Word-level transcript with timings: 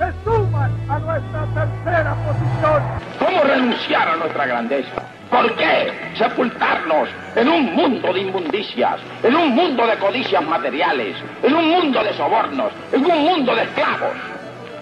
se 0.00 0.24
suman 0.24 0.72
a 0.88 0.98
nuestra 0.98 1.44
tercera 1.52 2.16
posición. 2.24 2.82
¿Cómo 3.18 3.42
renunciar 3.42 4.08
a 4.08 4.16
nuestra 4.16 4.46
grandeza? 4.46 5.02
¿Por 5.30 5.54
qué 5.56 5.92
sepultarnos 6.16 7.08
en 7.36 7.48
un 7.48 7.74
mundo 7.74 8.10
de 8.12 8.20
inmundicias, 8.20 8.98
en 9.22 9.36
un 9.36 9.50
mundo 9.50 9.86
de 9.86 9.98
codicias 9.98 10.42
materiales, 10.42 11.16
en 11.42 11.54
un 11.54 11.68
mundo 11.68 12.02
de 12.02 12.14
sobornos, 12.14 12.72
en 12.92 13.04
un 13.04 13.18
mundo 13.18 13.54
de 13.54 13.62
esclavos? 13.62 14.16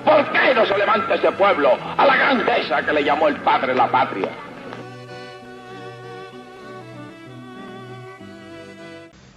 ¿Por 0.05 0.25
qué 0.31 0.55
no 0.55 0.65
se 0.65 0.79
levanta 0.79 1.17
ese 1.17 1.33
pueblo 1.33 1.71
a 1.97 2.07
la 2.07 2.17
grandeza 2.17 2.83
que 2.83 2.93
le 2.93 3.03
llamó 3.03 3.27
el 3.27 3.37
padre 3.39 3.75
la 3.75 3.89
patria? 3.89 4.29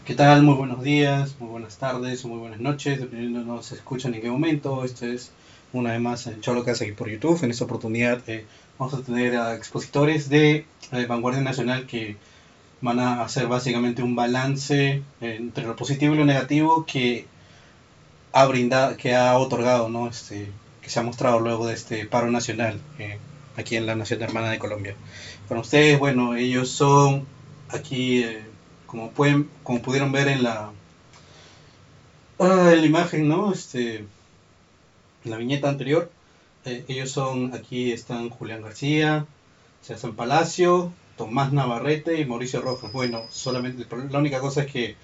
¿Qué 0.06 0.14
tal? 0.14 0.44
Muy 0.44 0.56
buenos 0.56 0.84
días, 0.84 1.36
muy 1.40 1.50
buenas 1.50 1.78
tardes 1.80 2.24
o 2.24 2.28
muy 2.28 2.38
buenas 2.38 2.60
noches, 2.60 3.00
dependiendo 3.00 3.40
de 3.40 3.46
nos 3.46 3.72
escuchan 3.72 4.14
en 4.14 4.22
qué 4.22 4.30
momento. 4.30 4.84
Esto 4.84 5.06
es 5.08 5.32
una 5.74 5.92
vez 5.92 6.02
más 6.02 6.28
en 6.28 6.42
Cholocas 6.42 6.82
aquí 6.82 6.92
por 6.92 7.10
YouTube. 7.10 7.44
En 7.44 7.52
esta 7.52 7.66
oportunidad 7.66 8.22
eh, 8.28 8.46
vamos 8.78 8.94
a 8.94 9.02
tener 9.02 9.36
a 9.36 9.56
expositores 9.56 10.30
de 10.30 10.66
eh, 10.92 11.06
Vanguardia 11.08 11.42
Nacional 11.42 11.86
que 11.88 12.18
van 12.82 13.00
a 13.00 13.24
hacer 13.24 13.48
básicamente 13.48 14.02
un 14.02 14.16
balance 14.16 15.04
entre 15.22 15.66
lo 15.66 15.76
positivo 15.76 16.16
y 16.16 16.18
lo 16.18 16.26
negativo 16.26 16.86
que 16.86 17.28
ha 18.34 18.46
brindado, 18.46 18.98
que 18.98 19.16
ha 19.16 19.38
otorgado, 19.38 19.90
¿no? 19.90 20.08
Este, 20.08 20.48
que 20.82 20.90
se 20.90 21.00
ha 21.00 21.04
mostrado 21.04 21.40
luego 21.40 21.68
de 21.68 21.76
este 21.76 22.06
paro 22.06 22.32
nacional 22.32 22.80
eh, 22.98 23.20
aquí 23.56 23.76
en 23.76 23.86
la 23.86 23.96
Nación 23.96 24.22
Hermana 24.22 24.50
de 24.50 24.60
Colombia. 24.60 24.96
Para 25.48 25.62
ustedes, 25.62 26.00
bueno, 26.00 26.36
ellos 26.36 26.70
son 26.70 27.28
aquí, 27.70 28.24
eh, 28.24 28.42
como 28.88 29.12
pueden, 29.12 29.50
como 29.64 29.82
pudieron 29.82 30.12
ver 30.12 30.28
en 30.28 30.44
la, 30.44 30.72
ah, 32.40 32.72
en 32.74 32.82
la 32.82 32.86
imagen, 32.86 33.28
¿no? 33.28 33.52
Este, 33.54 34.06
en 35.24 35.32
la 35.32 35.38
viñeta 35.38 35.70
anterior, 35.70 36.12
eh, 36.66 36.86
ellos 36.88 37.12
son, 37.12 37.54
aquí 37.54 37.92
están 37.92 38.30
Julián 38.30 38.62
García, 38.62 39.26
César 39.82 40.12
Palacio, 40.12 40.94
Tomás 41.18 41.52
Navarrete 41.52 42.20
y 42.20 42.26
Mauricio 42.26 42.62
Rojas. 42.62 42.92
Bueno, 42.92 43.24
solamente 43.30 43.86
la 44.10 44.20
única 44.20 44.40
cosa 44.40 44.64
es 44.64 44.72
que 44.72 44.96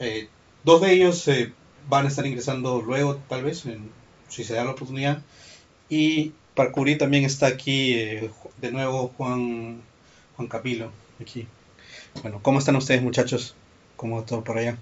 eh, 0.00 0.28
dos 0.64 0.80
de 0.80 0.92
ellos 0.92 1.26
eh, 1.28 1.52
van 1.88 2.06
a 2.06 2.08
estar 2.08 2.26
ingresando 2.26 2.82
luego, 2.82 3.16
tal 3.28 3.44
vez, 3.44 3.64
si 4.28 4.44
se 4.44 4.54
da 4.54 4.64
la 4.64 4.72
oportunidad. 4.72 5.22
Y 5.88 6.32
para 6.54 6.72
cubrir 6.72 6.98
también 6.98 7.24
está 7.24 7.46
aquí 7.46 7.94
de 7.94 8.72
nuevo 8.72 9.12
Juan, 9.16 9.80
Juan 10.36 10.48
Capilo, 10.48 10.90
aquí. 11.20 11.46
Bueno, 12.22 12.40
¿cómo 12.42 12.58
están 12.58 12.76
ustedes 12.76 13.02
muchachos? 13.02 13.54
¿Cómo 13.96 14.22
todo 14.24 14.42
por 14.42 14.58
allá? 14.58 14.78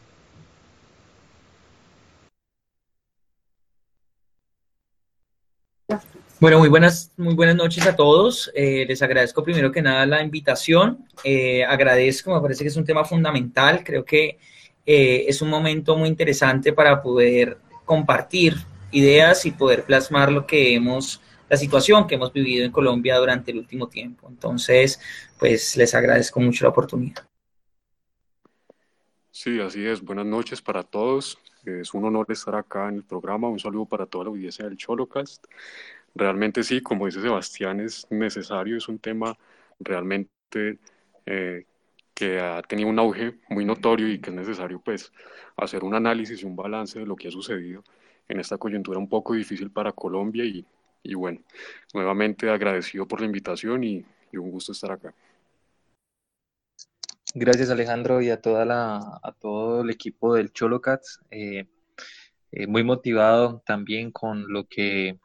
Bueno, 6.39 6.59
muy 6.59 6.69
buenas, 6.69 7.13
muy 7.17 7.35
buenas 7.35 7.57
noches 7.57 7.87
a 7.87 7.97
todos. 7.97 8.53
Eh, 8.55 8.85
les 8.87 9.01
agradezco 9.01 9.43
primero 9.43 9.73
que 9.73 9.81
nada 9.81 10.05
la 10.05 10.23
invitación. 10.23 11.07
Eh, 11.25 11.65
agradezco, 11.65 12.35
me 12.35 12.43
parece 12.43 12.63
que 12.63 12.69
es 12.69 12.77
un 12.77 12.85
tema 12.85 13.07
fundamental. 13.07 13.83
Creo 13.83 14.05
que 14.05 14.39
eh, 14.85 15.25
es 15.27 15.41
un 15.41 15.49
momento 15.49 15.97
muy 15.97 16.11
interesante 16.11 16.75
para 16.75 17.01
poder 17.01 17.57
compartir 17.87 18.55
ideas 18.91 19.47
y 19.47 19.53
poder 19.53 19.85
plasmar 19.85 20.31
lo 20.31 20.47
que 20.47 20.75
hemos, 20.75 21.23
la 21.49 21.57
situación 21.57 22.07
que 22.07 22.17
hemos 22.17 22.35
vivido 22.35 22.67
en 22.67 22.71
Colombia 22.71 23.17
durante 23.17 23.51
el 23.51 23.59
último 23.59 23.89
tiempo. 23.89 24.29
Entonces, 24.29 25.01
pues 25.39 25.75
les 25.79 25.95
agradezco 25.95 26.39
mucho 26.41 26.67
la 26.67 26.69
oportunidad. 26.69 27.27
Sí, 29.31 29.59
así 29.59 29.87
es. 29.87 30.03
Buenas 30.03 30.27
noches 30.27 30.61
para 30.61 30.83
todos. 30.83 31.39
Es 31.65 31.95
un 31.95 32.05
honor 32.05 32.27
estar 32.29 32.55
acá 32.57 32.91
en 32.91 32.97
el 32.97 33.05
programa. 33.05 33.49
Un 33.49 33.59
saludo 33.59 33.87
para 33.87 34.05
toda 34.05 34.25
la 34.25 34.31
audiencia 34.31 34.67
del 34.67 34.77
Cholocast 34.77 35.47
realmente 36.16 36.62
sí, 36.62 36.81
como 36.81 37.06
dice 37.06 37.21
Sebastián, 37.21 37.81
es 37.81 38.06
necesario, 38.10 38.77
es 38.77 38.88
un 38.88 38.99
tema 38.99 39.37
realmente 39.78 40.78
eh, 41.27 41.66
que 42.15 42.41
ha 42.41 42.62
tenido 42.62 42.88
un 42.88 42.99
auge 42.99 43.34
muy 43.49 43.65
notorio 43.65 44.09
y 44.09 44.19
que 44.19 44.31
es 44.31 44.37
necesario 44.37 44.81
pues 44.81 45.12
hacer 45.56 45.84
un 45.84 45.94
análisis 45.94 46.43
y 46.43 46.47
un 46.47 46.56
balance 46.56 46.99
de 46.99 47.06
lo 47.06 47.16
que 47.16 47.28
ha 47.28 47.31
sucedido 47.31 47.84
en 48.28 48.41
esta 48.41 48.56
coyuntura 48.59 48.99
un 48.99 49.09
poco 49.09 49.34
difícil 49.34 49.71
para 49.71 49.93
Colombia 49.93 50.44
y, 50.44 50.65
y 51.03 51.15
bueno, 51.15 51.41
nuevamente 51.94 52.50
agradecido 52.50 53.06
por 53.06 53.21
la 53.21 53.26
invitación 53.26 53.84
y, 53.84 54.05
un 54.32 54.50
gusto 54.50 54.72
estar 54.72 54.93
acá. 54.93 55.15
Gracias 57.34 57.71
Alejandro 57.71 58.21
y 58.21 58.28
a, 58.28 58.38
toda 58.38 58.66
la, 58.66 58.97
a 59.22 59.32
todo 59.32 59.81
el 59.81 59.88
equipo 59.88 60.34
del 60.34 60.53
Cholocats. 60.53 61.21
Eh, 61.31 61.66
eh, 62.53 62.66
muy 62.66 62.84
motivado 62.84 63.62
también 63.65 64.10
con 64.10 64.53
lo 64.53 64.65
que 64.65 65.19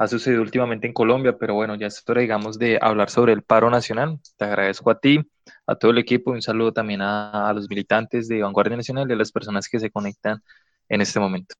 ha 0.00 0.08
sucedido 0.08 0.40
últimamente 0.40 0.86
en 0.86 0.94
Colombia, 0.94 1.36
pero 1.38 1.52
bueno, 1.52 1.74
ya 1.74 1.88
es 1.88 2.02
hora, 2.08 2.22
digamos, 2.22 2.58
de 2.58 2.78
hablar 2.80 3.10
sobre 3.10 3.34
el 3.34 3.42
paro 3.42 3.68
nacional. 3.68 4.18
Te 4.38 4.46
agradezco 4.46 4.90
a 4.90 4.98
ti, 4.98 5.20
a 5.66 5.74
todo 5.74 5.90
el 5.90 5.98
equipo, 5.98 6.30
un 6.30 6.40
saludo 6.40 6.72
también 6.72 7.02
a, 7.02 7.52
los 7.54 7.68
militantes 7.68 8.26
de 8.26 8.40
Vanguardia 8.40 8.78
Nacional 8.78 9.10
y 9.10 9.12
a 9.12 9.16
las 9.16 9.30
personas 9.30 9.68
que 9.68 9.78
se 9.78 9.90
conectan 9.90 10.42
en 10.88 11.02
este 11.02 11.20
momento. 11.20 11.54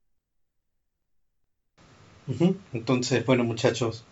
Entonces, 2.72 3.26
bueno, 3.26 3.44
muchachos, 3.44 4.04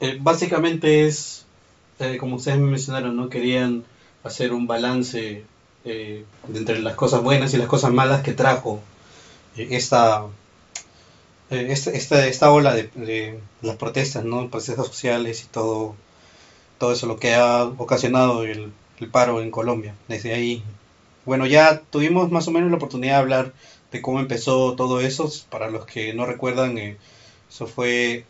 eh, 0.00 0.18
básicamente 0.20 1.06
es, 1.06 1.46
eh, 1.98 2.18
como 2.18 2.36
ustedes 2.36 2.58
me 2.58 2.66
mencionaron, 2.66 3.16
¿no? 3.16 3.30
Querían 3.30 3.84
hacer 4.22 4.52
un 4.52 4.66
balance 4.66 5.44
eh, 5.86 6.26
entre 6.52 6.80
las 6.80 6.94
cosas 6.94 7.22
buenas 7.22 7.54
y 7.54 7.56
las 7.56 7.68
cosas 7.68 7.90
malas 7.90 8.22
que 8.22 8.34
trajo 8.34 8.82
esta 9.56 10.26
eh, 11.50 11.68
esta, 11.70 12.26
esta, 12.26 12.50
ola 12.50 12.74
de, 12.74 13.38
las 13.62 13.76
protestas, 13.76 14.24
¿no? 14.24 14.50
protestas 14.50 14.86
sociales 14.86 15.44
y 15.44 15.46
todo, 15.46 15.94
todo 16.78 16.92
eso, 16.92 17.06
lo 17.06 17.18
que 17.18 17.34
ha 17.34 17.64
ocasionado 17.64 18.42
el, 18.42 18.72
paro 19.12 19.40
en 19.42 19.50
Colombia. 19.50 19.94
Desde 20.08 20.34
ahí, 20.34 20.62
bueno, 21.24 21.46
ya 21.46 21.80
tuvimos 21.90 22.30
más 22.32 22.48
o 22.48 22.50
menos 22.50 22.70
la 22.70 22.76
oportunidad 22.76 23.14
de 23.14 23.20
hablar 23.20 23.52
de 23.92 24.02
cómo 24.02 24.20
empezó 24.20 24.74
todo 24.74 25.00
eso. 25.00 25.30
Para 25.50 25.70
los 25.70 25.86
que 25.86 26.14
no 26.14 26.26
recuerdan, 26.26 26.78
eh, 26.78 26.96
eso 27.48 27.66
fue 27.66 28.24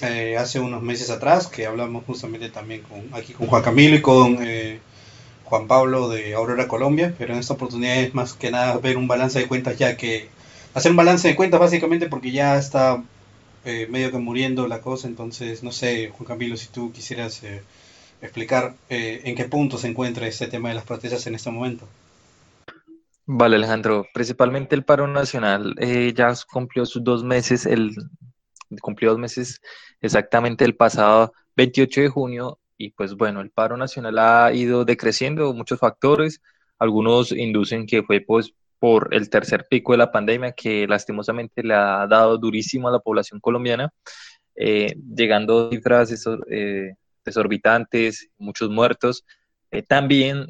eh, 0.00 0.36
hace 0.38 0.60
unos 0.60 0.82
meses 0.82 1.10
atrás, 1.10 1.48
que 1.48 1.66
hablamos 1.66 2.04
justamente 2.06 2.48
también 2.48 2.82
con, 2.82 3.08
aquí 3.12 3.34
con 3.34 3.48
Juan 3.48 3.62
Camilo 3.62 3.96
y 3.96 4.02
con 4.02 4.38
Juan 5.44 5.66
Pablo 5.66 6.08
de 6.08 6.32
Aurora 6.32 6.68
Colombia, 6.68 7.14
pero 7.18 7.34
en 7.34 7.40
esta 7.40 7.52
oportunidad 7.54 7.96
es 7.98 8.14
más 8.14 8.32
que 8.32 8.50
nada 8.50 8.78
ver 8.78 8.96
un 8.96 9.08
balance 9.08 9.38
de 9.38 9.48
cuentas 9.48 9.76
ya 9.76 9.98
que 9.98 10.30
hacer 10.74 10.90
un 10.90 10.96
balance 10.96 11.28
de 11.28 11.36
cuentas 11.36 11.60
básicamente 11.60 12.08
porque 12.08 12.30
ya 12.30 12.56
está 12.56 13.02
eh, 13.64 13.86
medio 13.88 14.10
que 14.10 14.18
muriendo 14.18 14.66
la 14.66 14.80
cosa, 14.80 15.06
entonces 15.08 15.62
no 15.62 15.72
sé, 15.72 16.08
Juan 16.08 16.26
Camilo, 16.26 16.56
si 16.56 16.68
tú 16.68 16.92
quisieras 16.92 17.42
eh, 17.44 17.62
explicar 18.20 18.74
eh, 18.88 19.20
en 19.24 19.36
qué 19.36 19.44
punto 19.44 19.78
se 19.78 19.88
encuentra 19.88 20.26
este 20.26 20.48
tema 20.48 20.68
de 20.68 20.74
las 20.74 20.84
protestas 20.84 21.26
en 21.26 21.34
este 21.34 21.50
momento. 21.50 21.86
Vale, 23.24 23.56
Alejandro, 23.56 24.04
principalmente 24.12 24.74
el 24.74 24.84
paro 24.84 25.06
nacional 25.06 25.76
ya 26.14 26.34
cumplió 26.50 26.84
sus 26.84 27.04
dos 27.04 27.22
meses, 27.22 27.66
el, 27.66 27.94
cumplió 28.80 29.10
dos 29.10 29.20
meses 29.20 29.60
exactamente 30.00 30.64
el 30.64 30.74
pasado 30.74 31.32
28 31.56 32.00
de 32.00 32.08
junio 32.08 32.58
y 32.76 32.90
pues 32.90 33.14
bueno, 33.14 33.40
el 33.40 33.50
paro 33.50 33.76
nacional 33.76 34.18
ha 34.18 34.52
ido 34.52 34.84
decreciendo, 34.84 35.54
muchos 35.54 35.78
factores, 35.78 36.40
algunos 36.80 37.30
inducen 37.30 37.86
que 37.86 38.02
fue 38.02 38.20
pues 38.20 38.54
por 38.82 39.14
el 39.14 39.30
tercer 39.30 39.68
pico 39.70 39.92
de 39.92 39.98
la 39.98 40.10
pandemia 40.10 40.50
que 40.50 40.88
lastimosamente 40.88 41.62
le 41.62 41.72
ha 41.72 42.04
dado 42.08 42.36
durísimo 42.36 42.88
a 42.88 42.90
la 42.90 42.98
población 42.98 43.38
colombiana, 43.38 43.90
eh, 44.56 44.96
llegando 45.14 45.68
a 45.68 45.70
cifras 45.70 46.26
eh, 46.50 46.94
desorbitantes, 47.24 48.30
muchos 48.38 48.70
muertos. 48.70 49.24
Eh, 49.70 49.84
también 49.84 50.48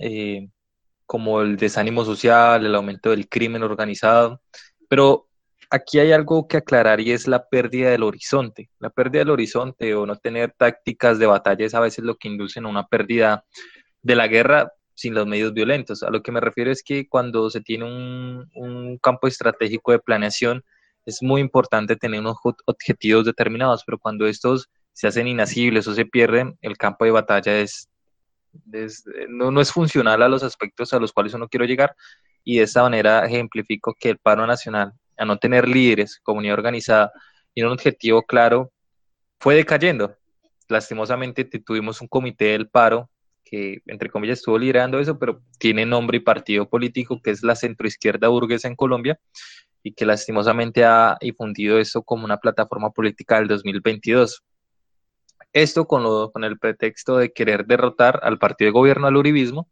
como 1.05 1.43
el 1.43 1.59
desánimo 1.59 2.07
social, 2.07 2.65
el 2.65 2.75
aumento 2.75 3.11
del 3.11 3.29
crimen 3.29 3.65
organizado. 3.65 4.41
Pero 4.89 5.29
aquí 5.69 5.99
hay 5.99 6.13
algo 6.13 6.49
que 6.49 6.57
aclarar 6.57 7.01
y 7.01 7.13
es 7.13 7.29
la 7.29 7.47
pérdida 7.51 7.91
del 7.91 8.03
horizonte. 8.03 8.71
La 8.79 8.89
pérdida 8.89 9.19
del 9.19 9.31
horizonte 9.31 9.95
o 9.95 10.07
no 10.07 10.17
tener 10.17 10.55
tácticas 10.57 11.19
de 11.19 11.27
batalla 11.27 11.67
es 11.67 11.75
a 11.75 11.81
veces 11.81 12.03
lo 12.03 12.17
que 12.17 12.29
induce 12.29 12.61
a 12.61 12.67
una 12.67 12.87
pérdida 12.87 13.45
de 14.01 14.17
la 14.17 14.27
guerra 14.27 14.73
sin 15.03 15.15
los 15.15 15.27
medios 15.27 15.53
violentos. 15.53 16.05
A 16.05 16.11
lo 16.11 16.23
que 16.23 16.31
me 16.31 16.41
refiero 16.41 16.71
es 16.71 16.83
que 16.85 17.09
cuando 17.09 17.51
se 17.51 17.61
tiene 17.61 17.85
un, 17.85 18.99
campo 19.03 19.27
estratégico 19.27 19.91
de 19.91 19.99
planeación, 19.99 20.65
es 21.05 21.23
muy 21.23 21.41
importante 21.41 21.97
tener 21.97 22.21
unos 22.21 22.37
objetivos 22.67 23.25
determinados, 23.25 23.83
pero 23.85 23.99
cuando 23.99 24.29
estos 24.29 24.71
se 24.93 25.09
hacen 25.09 25.27
inasibles 25.27 25.89
o 25.89 25.95
se 25.95 26.05
pierden, 26.05 26.57
el 26.61 26.77
campo 26.77 27.05
de 27.05 27.11
batalla 27.11 27.59
es, 27.59 27.89
no, 29.29 29.51
no, 29.51 29.61
es 29.61 29.73
funcional 29.73 30.23
a 30.23 30.29
los 30.29 30.45
aspectos 30.45 30.93
a 30.93 31.01
los 31.01 31.13
cuales 31.13 31.35
uno 31.35 31.49
quiere 31.49 31.67
llegar 31.67 31.97
y 32.45 32.59
de 32.59 32.63
esta 32.63 32.83
manera 32.83 33.27
ejemplifico 33.27 33.97
que 33.99 34.11
el 34.11 34.19
paro 34.19 34.47
nacional, 34.47 34.93
a 35.17 35.25
no 35.25 35.37
tener 35.37 35.67
líderes, 35.67 36.21
comunidad 36.23 36.55
organizada 36.55 37.11
y 37.55 37.63
un 37.63 37.73
objetivo 37.73 38.23
claro, 38.23 38.71
fue 39.41 39.57
decayendo. 39.57 40.17
Lastimosamente 40.69 41.45
tuvimos 41.45 42.01
un 42.01 42.07
comité 42.07 42.53
del 42.53 42.69
paro 42.69 43.11
que, 43.53 43.83
entre 43.85 44.09
comillas, 44.09 44.39
estuvo 44.39 44.57
liderando 44.59 44.99
eso, 44.99 45.19
pero 45.19 45.43
tiene 45.59 45.85
nombre 45.85 46.17
y 46.17 46.21
partido 46.21 46.71
político, 46.71 47.21
que 47.23 47.33
es 47.33 47.43
la 47.43 47.55
centroizquierda 47.55 48.29
burguesa 48.29 48.67
en 48.67 48.77
Colombia, 48.77 49.21
y 49.83 49.93
que 49.93 50.07
lastimosamente 50.07 50.87
ha 50.87 51.19
difundido 51.21 51.79
esto 51.79 52.03
como 52.03 52.25
una 52.25 52.39
plataforma 52.39 52.93
política 52.93 53.37
del 53.37 53.49
2022. 53.49 54.43
Esto 55.53 55.87
con, 55.87 56.03
lo, 56.03 56.33
con 56.33 56.45
el 56.45 56.59
pretexto 56.59 57.19
de 57.19 57.31
querer 57.35 57.67
derrotar 57.67 58.21
al 58.23 58.39
partido 58.39 58.69
de 58.69 58.73
gobierno, 58.73 59.07
al 59.07 59.19
uribismo, 59.19 59.69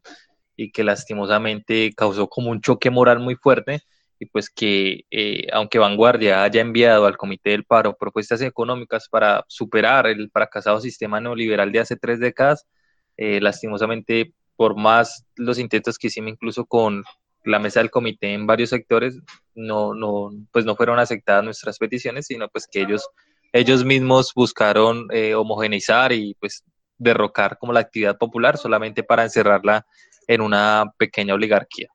y 0.55 0.71
que 0.71 0.83
lastimosamente 0.83 1.91
causó 1.97 2.27
como 2.27 2.51
un 2.51 2.61
choque 2.61 2.91
moral 2.91 3.19
muy 3.19 3.35
fuerte, 3.35 3.81
y 4.19 4.27
pues 4.27 4.51
que 4.51 5.05
eh, 5.09 5.47
aunque 5.51 5.79
Vanguardia 5.79 6.43
haya 6.43 6.61
enviado 6.61 7.07
al 7.07 7.17
Comité 7.17 7.49
del 7.49 7.65
Paro 7.65 7.97
propuestas 7.97 8.43
económicas 8.43 9.09
para 9.09 9.43
superar 9.47 10.05
el 10.05 10.29
fracasado 10.31 10.79
sistema 10.79 11.19
neoliberal 11.19 11.71
de 11.71 11.79
hace 11.79 11.95
tres 11.95 12.19
décadas, 12.19 12.67
eh, 13.17 13.39
lastimosamente 13.41 14.33
por 14.55 14.77
más 14.77 15.25
los 15.35 15.59
intentos 15.59 15.97
que 15.97 16.07
hicimos 16.07 16.31
incluso 16.31 16.65
con 16.65 17.03
la 17.43 17.59
mesa 17.59 17.79
del 17.79 17.89
comité 17.89 18.33
en 18.33 18.45
varios 18.45 18.69
sectores, 18.69 19.19
no, 19.55 19.95
no, 19.95 20.29
pues 20.51 20.65
no 20.65 20.75
fueron 20.75 20.99
aceptadas 20.99 21.43
nuestras 21.43 21.79
peticiones, 21.79 22.27
sino 22.27 22.47
pues 22.49 22.67
que 22.71 22.81
ellos 22.81 23.07
ellos 23.53 23.83
mismos 23.83 24.31
buscaron 24.33 25.07
eh, 25.11 25.35
homogeneizar 25.35 26.13
y 26.13 26.35
pues 26.35 26.63
derrocar 26.97 27.57
como 27.57 27.73
la 27.73 27.81
actividad 27.81 28.17
popular 28.17 28.57
solamente 28.57 29.03
para 29.03 29.23
encerrarla 29.23 29.85
en 30.27 30.41
una 30.41 30.85
pequeña 30.97 31.33
oligarquía. 31.33 31.89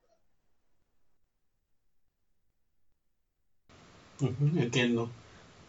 entiendo. 4.19 5.09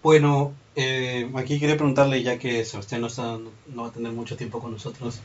Bueno, 0.08 0.54
eh, 0.74 1.30
aquí 1.34 1.60
quería 1.60 1.76
preguntarle, 1.76 2.22
ya 2.22 2.38
que 2.38 2.64
Sebastián 2.64 3.02
no, 3.02 3.08
no 3.66 3.82
va 3.82 3.88
a 3.88 3.92
tener 3.92 4.10
mucho 4.10 4.38
tiempo 4.38 4.58
con 4.58 4.72
nosotros, 4.72 5.20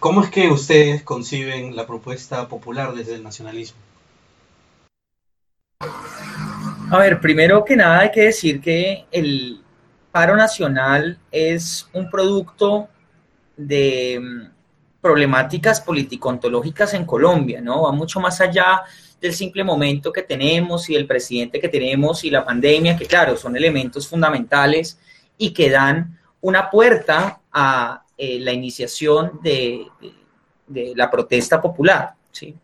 ¿cómo 0.00 0.24
es 0.24 0.30
que 0.30 0.48
ustedes 0.48 1.04
conciben 1.04 1.76
la 1.76 1.86
propuesta 1.86 2.48
popular 2.48 2.92
desde 2.96 3.14
el 3.14 3.22
nacionalismo? 3.22 3.78
A 6.90 6.98
ver, 6.98 7.20
primero 7.20 7.64
que 7.64 7.76
nada 7.76 8.00
hay 8.00 8.10
que 8.10 8.22
decir 8.22 8.60
que 8.60 9.04
el, 9.12 9.62
paro 10.10 10.34
nacional 10.34 11.20
es 11.30 11.88
un 11.92 12.10
producto 12.10 12.88
de 13.56 14.18
mm, 14.20 15.00
problemáticas 15.00 15.80
político-ontológicas 15.80 16.92
en 16.94 17.04
Colombia, 17.04 17.60
¿no? 17.60 17.82
Va 17.82 17.92
mucho 17.92 18.18
más 18.18 18.40
allá 18.40 18.82
del 19.20 19.34
simple 19.34 19.64
momento 19.64 20.12
que 20.12 20.22
tenemos 20.22 20.88
y 20.90 20.96
el 20.96 21.06
presidente 21.06 21.60
que 21.60 21.68
tenemos 21.68 22.24
y 22.24 22.30
la 22.30 22.44
pandemia, 22.44 22.96
que 22.96 23.06
claro, 23.06 23.36
son 23.36 23.56
elementos 23.56 24.06
fundamentales 24.06 24.98
y 25.36 25.50
que 25.52 25.70
dan 25.70 26.18
una 26.40 26.70
puerta 26.70 27.40
a 27.52 28.04
eh, 28.16 28.38
la 28.40 28.52
iniciación 28.52 29.40
de, 29.42 29.86
de, 30.66 30.92
la 30.94 31.10
protesta 31.10 31.60
popular, 31.60 32.14
¿sí? 32.32 32.54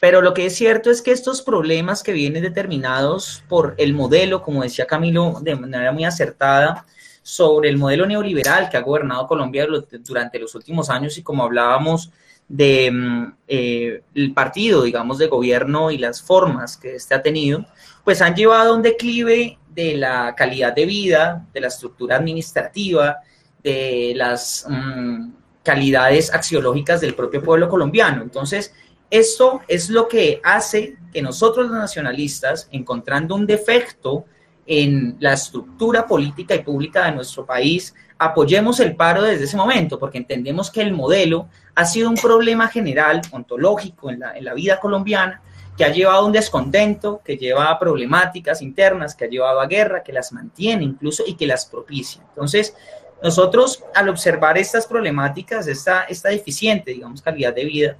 Pero 0.00 0.20
lo 0.20 0.34
que 0.34 0.46
es 0.46 0.56
cierto 0.56 0.90
es 0.90 1.00
que 1.00 1.12
estos 1.12 1.42
problemas 1.42 2.02
que 2.02 2.12
vienen 2.12 2.42
determinados 2.42 3.44
por 3.48 3.76
el 3.78 3.94
modelo, 3.94 4.42
como 4.42 4.64
decía 4.64 4.84
Camilo 4.84 5.38
de 5.40 5.54
manera 5.54 5.92
muy 5.92 6.04
acertada, 6.04 6.84
sobre 7.22 7.68
el 7.68 7.78
modelo 7.78 8.04
neoliberal 8.06 8.68
que 8.68 8.76
ha 8.76 8.80
gobernado 8.80 9.28
Colombia 9.28 9.66
durante 10.00 10.40
los 10.40 10.54
últimos 10.56 10.90
años 10.90 11.16
y 11.18 11.22
como 11.22 11.44
hablábamos 11.44 12.10
del 12.48 12.92
mm, 12.92 13.34
eh, 13.48 14.02
partido, 14.34 14.82
digamos, 14.82 15.18
de 15.18 15.28
gobierno 15.28 15.90
y 15.90 15.98
las 15.98 16.22
formas 16.22 16.76
que 16.76 16.96
este 16.96 17.14
ha 17.14 17.22
tenido, 17.22 17.66
pues 18.04 18.20
han 18.20 18.34
llevado 18.34 18.72
a 18.72 18.76
un 18.76 18.82
declive 18.82 19.58
de 19.74 19.96
la 19.96 20.34
calidad 20.34 20.74
de 20.74 20.86
vida, 20.86 21.46
de 21.52 21.60
la 21.60 21.68
estructura 21.68 22.16
administrativa, 22.16 23.18
de 23.62 24.12
las 24.16 24.66
mm, 24.68 25.30
calidades 25.62 26.32
axiológicas 26.32 27.00
del 27.00 27.14
propio 27.14 27.42
pueblo 27.42 27.68
colombiano. 27.68 28.22
Entonces, 28.22 28.74
esto 29.10 29.60
es 29.68 29.90
lo 29.90 30.08
que 30.08 30.40
hace 30.42 30.96
que 31.12 31.22
nosotros 31.22 31.68
los 31.68 31.78
nacionalistas, 31.78 32.68
encontrando 32.72 33.34
un 33.34 33.46
defecto 33.46 34.24
en 34.66 35.16
la 35.20 35.34
estructura 35.34 36.06
política 36.06 36.54
y 36.54 36.62
pública 36.62 37.06
de 37.06 37.12
nuestro 37.12 37.44
país, 37.44 37.94
apoyemos 38.24 38.78
el 38.80 38.94
paro 38.94 39.22
desde 39.22 39.44
ese 39.44 39.56
momento, 39.56 39.98
porque 39.98 40.18
entendemos 40.18 40.70
que 40.70 40.80
el 40.80 40.92
modelo 40.92 41.48
ha 41.74 41.84
sido 41.84 42.08
un 42.08 42.14
problema 42.16 42.68
general, 42.68 43.20
ontológico 43.32 44.10
en 44.10 44.20
la, 44.20 44.36
en 44.36 44.44
la 44.44 44.54
vida 44.54 44.78
colombiana, 44.78 45.42
que 45.76 45.84
ha 45.84 45.88
llevado 45.88 46.20
a 46.20 46.26
un 46.26 46.32
descontento, 46.32 47.20
que 47.24 47.36
lleva 47.36 47.70
a 47.70 47.78
problemáticas 47.78 48.62
internas, 48.62 49.16
que 49.16 49.24
ha 49.24 49.28
llevado 49.28 49.60
a 49.60 49.66
guerra, 49.66 50.02
que 50.02 50.12
las 50.12 50.32
mantiene 50.32 50.84
incluso 50.84 51.24
y 51.26 51.34
que 51.34 51.46
las 51.46 51.66
propicia. 51.66 52.22
Entonces, 52.28 52.76
nosotros 53.22 53.82
al 53.94 54.08
observar 54.08 54.56
estas 54.56 54.86
problemáticas, 54.86 55.66
esta, 55.66 56.04
esta 56.04 56.28
deficiente, 56.28 56.92
digamos, 56.92 57.22
calidad 57.22 57.54
de 57.54 57.64
vida, 57.64 57.96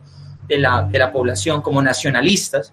de 0.47 0.59
la, 0.59 0.83
de 0.83 0.99
la 0.99 1.11
población 1.11 1.63
como 1.63 1.83
nacionalistas, 1.83 2.73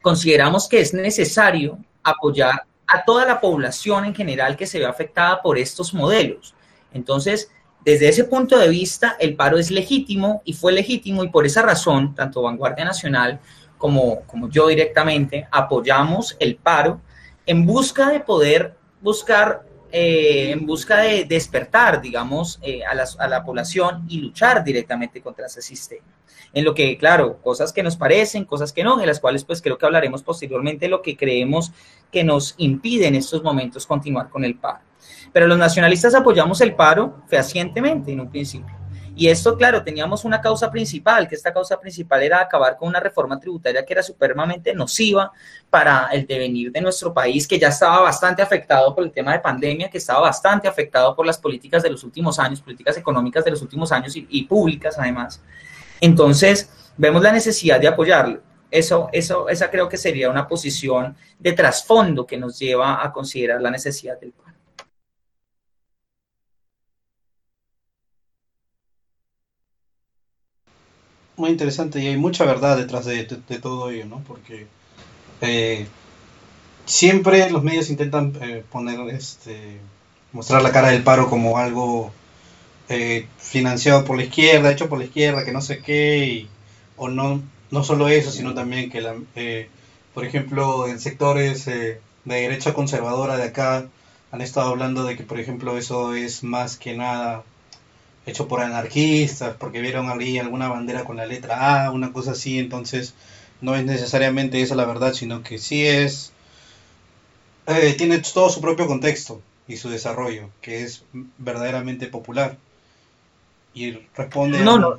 consideramos 0.00 0.68
que 0.68 0.80
es 0.80 0.94
necesario 0.94 1.78
apoyar 2.02 2.67
a 2.88 3.04
toda 3.04 3.26
la 3.26 3.40
población 3.40 4.06
en 4.06 4.14
general 4.14 4.56
que 4.56 4.66
se 4.66 4.78
ve 4.78 4.86
afectada 4.86 5.42
por 5.42 5.58
estos 5.58 5.92
modelos. 5.92 6.54
Entonces, 6.92 7.50
desde 7.84 8.08
ese 8.08 8.24
punto 8.24 8.58
de 8.58 8.68
vista, 8.68 9.16
el 9.20 9.36
paro 9.36 9.58
es 9.58 9.70
legítimo 9.70 10.42
y 10.44 10.54
fue 10.54 10.72
legítimo 10.72 11.22
y 11.22 11.28
por 11.28 11.46
esa 11.46 11.62
razón, 11.62 12.14
tanto 12.14 12.42
Vanguardia 12.42 12.84
Nacional 12.84 13.40
como, 13.76 14.22
como 14.22 14.50
yo 14.50 14.66
directamente 14.66 15.46
apoyamos 15.50 16.36
el 16.40 16.56
paro 16.56 17.00
en 17.46 17.64
busca 17.64 18.10
de 18.10 18.20
poder 18.20 18.74
buscar, 19.00 19.64
eh, 19.90 20.50
en 20.50 20.66
busca 20.66 20.98
de 20.98 21.24
despertar, 21.24 22.00
digamos, 22.00 22.58
eh, 22.62 22.82
a, 22.84 22.94
la 22.94 23.44
población 23.44 24.04
y 24.08 24.20
luchar 24.20 24.62
directamente 24.62 25.20
contra 25.20 25.46
ese 25.46 25.62
sistema 25.62 26.06
en 26.52 26.64
lo 26.64 26.74
que, 26.74 26.96
claro, 26.96 27.38
cosas 27.42 27.72
que 27.72 27.82
nos 27.82 27.96
parecen, 27.96 28.44
cosas 28.44 28.72
que 28.72 28.82
no, 28.82 28.96
de 28.96 29.06
las 29.06 29.20
cuales 29.20 29.44
pues 29.44 29.60
creo 29.60 29.76
que 29.76 29.86
hablaremos 29.86 30.22
posteriormente, 30.22 30.88
lo 30.88 31.02
que 31.02 31.16
creemos 31.16 31.72
que 32.10 32.24
nos 32.24 32.54
impide 32.58 33.06
en 33.06 33.14
estos 33.14 33.42
momentos 33.42 33.86
continuar 33.86 34.30
con 34.30 34.44
el 34.44 34.56
paro. 34.56 34.80
Pero 35.32 35.46
los 35.46 35.58
nacionalistas 35.58 36.14
apoyamos 36.14 36.60
el 36.60 36.74
paro 36.74 37.22
fehacientemente 37.28 38.12
en 38.12 38.20
un 38.20 38.30
principio. 38.30 38.77
Y 39.18 39.28
esto, 39.28 39.56
claro, 39.56 39.82
teníamos 39.82 40.24
una 40.24 40.40
causa 40.40 40.70
principal, 40.70 41.26
que 41.26 41.34
esta 41.34 41.52
causa 41.52 41.80
principal 41.80 42.22
era 42.22 42.40
acabar 42.40 42.76
con 42.76 42.88
una 42.88 43.00
reforma 43.00 43.40
tributaria 43.40 43.84
que 43.84 43.92
era 43.92 44.00
supremamente 44.00 44.72
nociva 44.72 45.32
para 45.68 46.06
el 46.12 46.24
devenir 46.24 46.70
de 46.70 46.80
nuestro 46.80 47.12
país, 47.12 47.48
que 47.48 47.58
ya 47.58 47.66
estaba 47.66 48.00
bastante 48.00 48.42
afectado 48.42 48.94
por 48.94 49.02
el 49.02 49.10
tema 49.10 49.32
de 49.32 49.40
pandemia, 49.40 49.90
que 49.90 49.98
estaba 49.98 50.20
bastante 50.20 50.68
afectado 50.68 51.16
por 51.16 51.26
las 51.26 51.36
políticas 51.36 51.82
de 51.82 51.90
los 51.90 52.04
últimos 52.04 52.38
años, 52.38 52.60
políticas 52.60 52.96
económicas 52.96 53.44
de 53.44 53.50
los 53.50 53.60
últimos 53.60 53.90
años 53.90 54.14
y, 54.14 54.44
públicas 54.44 54.96
además. 54.96 55.42
Entonces, 56.00 56.70
vemos 56.96 57.20
la 57.20 57.32
necesidad 57.32 57.80
de 57.80 57.88
apoyarlo. 57.88 58.40
Eso, 58.70 59.08
eso, 59.10 59.48
esa 59.48 59.68
creo 59.68 59.88
que 59.88 59.96
sería 59.96 60.30
una 60.30 60.46
posición 60.46 61.16
de 61.40 61.54
trasfondo 61.54 62.24
que 62.24 62.36
nos 62.36 62.56
lleva 62.56 63.04
a 63.04 63.12
considerar 63.12 63.60
la 63.60 63.72
necesidad 63.72 64.20
del 64.20 64.30
paro. 64.30 64.57
Muy 71.38 71.50
interesante 71.50 72.00
y 72.00 72.08
hay 72.08 72.16
mucha 72.16 72.44
verdad 72.44 72.76
detrás 72.76 73.04
de, 73.04 73.22
todo 73.62 73.90
ello, 73.90 74.06
¿no? 74.06 74.24
Porque 74.26 74.66
eh, 75.40 75.86
siempre 76.84 77.48
los 77.48 77.62
medios 77.62 77.90
intentan 77.90 78.36
eh, 78.42 78.64
poner, 78.72 78.98
este, 79.14 79.78
mostrar 80.32 80.62
la 80.62 80.72
cara 80.72 80.88
del 80.88 81.04
paro 81.04 81.30
como 81.30 81.58
algo 81.58 82.10
eh, 82.88 83.28
financiado 83.38 84.04
por 84.04 84.16
la 84.16 84.24
izquierda, 84.24 84.72
hecho 84.72 84.88
por 84.88 84.98
la 84.98 85.04
izquierda, 85.04 85.44
que 85.44 85.52
no 85.52 85.60
sé 85.60 85.80
qué, 85.80 86.48
o 86.96 87.08
no, 87.08 87.40
no 87.70 87.84
solo 87.84 88.08
eso, 88.08 88.32
sino 88.32 88.52
también 88.52 88.90
que, 88.90 89.00
la, 89.00 89.14
eh, 89.36 89.68
por 90.14 90.24
ejemplo, 90.24 90.88
en 90.88 90.98
sectores 90.98 91.66
de 91.66 92.00
derecha 92.24 92.74
conservadora 92.74 93.36
de 93.36 93.44
acá 93.44 93.86
han 94.32 94.40
estado 94.40 94.70
hablando 94.70 95.04
de 95.04 95.16
que, 95.16 95.22
por 95.22 95.38
ejemplo, 95.38 95.78
eso 95.78 96.14
es 96.14 96.42
más 96.42 96.76
que 96.76 96.96
nada 96.96 97.44
hecho 98.28 98.48
por 98.48 98.60
anarquistas, 98.60 99.56
porque 99.56 99.80
vieron 99.80 100.10
ahí 100.10 100.38
alguna 100.38 100.68
bandera 100.68 101.04
con 101.04 101.16
la 101.16 101.26
letra 101.26 101.86
A, 101.86 101.90
una 101.90 102.12
cosa 102.12 102.32
así, 102.32 102.58
entonces 102.58 103.14
no 103.60 103.74
es 103.74 103.84
necesariamente 103.84 104.60
eso 104.60 104.74
la 104.74 104.84
verdad, 104.84 105.12
sino 105.14 105.42
que 105.42 105.58
sí 105.58 105.86
es, 105.86 106.32
tiene 107.96 108.18
todo 108.18 108.50
su 108.50 108.60
propio 108.60 108.86
contexto 108.86 109.40
y 109.66 109.76
su 109.76 109.88
desarrollo, 109.88 110.50
que 110.60 110.82
es 110.82 111.04
verdaderamente 111.38 112.06
popular 112.06 112.56
y 113.74 113.92
responde. 114.14 114.60
No, 114.60 114.78
no. 114.78 114.96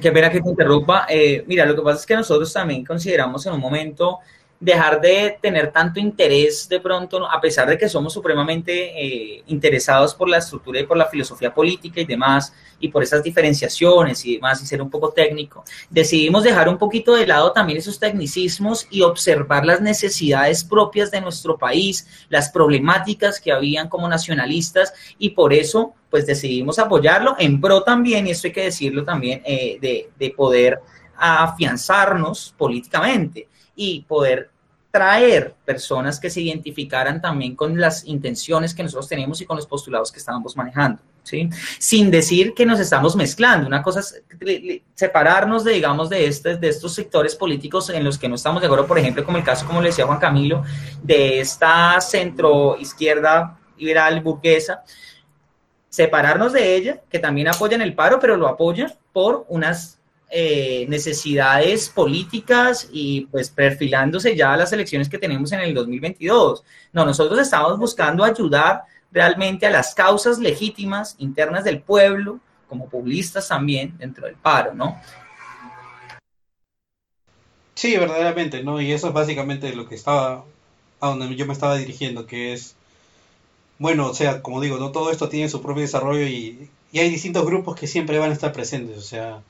Qué 0.00 0.12
pena 0.12 0.30
que 0.30 0.40
te 0.40 0.48
interrumpa. 0.48 1.06
Eh, 1.08 1.44
mira, 1.46 1.66
lo 1.66 1.74
que 1.74 1.82
pasa 1.82 2.00
es 2.00 2.06
que 2.06 2.14
nosotros 2.14 2.52
también 2.52 2.84
consideramos 2.84 3.44
en 3.46 3.54
un 3.54 3.60
momento 3.60 4.20
dejar 4.64 4.98
de 4.98 5.38
tener 5.42 5.70
tanto 5.70 6.00
interés 6.00 6.66
de 6.70 6.80
pronto, 6.80 7.30
a 7.30 7.38
pesar 7.38 7.68
de 7.68 7.76
que 7.76 7.86
somos 7.86 8.14
supremamente 8.14 8.72
eh, 8.72 9.42
interesados 9.48 10.14
por 10.14 10.26
la 10.26 10.38
estructura 10.38 10.80
y 10.80 10.86
por 10.86 10.96
la 10.96 11.04
filosofía 11.04 11.52
política 11.52 12.00
y 12.00 12.06
demás, 12.06 12.54
y 12.80 12.88
por 12.88 13.02
esas 13.02 13.22
diferenciaciones 13.22 14.24
y 14.24 14.36
demás, 14.36 14.62
y 14.62 14.66
ser 14.66 14.80
un 14.80 14.88
poco 14.88 15.10
técnico, 15.10 15.64
decidimos 15.90 16.44
dejar 16.44 16.70
un 16.70 16.78
poquito 16.78 17.14
de 17.14 17.26
lado 17.26 17.52
también 17.52 17.78
esos 17.78 18.00
tecnicismos 18.00 18.86
y 18.88 19.02
observar 19.02 19.66
las 19.66 19.82
necesidades 19.82 20.64
propias 20.64 21.10
de 21.10 21.20
nuestro 21.20 21.58
país, 21.58 22.08
las 22.30 22.48
problemáticas 22.48 23.42
que 23.42 23.52
habían 23.52 23.90
como 23.90 24.08
nacionalistas, 24.08 24.94
y 25.18 25.30
por 25.30 25.52
eso 25.52 25.92
pues 26.08 26.24
decidimos 26.26 26.78
apoyarlo 26.78 27.36
en 27.38 27.60
pro 27.60 27.82
también, 27.82 28.26
y 28.26 28.30
esto 28.30 28.46
hay 28.46 28.52
que 28.54 28.64
decirlo 28.64 29.04
también, 29.04 29.42
eh, 29.44 29.76
de, 29.78 30.08
de 30.18 30.30
poder 30.30 30.80
afianzarnos 31.18 32.54
políticamente 32.56 33.48
y 33.76 34.02
poder 34.02 34.53
traer 34.94 35.56
personas 35.64 36.20
que 36.20 36.30
se 36.30 36.40
identificaran 36.40 37.20
también 37.20 37.56
con 37.56 37.80
las 37.80 38.04
intenciones 38.04 38.72
que 38.72 38.84
nosotros 38.84 39.08
tenemos 39.08 39.40
y 39.40 39.44
con 39.44 39.56
los 39.56 39.66
postulados 39.66 40.12
que 40.12 40.20
estábamos 40.20 40.56
manejando, 40.56 41.02
¿sí? 41.24 41.50
Sin 41.80 42.12
decir 42.12 42.54
que 42.54 42.64
nos 42.64 42.78
estamos 42.78 43.16
mezclando. 43.16 43.66
Una 43.66 43.82
cosa 43.82 43.98
es 43.98 44.22
separarnos 44.94 45.64
de, 45.64 45.72
digamos, 45.72 46.10
de, 46.10 46.28
este, 46.28 46.58
de 46.58 46.68
estos 46.68 46.94
sectores 46.94 47.34
políticos 47.34 47.90
en 47.90 48.04
los 48.04 48.18
que 48.18 48.28
no 48.28 48.36
estamos 48.36 48.60
de 48.60 48.68
acuerdo, 48.68 48.86
por 48.86 48.96
ejemplo, 48.96 49.24
como 49.24 49.36
el 49.36 49.42
caso, 49.42 49.66
como 49.66 49.82
le 49.82 49.88
decía 49.88 50.06
Juan 50.06 50.20
Camilo, 50.20 50.62
de 51.02 51.40
esta 51.40 52.00
centro 52.00 52.76
izquierda 52.78 53.58
liberal 53.76 54.20
burguesa, 54.20 54.84
separarnos 55.88 56.52
de 56.52 56.76
ella, 56.76 57.00
que 57.10 57.18
también 57.18 57.48
apoyan 57.48 57.82
el 57.82 57.96
paro, 57.96 58.20
pero 58.20 58.36
lo 58.36 58.46
apoyan 58.46 58.94
por 59.12 59.44
unas 59.48 59.98
eh, 60.36 60.84
necesidades 60.88 61.88
políticas 61.88 62.88
y 62.90 63.26
pues 63.26 63.50
perfilándose 63.50 64.34
ya 64.34 64.56
las 64.56 64.72
elecciones 64.72 65.08
que 65.08 65.16
tenemos 65.16 65.52
en 65.52 65.60
el 65.60 65.72
2022. 65.72 66.64
No, 66.92 67.04
nosotros 67.04 67.38
estamos 67.38 67.78
buscando 67.78 68.24
ayudar 68.24 68.82
realmente 69.12 69.64
a 69.64 69.70
las 69.70 69.94
causas 69.94 70.40
legítimas 70.40 71.14
internas 71.18 71.62
del 71.62 71.82
pueblo, 71.82 72.40
como 72.68 72.88
populistas 72.88 73.46
también 73.46 73.96
dentro 73.96 74.26
del 74.26 74.34
paro, 74.34 74.74
¿no? 74.74 75.00
Sí, 77.76 77.96
verdaderamente, 77.96 78.64
¿no? 78.64 78.80
Y 78.80 78.90
eso 78.90 79.06
es 79.06 79.14
básicamente 79.14 79.72
lo 79.72 79.88
que 79.88 79.94
estaba, 79.94 80.44
a 80.98 81.08
donde 81.10 81.32
yo 81.36 81.46
me 81.46 81.52
estaba 81.52 81.76
dirigiendo, 81.76 82.26
que 82.26 82.54
es, 82.54 82.74
bueno, 83.78 84.08
o 84.08 84.14
sea, 84.14 84.42
como 84.42 84.60
digo, 84.60 84.78
no 84.78 84.90
todo 84.90 85.12
esto 85.12 85.28
tiene 85.28 85.48
su 85.48 85.62
propio 85.62 85.82
desarrollo 85.82 86.26
y, 86.26 86.68
y 86.90 86.98
hay 86.98 87.08
distintos 87.08 87.46
grupos 87.46 87.76
que 87.76 87.86
siempre 87.86 88.18
van 88.18 88.30
a 88.30 88.34
estar 88.34 88.52
presentes, 88.52 88.98
o 88.98 89.02
sea, 89.02 89.40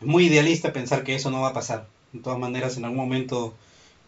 es 0.00 0.06
muy 0.06 0.26
idealista 0.26 0.72
pensar 0.72 1.04
que 1.04 1.14
eso 1.14 1.30
no 1.30 1.42
va 1.42 1.48
a 1.48 1.52
pasar. 1.54 1.86
De 2.12 2.20
todas 2.20 2.38
maneras, 2.38 2.76
en 2.76 2.84
algún 2.84 2.98
momento 2.98 3.54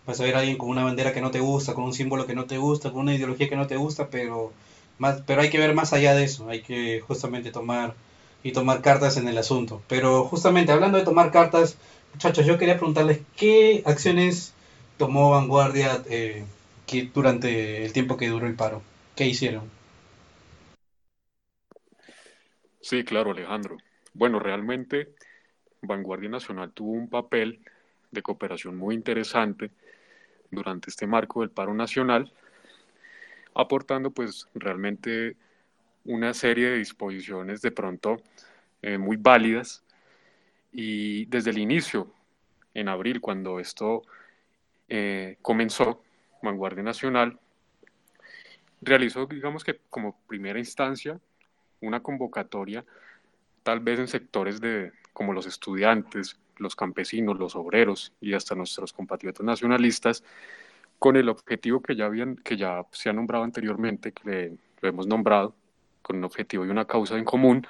vas 0.07 0.21
a 0.21 0.25
ver 0.25 0.37
a 0.37 0.41
alguien 0.41 0.59
con 0.59 0.71
una 0.71 0.85
bandera 0.85 1.13
que 1.13 1.21
no 1.21 1.31
te 1.31 1.41
gusta, 1.41 1.75
con 1.75 1.85
un 1.85 1.95
símbolo 1.95 2.27
que 2.27 2.35
no 2.35 2.47
te 2.47 2.59
gusta, 2.59 2.91
con 2.91 3.03
una 3.03 3.15
ideología 3.15 3.49
que 3.49 3.57
no 3.57 3.67
te 3.67 3.77
gusta, 3.77 4.09
pero, 4.09 4.53
más, 4.99 5.23
pero 5.27 5.43
hay 5.43 5.51
que 5.51 5.59
ver 5.59 5.75
más 5.75 5.93
allá 5.93 6.15
de 6.15 6.25
eso, 6.25 6.49
hay 6.49 6.63
que 6.63 7.01
justamente 7.01 7.51
tomar 7.53 7.95
y 8.43 8.53
tomar 8.53 8.83
cartas 8.83 9.17
en 9.17 9.29
el 9.29 9.39
asunto. 9.39 9.83
Pero 9.89 10.25
justamente 10.25 10.73
hablando 10.73 10.99
de 10.99 11.05
tomar 11.05 11.31
cartas, 11.33 11.77
muchachos, 12.15 12.47
yo 12.47 12.59
quería 12.59 12.77
preguntarles 12.77 13.21
qué 13.37 13.83
acciones 13.87 14.55
tomó 14.97 15.31
Vanguardia 15.31 16.03
eh, 16.11 16.45
que 16.87 17.11
durante 17.15 17.85
el 17.85 17.93
tiempo 17.93 18.17
que 18.17 18.29
duró 18.29 18.47
el 18.47 18.55
paro. 18.55 18.83
¿Qué 19.17 19.27
hicieron? 19.27 19.71
Sí, 22.81 23.05
claro, 23.05 23.33
Alejandro. 23.33 23.77
Bueno, 24.15 24.39
realmente 24.41 25.15
Vanguardia 25.83 26.29
Nacional 26.29 26.73
tuvo 26.73 26.93
un 26.93 27.09
papel 27.09 27.61
de 28.11 28.23
cooperación 28.23 28.77
muy 28.77 28.95
interesante 28.95 29.71
durante 30.51 30.91
este 30.91 31.07
marco 31.07 31.41
del 31.41 31.51
paro 31.51 31.75
nacional, 31.75 32.33
aportando 33.55 34.11
pues 34.11 34.49
realmente 34.55 35.37
una 36.05 36.33
serie 36.33 36.71
de 36.71 36.79
disposiciones 36.79 37.61
de 37.61 37.71
pronto 37.71 38.17
eh, 38.83 38.99
muy 38.99 39.17
válidas. 39.17 39.85
Y 40.73 41.27
desde 41.27 41.51
el 41.51 41.59
inicio, 41.59 42.13
en 42.75 42.89
abril, 42.89 43.21
cuando 43.21 43.59
esto 43.59 44.03
eh, 44.89 45.37
comenzó, 45.43 46.03
Vanguardia 46.43 46.83
Nacional 46.83 47.39
realizó, 48.81 49.27
digamos 49.27 49.65
que 49.65 49.81
como 49.91 50.17
primera 50.27 50.59
instancia, 50.59 51.19
una 51.81 52.01
convocatoria 52.01 52.85
tal 53.63 53.81
vez 53.81 53.99
en 53.99 54.09
sectores 54.09 54.61
de, 54.61 54.93
como 55.19 55.33
los 55.33 55.47
estudiantes, 55.47 56.39
los 56.59 56.77
campesinos, 56.77 57.41
los 57.41 57.57
obreros 57.57 58.13
y 58.21 58.35
hasta 58.35 58.55
nuestros 58.55 58.93
compatriotas 58.93 59.45
nacionalistas, 59.45 60.23
con 61.01 61.17
el 61.17 61.29
objetivo 61.29 61.83
que 61.83 61.97
ya, 61.97 62.09
que 62.45 62.57
ya 62.57 62.87
se 62.93 63.11
ha 63.11 63.13
nombrado 63.13 63.43
anteriormente, 63.43 64.13
que 64.13 64.57
lo 64.81 64.89
hemos 64.89 65.09
nombrado, 65.09 65.57
con 66.03 66.19
un 66.19 66.25
objetivo 66.25 66.65
y 66.65 66.69
una 66.69 66.85
causa 66.85 67.19
en 67.19 67.25
común, 67.25 67.67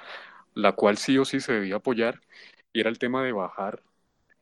la 0.53 0.73
cual 0.73 0.97
sí 0.97 1.17
o 1.17 1.25
sí 1.25 1.39
se 1.39 1.53
debía 1.53 1.77
apoyar, 1.77 2.21
y 2.71 2.81
era 2.81 2.91
el 2.91 2.99
tema 2.99 3.23
de 3.23 3.31
bajar, 3.31 3.81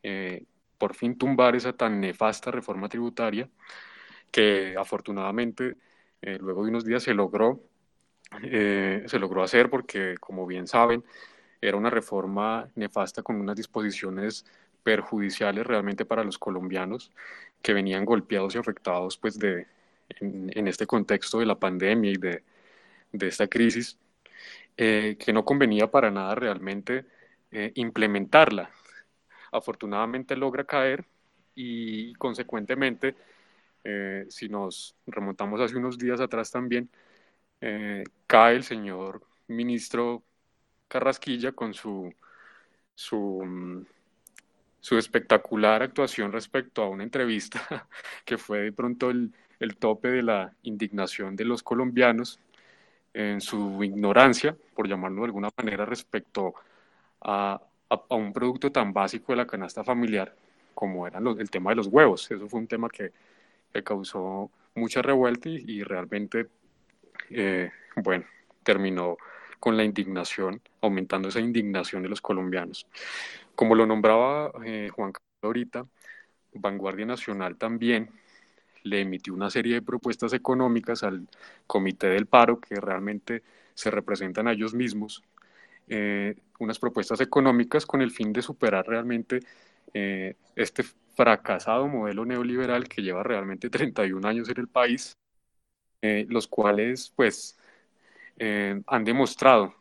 eh, 0.04 0.44
por 0.78 0.94
fin 0.94 1.18
tumbar 1.18 1.56
esa 1.56 1.72
tan 1.72 2.02
nefasta 2.02 2.52
reforma 2.52 2.90
tributaria, 2.90 3.50
que 4.32 4.76
afortunadamente 4.78 5.78
eh, 6.22 6.40
luego 6.42 6.64
de 6.64 6.72
unos 6.72 6.84
días 6.84 7.04
se 7.04 7.14
logró, 7.14 7.62
eh, 8.44 9.04
se 9.08 9.18
logró 9.18 9.44
hacer 9.44 9.70
porque, 9.70 10.16
como 10.20 10.46
bien 10.46 10.68
saben, 10.68 11.06
era 11.62 11.78
una 11.78 11.90
reforma 11.90 12.70
nefasta 12.76 13.24
con 13.24 13.38
unas 13.38 13.56
disposiciones 13.56 14.46
perjudiciales 14.84 15.66
realmente 15.66 16.06
para 16.06 16.24
los 16.24 16.38
colombianos 16.38 17.12
que 17.62 17.74
venían 17.74 18.06
golpeados 18.06 18.56
y 18.56 18.58
afectados 18.58 19.18
pues 19.18 19.38
de, 19.38 19.68
en, 20.20 20.68
este 20.68 20.86
contexto 20.88 21.40
de 21.40 21.46
la 21.46 21.60
pandemia 21.60 22.12
y 22.12 22.18
de, 22.18 22.44
de 23.12 23.28
esta 23.28 23.48
crisis, 23.48 23.98
eh, 24.78 25.18
que 25.20 25.34
no 25.34 25.44
convenía 25.46 25.90
para 25.90 26.12
nada 26.12 26.36
realmente 26.36 27.06
eh, 27.52 27.72
implementarla. 27.76 28.70
Afortunadamente 29.52 30.36
logra 30.36 30.66
caer 30.66 31.06
y 31.56 32.14
consecuentemente, 32.16 33.16
eh, 33.84 34.26
si 34.30 34.50
nos 34.50 34.96
remontamos 35.08 35.60
hace 35.62 35.78
unos 35.78 35.98
días 35.98 36.22
atrás 36.22 36.52
también, 36.52 36.90
cae 38.28 38.56
el 38.56 38.64
señor 38.64 39.24
ministro 39.48 40.24
Carrasquilla 40.88 41.52
con 41.52 41.74
su, 41.74 42.14
mm, 43.12 43.82
su 44.80 44.98
espectacular 44.98 45.84
actuación 45.84 46.32
respecto 46.32 46.82
a 46.82 46.90
una 46.90 47.04
entrevista 47.04 47.60
que 48.26 48.38
fue 48.38 48.60
de 48.60 48.72
pronto 48.72 49.10
el, 49.10 49.34
tope 49.80 50.10
de 50.10 50.24
la 50.24 50.54
indignación 50.64 51.36
de 51.36 51.46
los 51.46 51.64
colombianos 51.64 52.40
en 53.14 53.42
su 53.42 53.84
ignorancia, 53.84 54.56
por 54.76 54.88
llamarlo 54.88 55.22
de 55.22 55.26
alguna 55.26 55.50
manera, 55.58 55.86
respecto 55.86 56.54
a, 57.22 57.62
un 58.10 58.34
producto 58.34 58.72
tan 58.72 58.94
básico 58.94 59.32
de 59.32 59.38
la 59.38 59.48
canasta 59.48 59.84
familiar 59.84 60.36
como 60.74 61.08
era 61.08 61.20
el 61.20 61.50
tema 61.50 61.72
de 61.72 61.78
los 61.78 61.88
huevos. 61.88 62.30
Eso 62.30 62.48
fue 62.48 62.60
un 62.60 62.68
tema 62.68 62.90
que, 62.90 63.12
causó 63.84 64.50
mucha 64.76 65.02
revuelta 65.02 65.50
y, 65.50 65.84
realmente, 65.84 66.48
eh, 67.30 67.72
bueno, 67.96 68.26
terminó 68.64 69.18
con 69.60 69.78
la 69.78 69.84
indignación, 69.84 70.62
aumentando 70.82 71.30
esa 71.30 71.40
indignación 71.40 72.04
de 72.04 72.10
los 72.10 72.22
colombianos. 72.22 72.88
Como 73.56 73.76
lo 73.76 73.86
nombraba 73.86 74.52
eh, 74.66 74.90
Juan 74.94 75.12
Carlos 75.12 75.40
ahorita, 75.42 75.86
Vanguardia 76.54 77.06
Nacional 77.06 77.58
también 77.58 78.10
le 78.84 79.02
emitió 79.02 79.34
una 79.34 79.50
serie 79.50 79.76
de 79.76 79.82
propuestas 79.82 80.34
económicas 80.34 81.04
al 81.04 81.28
Comité 81.66 82.08
del 82.08 82.28
Paro 82.28 82.60
que 82.60 82.76
realmente 82.76 83.44
se 83.74 83.92
representan 83.92 84.48
a 84.48 84.54
ellos 84.54 84.74
mismos, 84.74 85.24
eh, 85.88 86.36
unas 86.60 86.80
propuestas 86.80 87.22
económicas 87.22 87.86
con 87.86 88.02
el 88.02 88.12
fin 88.12 88.34
de 88.34 88.42
superar 88.42 88.88
realmente 88.88 89.40
eh, 89.94 90.36
este 90.56 90.84
fracasado 91.16 91.88
modelo 91.88 92.26
neoliberal 92.26 92.88
que 92.88 93.02
lleva 93.02 93.24
realmente 93.24 93.70
31 93.70 94.28
años 94.28 94.50
en 94.50 94.60
el 94.60 94.68
país, 94.68 95.14
los 96.30 96.48
cuales 96.48 97.12
pues 97.16 97.58
eh, 98.40 98.82
han 98.86 99.04
demostrado, 99.04 99.74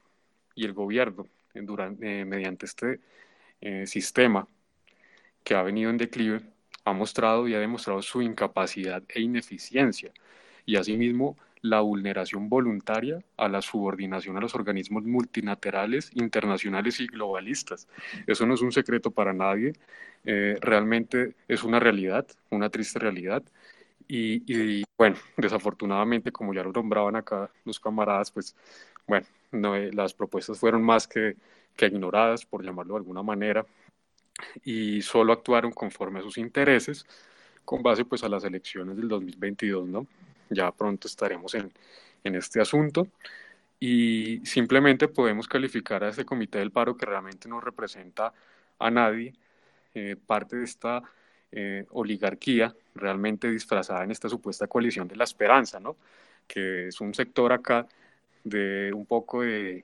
y 0.55 0.65
el 0.65 0.73
gobierno, 0.73 1.27
durante, 1.55 2.21
eh, 2.21 2.25
mediante 2.25 2.67
este 2.67 3.01
eh, 3.61 3.87
sistema 3.87 4.47
que 5.45 5.55
ha 5.55 5.63
venido 5.63 5.91
en 5.91 5.99
declive, 5.99 6.41
ha 6.85 6.93
mostrado 6.93 7.49
y 7.49 7.55
ha 7.55 7.59
demostrado 7.59 8.01
su 8.03 8.23
incapacidad 8.23 9.03
e 9.09 9.21
ineficiencia, 9.21 10.11
y 10.65 10.77
asimismo 10.77 11.37
la 11.63 11.81
vulneración 11.81 12.49
voluntaria 12.49 13.23
a 13.37 13.49
la 13.49 13.61
subordinación 13.61 14.37
a 14.37 14.41
los 14.41 14.55
organismos 14.55 15.05
multilaterales, 15.05 16.11
internacionales 16.15 17.01
y 17.01 17.07
globalistas. 17.07 17.89
Eso 18.27 18.47
no 18.47 18.55
es 18.55 18.63
un 18.63 18.73
secreto 18.73 19.11
para 19.11 19.33
nadie, 19.33 19.73
realmente 20.25 21.35
es 21.49 21.65
una 21.65 21.81
realidad, 21.81 22.27
una 22.51 22.69
triste 22.69 22.99
realidad, 22.99 23.43
y, 24.09 24.85
bueno, 24.97 25.17
desafortunadamente, 25.37 26.33
como 26.33 26.55
ya 26.55 26.63
lo 26.63 26.73
nombraban 26.73 27.17
acá 27.17 27.51
los 27.65 27.81
camaradas, 27.81 28.31
pues 28.31 28.55
bueno, 29.07 29.27
no, 29.53 29.77
eh, 29.77 29.93
las 29.93 30.15
propuestas 30.15 30.59
fueron 30.59 30.83
más 30.83 31.09
que, 31.09 31.37
ignoradas, 31.79 32.47
por 32.47 32.65
llamarlo 32.65 32.95
de 32.95 32.99
alguna 32.99 33.23
manera, 33.23 33.67
y 34.65 35.03
solo 35.03 35.33
actuaron 35.33 35.73
conforme 35.73 36.21
a 36.21 36.23
sus 36.23 36.39
intereses 36.39 37.07
con 37.65 37.83
base 37.83 38.05
pues 38.05 38.23
a 38.25 38.29
las 38.29 38.45
elecciones 38.45 38.97
del 38.97 39.09
2022, 39.09 39.89
¿no? 39.89 40.07
Ya 40.51 40.71
pronto 40.73 41.09
estaremos 41.09 41.55
en, 41.55 41.73
en 42.25 42.35
este 42.37 42.61
asunto 42.61 43.09
y 43.81 44.41
simplemente 44.45 45.09
podemos 45.09 45.49
calificar 45.49 46.05
a 46.05 46.09
este 46.09 46.25
comité 46.25 46.59
del 46.59 46.71
paro 46.71 46.97
que 46.97 47.07
realmente 47.07 47.49
no 47.49 47.61
representa 47.61 48.33
a 48.79 48.91
nadie, 48.91 49.35
eh, 49.95 50.17
parte 50.27 50.57
de 50.57 50.65
esta 50.65 51.03
eh, 51.53 51.85
oligarquía 51.91 52.75
realmente 52.95 53.50
disfrazada 53.50 54.05
en 54.05 54.11
esta 54.11 54.29
supuesta 54.29 54.67
coalición 54.67 55.09
de 55.09 55.17
la 55.17 55.25
esperanza, 55.25 55.81
¿no? 55.81 55.97
que 56.47 56.88
es 56.88 57.00
un 57.00 57.15
sector 57.15 57.53
acá 57.53 57.87
de 58.45 58.93
un 58.93 59.07
poco 59.07 59.43
de, 59.43 59.83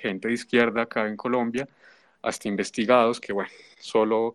gente 0.00 0.28
de 0.28 0.34
izquierda 0.34 0.82
acá 0.82 1.06
en 1.06 1.16
Colombia, 1.16 1.68
hasta 2.22 2.48
investigados 2.48 3.20
que, 3.20 3.32
bueno, 3.32 3.50
solo 3.78 4.34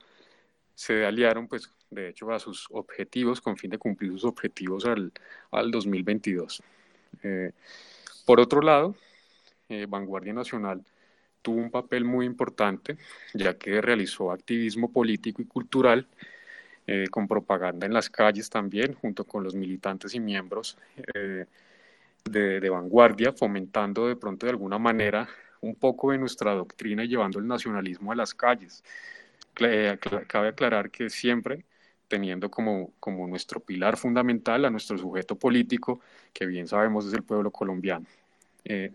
se 0.76 1.06
aliaron, 1.06 1.48
pues, 1.48 1.72
de 1.90 2.10
hecho, 2.10 2.32
a 2.32 2.40
sus 2.40 2.68
objetivos 2.72 3.42
con 3.42 3.58
fin 3.58 3.72
de 3.72 3.78
cumplir 3.78 4.12
sus 4.12 4.26
objetivos 4.26 4.86
al, 4.86 5.12
al 5.52 5.72
2022. 5.72 6.62
Eh, 7.24 7.52
por 8.26 8.40
otro 8.40 8.62
lado, 8.62 8.96
eh, 9.70 9.86
Vanguardia 9.88 10.34
Nacional 10.34 10.84
tuvo 11.48 11.62
un 11.62 11.72
papel 11.72 12.04
muy 12.04 12.26
importante, 12.26 12.98
ya 13.34 13.58
que 13.58 13.80
realizó 13.80 14.34
activismo 14.34 14.92
político 14.92 15.42
y 15.42 15.46
cultural 15.46 16.06
eh, 16.86 17.08
con 17.10 17.26
propaganda 17.26 17.86
en 17.86 17.94
las 17.94 18.10
calles 18.10 18.50
también, 18.50 18.94
junto 18.96 19.24
con 19.24 19.46
los 19.46 19.56
militantes 19.56 20.14
y 20.14 20.20
miembros 20.20 20.78
de, 21.14 22.60
de, 22.60 22.70
vanguardia, 22.70 23.32
fomentando 23.32 24.10
de 24.10 24.18
pronto 24.18 24.46
de 24.46 24.50
alguna 24.50 24.78
manera 24.78 25.30
un 25.62 25.76
poco 25.76 26.12
de 26.12 26.18
nuestra 26.18 26.52
doctrina 26.52 27.06
y 27.06 27.08
llevando 27.08 27.40
el 27.40 27.48
nacionalismo 27.48 28.12
a 28.12 28.16
las 28.16 28.34
calles. 28.34 28.84
Cabe 29.54 30.50
aclarar 30.50 30.92
que 30.92 31.10
siempre 31.10 31.64
teniendo 32.10 32.52
como, 32.52 32.92
como 33.00 33.26
nuestro 33.26 33.62
pilar 33.62 33.96
fundamental 33.96 34.66
a 34.66 34.70
nuestro 34.70 34.98
sujeto 34.98 35.38
político, 35.38 36.02
que 36.34 36.46
bien 36.46 36.68
sabemos 36.68 37.06
es 37.06 37.14
el 37.14 37.24
pueblo 37.24 37.52
colombiano. 37.52 38.06
Eh, 38.66 38.92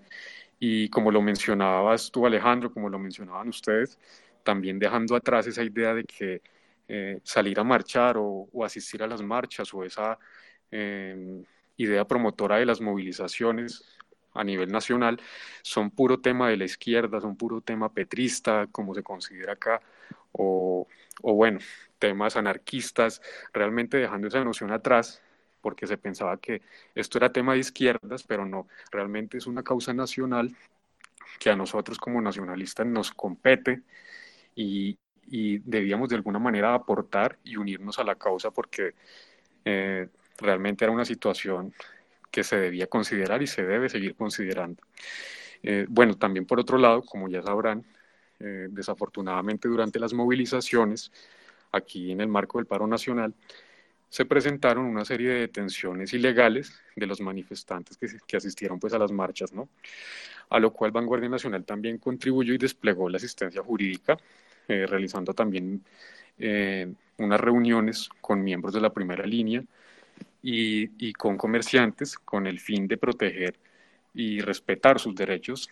y 0.64 0.88
como 0.90 1.10
lo 1.10 1.20
mencionabas 1.20 2.12
tú, 2.12 2.24
Alejandro, 2.24 2.72
como 2.72 2.88
lo 2.88 2.96
mencionaban 2.96 3.48
ustedes, 3.48 3.98
también 4.44 4.78
dejando 4.78 5.16
atrás 5.16 5.48
esa 5.48 5.64
idea 5.64 5.92
de 5.92 6.04
que 6.04 6.40
eh, 6.86 7.18
salir 7.24 7.58
a 7.58 7.64
marchar 7.64 8.14
o, 8.16 8.48
asistir 8.64 9.02
a 9.02 9.08
las 9.08 9.22
marchas 9.22 9.74
o 9.74 9.82
esa 9.82 10.20
eh, 10.70 11.42
idea 11.76 12.06
promotora 12.06 12.58
de 12.58 12.66
las 12.66 12.80
movilizaciones 12.80 13.82
a 14.34 14.44
nivel 14.44 14.70
nacional 14.70 15.20
son 15.62 15.90
puro 15.90 16.20
tema 16.20 16.48
de 16.48 16.56
la 16.56 16.64
izquierda, 16.64 17.20
son 17.20 17.36
puro 17.36 17.60
tema 17.60 17.92
petrista, 17.92 18.68
como 18.70 18.94
se 18.94 19.02
considera 19.02 19.54
acá, 19.54 19.80
o, 20.30 20.86
o 21.22 21.34
bueno, 21.34 21.58
temas 21.98 22.36
anarquistas, 22.36 23.20
realmente 23.52 23.96
dejando 23.96 24.28
esa 24.28 24.44
noción 24.44 24.70
atrás, 24.70 25.22
porque 25.62 25.86
se 25.86 25.96
pensaba 25.96 26.36
que 26.36 26.60
esto 26.94 27.18
era 27.18 27.32
tema 27.32 27.54
de 27.54 27.60
izquierdas, 27.60 28.24
pero 28.24 28.44
no, 28.44 28.68
realmente 28.90 29.38
es 29.38 29.46
una 29.46 29.62
causa 29.62 29.94
nacional 29.94 30.54
que 31.38 31.50
a 31.50 31.56
nosotros 31.56 31.98
como 31.98 32.20
nacionalistas 32.20 32.86
nos 32.86 33.10
compete 33.12 33.82
y, 34.54 34.98
debíamos 35.64 36.10
de 36.10 36.16
alguna 36.16 36.38
manera 36.38 36.74
aportar 36.74 37.38
y 37.42 37.56
unirnos 37.56 37.98
a 37.98 38.04
la 38.04 38.16
causa 38.16 38.50
porque 38.50 38.94
eh, 39.64 40.08
realmente 40.36 40.84
era 40.84 40.92
una 40.92 41.06
situación 41.06 41.72
que 42.30 42.44
se 42.44 42.56
debía 42.56 42.86
considerar 42.86 43.42
y 43.42 43.46
se 43.46 43.64
debe 43.64 43.88
seguir 43.88 44.14
considerando. 44.14 44.82
Eh, 45.62 45.86
bueno, 45.88 46.18
también 46.18 46.44
por 46.44 46.60
otro 46.60 46.76
lado, 46.76 47.02
como 47.02 47.28
ya 47.28 47.40
sabrán, 47.40 47.84
eh, 48.40 48.66
desafortunadamente 48.70 49.68
durante 49.68 50.00
las 50.00 50.12
movilizaciones, 50.12 51.12
aquí 51.70 52.10
en 52.10 52.20
el 52.20 52.28
marco 52.28 52.58
del 52.58 52.66
paro 52.66 52.86
nacional, 52.86 53.34
se 54.12 54.26
presentaron 54.26 54.84
una 54.84 55.06
serie 55.06 55.30
de 55.30 55.40
detenciones 55.40 56.12
ilegales 56.12 56.70
de 56.94 57.06
los 57.06 57.22
manifestantes 57.22 57.96
que, 57.96 58.36
asistieron 58.36 58.78
pues 58.78 58.92
a 58.92 58.98
las 58.98 59.10
marchas, 59.10 59.54
¿no? 59.54 59.70
A 60.50 60.60
lo 60.60 60.70
cual 60.70 60.90
Vanguardia 60.90 61.30
Nacional 61.30 61.64
también 61.64 61.96
contribuyó 61.96 62.52
y 62.52 62.58
desplegó 62.58 63.08
la 63.08 63.16
asistencia 63.16 63.62
jurídica, 63.62 64.18
eh, 64.68 64.84
realizando 64.86 65.32
también 65.32 65.82
eh, 66.38 66.92
unas 67.16 67.40
reuniones 67.40 68.10
con 68.20 68.44
miembros 68.44 68.74
de 68.74 68.82
la 68.82 68.92
primera 68.92 69.24
línea 69.24 69.64
y, 70.42 70.90
y, 71.08 71.14
con 71.14 71.38
comerciantes 71.38 72.18
con 72.18 72.46
el 72.46 72.60
fin 72.60 72.86
de 72.86 72.98
proteger 72.98 73.54
y 74.12 74.42
respetar 74.42 75.00
sus 75.00 75.14
derechos 75.14 75.70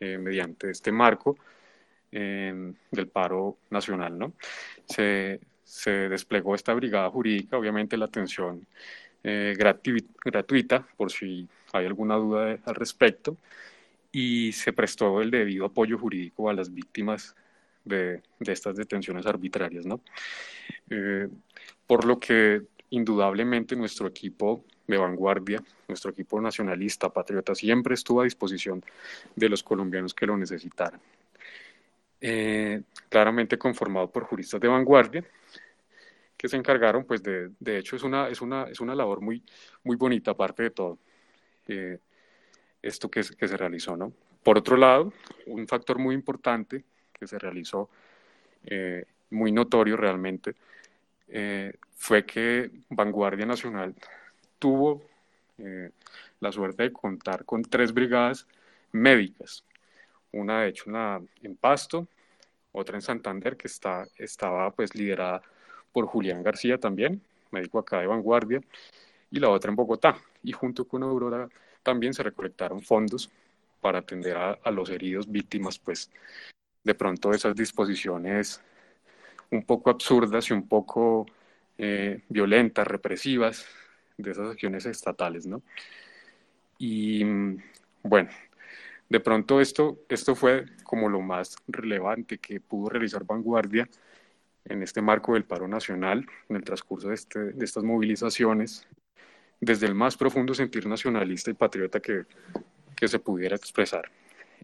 eh, 0.00 0.16
mediante 0.16 0.70
este 0.70 0.92
marco 0.92 1.36
del 2.10 3.08
paro 3.10 3.58
nacional, 3.70 4.18
¿no? 4.18 4.32
Se, 4.86 5.40
se, 5.72 6.10
desplegó 6.10 6.54
esta 6.54 6.74
brigada 6.74 7.08
jurídica, 7.08 7.56
obviamente 7.56 7.96
la 7.96 8.04
atención 8.04 8.66
eh, 9.24 9.54
gratuita, 9.56 10.86
por 10.98 11.10
si 11.10 11.48
hay 11.72 11.86
alguna 11.86 12.16
duda 12.16 12.58
al 12.62 12.74
respecto, 12.74 13.38
y 14.12 14.52
se 14.52 14.74
prestó 14.74 15.22
el 15.22 15.30
debido 15.30 15.64
apoyo 15.64 15.98
jurídico 15.98 16.50
a 16.50 16.52
las 16.52 16.74
víctimas 16.74 17.34
de, 17.86 18.20
estas 18.40 18.76
detenciones 18.76 19.24
arbitrarias, 19.24 19.86
¿no? 19.86 20.02
Eh, 20.90 21.28
por 21.86 22.04
lo 22.04 22.20
que 22.20 22.62
indudablemente 22.90 23.74
nuestro 23.74 24.06
equipo 24.06 24.66
de 24.86 24.98
vanguardia, 24.98 25.62
nuestro 25.88 26.10
equipo 26.10 26.38
nacionalista, 26.38 27.08
patriota, 27.08 27.54
siempre 27.54 27.94
estuvo 27.94 28.20
a 28.20 28.24
disposición 28.24 28.84
de 29.34 29.48
los 29.48 29.62
colombianos 29.62 30.12
que 30.12 30.26
lo 30.26 30.36
necesitaran. 30.36 31.00
Eh, 32.20 32.82
claramente 33.08 33.58
conformado 33.58 34.08
por 34.10 34.24
juristas 34.24 34.60
de 34.60 34.68
vanguardia, 34.68 35.24
que 36.42 36.48
se 36.48 36.56
encargaron, 36.56 37.04
pues 37.04 37.22
de, 37.22 37.52
de 37.60 37.78
hecho 37.78 37.94
es 37.94 38.02
una, 38.02 38.28
es, 38.28 38.40
una, 38.40 38.64
es 38.64 38.80
una 38.80 38.96
labor 38.96 39.20
muy, 39.20 39.44
muy 39.84 39.94
bonita 39.94 40.32
aparte 40.32 40.64
de 40.64 40.70
todo 40.70 40.98
eh, 41.68 42.00
esto 42.82 43.08
que, 43.08 43.22
que 43.38 43.46
se 43.46 43.56
realizó, 43.56 43.96
¿no? 43.96 44.12
Por 44.42 44.58
otro 44.58 44.76
lado, 44.76 45.12
un 45.46 45.68
factor 45.68 46.00
muy 46.00 46.16
importante 46.16 46.82
que 47.12 47.28
se 47.28 47.38
realizó, 47.38 47.88
eh, 48.64 49.04
muy 49.30 49.52
notorio 49.52 49.96
realmente, 49.96 50.56
fue 51.96 52.26
que 52.26 52.70
Vanguardia 52.90 53.46
Nacional 53.46 53.94
tuvo 54.58 55.02
la 56.40 56.52
suerte 56.52 56.82
de 56.82 56.92
contar 56.92 57.46
con 57.46 57.62
tres 57.62 57.94
brigadas 57.94 58.46
médicas 58.90 59.64
una 60.32 60.62
de 60.62 60.68
hecho 60.68 60.90
en, 60.90 61.28
en 61.42 61.56
Pasto, 61.56 62.08
otra 62.72 62.96
en 62.96 63.02
Santander 63.02 63.56
que 63.56 63.68
está, 63.68 64.06
estaba 64.16 64.70
pues 64.72 64.94
liderada 64.94 65.42
por 65.92 66.06
Julián 66.06 66.42
García 66.42 66.78
también, 66.78 67.22
médico 67.50 67.78
acá 67.78 68.00
de 68.00 68.06
vanguardia, 68.06 68.60
y 69.30 69.40
la 69.40 69.50
otra 69.50 69.70
en 69.70 69.76
Bogotá. 69.76 70.16
Y 70.42 70.52
junto 70.52 70.86
con 70.86 71.02
Aurora 71.02 71.48
también 71.82 72.14
se 72.14 72.22
recolectaron 72.22 72.82
fondos 72.82 73.30
para 73.80 73.98
atender 73.98 74.36
a, 74.36 74.70
los 74.70 74.88
heridos 74.90 75.30
víctimas 75.30 75.78
pues 75.78 76.08
de 76.84 76.94
pronto 76.94 77.32
esas 77.32 77.54
disposiciones 77.54 78.62
un 79.50 79.64
poco 79.64 79.90
absurdas 79.90 80.48
y 80.50 80.52
un 80.52 80.68
poco 80.68 81.26
eh, 81.78 82.22
violentas, 82.28 82.86
represivas 82.86 83.66
de 84.16 84.30
esas 84.30 84.50
acciones 84.50 84.86
estatales, 84.86 85.46
¿no? 85.46 85.62
Y 86.78 87.24
mm, 87.24 87.62
bueno, 88.04 88.30
de 89.08 89.20
pronto 89.20 89.60
esto, 89.60 89.98
esto 90.08 90.34
fue 90.34 90.64
como 90.84 91.08
lo 91.08 91.20
más 91.20 91.56
relevante 91.66 92.38
que 92.38 92.60
pudo 92.60 92.88
realizar 92.88 93.24
Vanguardia 93.24 93.88
en 94.64 94.82
este 94.82 95.02
marco 95.02 95.34
del 95.34 95.44
paro 95.44 95.68
nacional, 95.68 96.26
en 96.48 96.56
el 96.56 96.64
transcurso 96.64 97.08
de, 97.08 97.14
este, 97.14 97.38
de 97.38 97.64
estas 97.64 97.84
movilizaciones, 97.84 98.86
desde 99.60 99.86
el 99.86 99.94
más 99.94 100.16
profundo 100.16 100.54
sentir 100.54 100.86
nacionalista 100.86 101.50
y 101.50 101.54
patriota 101.54 102.00
que, 102.00 102.24
que 102.96 103.08
se 103.08 103.18
pudiera 103.18 103.56
expresar. 103.56 104.10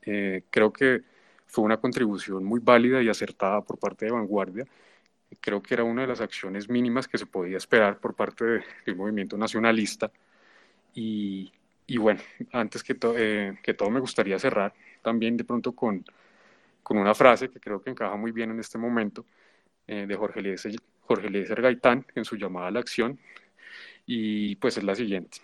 Eh, 0.03 0.43
creo 0.51 0.73
que 0.73 1.03
fue 1.47 1.65
una 1.65 1.79
contribución 1.79 2.45
muy 2.45 2.61
válida 2.61 3.03
y 3.03 3.09
acertada 3.09 3.61
por 3.63 3.79
parte 3.79 4.07
de 4.07 4.13
Vanguardia. 4.13 4.67
Creo 5.41 5.63
que 5.63 5.75
era 5.75 5.85
una 5.85 6.03
de 6.03 6.09
las 6.09 6.21
acciones 6.21 6.69
mínimas 6.69 7.07
que 7.09 7.19
se 7.19 7.27
podía 7.27 7.57
esperar 7.57 7.99
por 7.99 8.15
parte 8.15 8.45
del 8.87 8.97
movimiento 8.97 9.37
nacionalista 9.37 10.11
y, 10.95 11.53
y 11.87 11.99
bueno, 11.99 12.21
antes 12.53 12.83
que, 12.83 12.97
eh, 13.17 13.59
que 13.63 13.75
todo 13.75 13.91
me 13.91 14.01
gustaría 14.01 14.39
cerrar 14.39 14.75
también 15.03 15.37
de 15.37 15.45
pronto 15.45 15.73
con, 15.73 16.05
con 16.83 16.99
una 16.99 17.15
frase 17.15 17.49
que 17.51 17.61
creo 17.61 17.81
que 17.81 17.91
encaja 17.91 18.17
muy 18.17 18.33
bien 18.33 18.51
en 18.51 18.61
este 18.61 18.79
momento 18.79 19.25
eh, 19.89 20.07
de 20.07 20.17
Jorge 20.17 20.41
Eliezer, 20.41 20.77
Jorge 21.01 21.29
Gaitán 21.31 22.05
en 22.15 22.25
su 22.25 22.37
llamada 22.37 22.69
a 22.69 22.71
la 22.71 22.81
acción 22.81 23.19
y 24.07 24.57
pues 24.57 24.77
es 24.77 24.85
la 24.85 24.95
siguiente. 24.95 25.39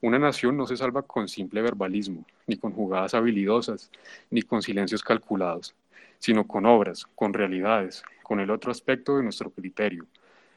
Una 0.00 0.18
nación 0.18 0.56
no 0.56 0.66
se 0.66 0.76
salva 0.76 1.02
con 1.02 1.28
simple 1.28 1.62
verbalismo, 1.62 2.24
ni 2.46 2.56
con 2.56 2.72
jugadas 2.72 3.14
habilidosas, 3.14 3.90
ni 4.30 4.42
con 4.42 4.62
silencios 4.62 5.02
calculados, 5.02 5.74
sino 6.18 6.46
con 6.46 6.66
obras, 6.66 7.06
con 7.14 7.32
realidades, 7.34 8.02
con 8.22 8.40
el 8.40 8.50
otro 8.50 8.70
aspecto 8.70 9.16
de 9.16 9.24
nuestro 9.24 9.50
criterio, 9.50 10.06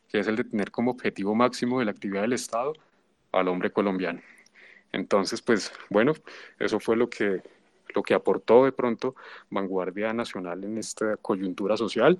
que 0.09 0.19
es 0.19 0.27
el 0.27 0.35
de 0.35 0.43
tener 0.45 0.71
como 0.71 0.91
objetivo 0.91 1.35
máximo 1.35 1.79
de 1.79 1.85
la 1.85 1.91
actividad 1.91 2.21
del 2.21 2.33
Estado 2.33 2.73
al 3.31 3.47
hombre 3.47 3.71
colombiano. 3.71 4.21
Entonces, 4.91 5.41
pues 5.41 5.73
bueno, 5.89 6.13
eso 6.59 6.79
fue 6.79 6.95
lo 6.95 7.09
que, 7.09 7.41
lo 7.93 8.01
que 8.01 8.13
aportó 8.13 8.65
de 8.65 8.71
pronto 8.71 9.15
Vanguardia 9.49 10.13
Nacional 10.13 10.63
en 10.63 10.77
esta 10.77 11.17
coyuntura 11.17 11.75
social 11.75 12.19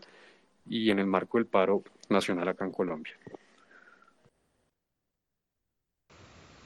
y 0.66 0.90
en 0.90 1.00
el 1.00 1.06
marco 1.06 1.38
del 1.38 1.48
paro 1.48 1.84
nacional 2.10 2.48
acá 2.48 2.66
en 2.66 2.72
Colombia. 2.72 3.14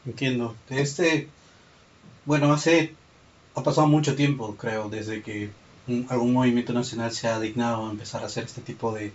Entiendo. 0.05 0.55
Este, 0.69 1.27
bueno, 2.25 2.51
hace, 2.53 2.93
ha 3.55 3.63
pasado 3.63 3.87
mucho 3.87 4.15
tiempo, 4.15 4.55
creo, 4.55 4.89
desde 4.89 5.21
que 5.21 5.49
algún 6.09 6.33
movimiento 6.33 6.73
nacional 6.73 7.11
se 7.11 7.27
ha 7.27 7.39
dignado 7.39 7.87
a 7.87 7.91
empezar 7.91 8.23
a 8.23 8.27
hacer 8.27 8.45
este 8.45 8.61
tipo 8.61 8.93
de, 8.93 9.11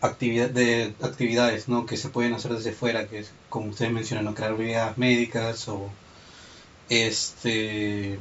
actividad, 0.00 0.50
de 0.50 0.94
actividades 1.02 1.68
¿no? 1.68 1.86
que 1.86 1.96
se 1.96 2.08
pueden 2.08 2.34
hacer 2.34 2.52
desde 2.52 2.72
fuera, 2.72 3.06
que 3.06 3.20
es, 3.20 3.32
como 3.48 3.70
ustedes 3.70 3.92
mencionan, 3.92 4.34
crear 4.34 4.54
brigadas 4.54 4.98
médicas 4.98 5.68
o 5.68 5.90
este 6.88 8.18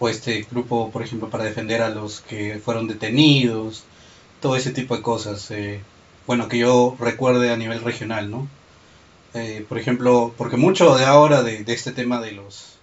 o 0.00 0.08
este 0.08 0.46
grupo, 0.50 0.90
por 0.92 1.02
ejemplo, 1.02 1.28
para 1.28 1.44
defender 1.44 1.82
a 1.82 1.88
los 1.88 2.20
que 2.20 2.60
fueron 2.60 2.86
detenidos, 2.86 3.84
todo 4.40 4.56
ese 4.56 4.72
tipo 4.72 4.96
de 4.96 5.02
cosas. 5.02 5.50
Eh, 5.50 5.80
bueno, 6.26 6.48
que 6.48 6.58
yo 6.58 6.96
recuerde 7.00 7.50
a 7.50 7.56
nivel 7.56 7.82
regional, 7.82 8.30
¿no? 8.30 8.48
Eh, 9.34 9.64
por 9.68 9.78
ejemplo, 9.78 10.34
porque 10.36 10.56
mucho 10.56 10.96
de 10.96 11.04
ahora 11.04 11.42
de, 11.42 11.64
este 11.68 11.92
tema 11.92 12.20
de 12.20 12.32
los 12.32 12.74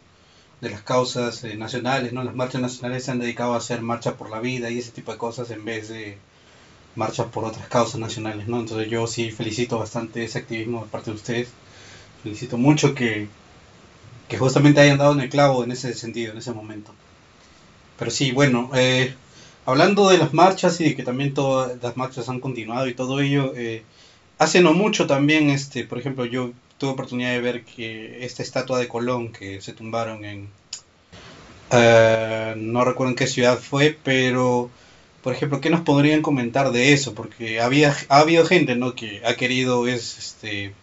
de 0.62 0.70
las 0.70 0.82
causas 0.82 1.44
eh, 1.44 1.56
nacionales, 1.56 2.14
¿no? 2.14 2.24
Las 2.24 2.36
marchas 2.36 2.62
nacionales 2.62 3.04
se 3.06 3.12
han 3.12 3.20
dedicado 3.20 3.54
a 3.54 3.58
hacer 3.58 3.82
marcha 3.82 4.16
por 4.16 4.30
la 4.30 4.40
vida 4.40 4.70
y 4.70 4.80
ese 4.80 4.92
tipo 4.92 5.12
de 5.12 5.18
cosas 5.18 5.52
en 5.52 5.66
vez 5.66 5.90
de 5.90 6.18
marchas 6.96 7.28
por 7.28 7.44
otras 7.46 7.68
causas 7.68 8.00
nacionales, 8.00 8.48
¿no? 8.48 8.60
Entonces 8.60 8.90
yo 8.90 9.06
sí 9.08 9.32
felicito 9.32 9.78
bastante 9.80 10.24
ese 10.24 10.40
activismo 10.40 10.84
de 10.84 10.90
parte 10.90 11.12
de 11.12 11.18
ustedes. 11.18 11.50
Felicito 12.24 12.58
mucho 12.58 12.96
que, 12.96 13.28
que 14.28 14.38
justamente 14.38 14.82
hayan 14.82 14.98
dado 14.98 15.14
en 15.14 15.22
el 15.22 15.30
clavo 15.30 15.64
en 15.64 15.72
ese 15.72 15.94
sentido, 15.94 16.32
en 16.32 16.40
ese 16.40 16.54
momento. 16.54 16.92
Pero 17.98 18.12
sí, 18.12 18.32
bueno, 18.32 18.72
eh, 18.74 19.16
hablando 19.66 20.10
de 20.10 20.18
las 20.18 20.34
marchas 20.34 20.80
y 20.80 20.86
de 20.86 20.96
que 20.96 21.04
también 21.04 21.34
todas 21.34 21.82
las 21.82 21.98
marchas 21.98 22.30
han 22.30 22.40
continuado 22.40 22.88
y 22.88 22.94
todo 22.94 23.20
ello, 23.20 23.54
eh, 23.56 23.84
hace 24.38 24.62
no 24.62 24.74
mucho 24.74 25.08
también, 25.08 25.50
este, 25.50 25.84
por 25.84 25.98
ejemplo, 25.98 26.26
yo 26.26 26.52
tuve 26.78 26.92
oportunidad 26.92 27.32
de 27.32 27.42
ver 27.42 27.66
que 27.66 28.24
esta 28.26 28.44
estatua 28.44 28.80
de 28.80 28.88
Colón 28.88 29.32
que 29.32 29.62
se 29.62 29.74
tumbaron 29.74 30.26
en, 30.26 30.50
uh, 31.72 32.56
no 32.58 32.84
recuerdo 32.84 33.12
en 33.12 33.16
qué 33.16 33.28
ciudad 33.28 33.58
fue, 33.58 33.98
pero 34.04 34.70
por 35.24 35.34
ejemplo, 35.34 35.60
¿qué 35.60 35.72
nos 35.72 35.82
podrían 35.82 36.22
comentar 36.22 36.72
de 36.72 36.94
eso? 36.94 37.16
Porque 37.16 37.60
había, 37.60 37.96
ha 38.10 38.20
habido 38.20 38.46
gente 38.46 38.76
¿no? 38.76 38.94
que 38.94 39.24
ha 39.26 39.36
querido 39.36 39.88
es, 39.88 40.20
este, 40.20 40.74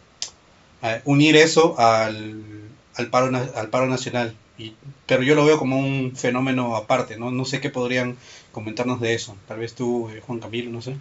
unir 1.04 1.36
eso 1.36 1.78
al, 1.78 2.42
al, 2.96 3.06
paro, 3.08 3.30
al 3.54 3.68
paro 3.68 3.86
nacional, 3.86 4.34
y, 4.58 4.74
pero 5.06 5.22
yo 5.22 5.34
lo 5.34 5.44
veo 5.44 5.58
como 5.58 5.78
un 5.78 6.14
fenómeno 6.14 6.76
aparte, 6.76 7.18
¿no? 7.18 7.30
No 7.30 7.44
sé 7.44 7.60
qué 7.60 7.70
podrían 7.70 8.16
comentarnos 8.52 9.00
de 9.00 9.14
eso. 9.14 9.36
Tal 9.48 9.58
vez 9.58 9.74
tú, 9.74 10.08
eh, 10.10 10.20
Juan 10.20 10.40
Camilo, 10.40 10.70
no 10.70 10.82
sé. 10.82 10.96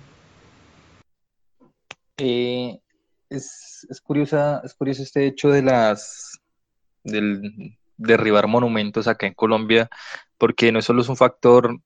Eh, 2.17 2.79
es, 3.29 3.87
es, 3.89 4.01
curiosa, 4.01 4.61
es 4.63 4.73
curioso 4.73 5.03
este 5.03 5.25
hecho 5.25 5.49
de 5.49 5.63
las 5.63 6.39
del 7.03 7.77
derribar 7.97 8.47
monumentos 8.47 9.07
acá 9.07 9.27
en 9.27 9.33
Colombia, 9.33 9.89
porque 10.37 10.71
no 10.71 10.81
solo 10.81 11.01
es 11.01 11.09
un 11.09 11.17
factor 11.17 11.79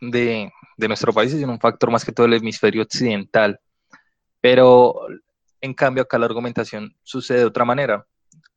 de, 0.00 0.52
de 0.76 0.88
nuestro 0.88 1.12
país, 1.12 1.32
sino 1.32 1.52
un 1.52 1.60
factor 1.60 1.90
más 1.90 2.04
que 2.04 2.12
todo 2.12 2.26
el 2.26 2.34
hemisferio 2.34 2.82
occidental. 2.82 3.60
Pero 4.40 5.06
en 5.60 5.74
cambio 5.74 6.02
acá 6.02 6.18
la 6.18 6.26
argumentación 6.26 6.94
sucede 7.02 7.38
de 7.38 7.44
otra 7.46 7.64
manera. 7.64 8.06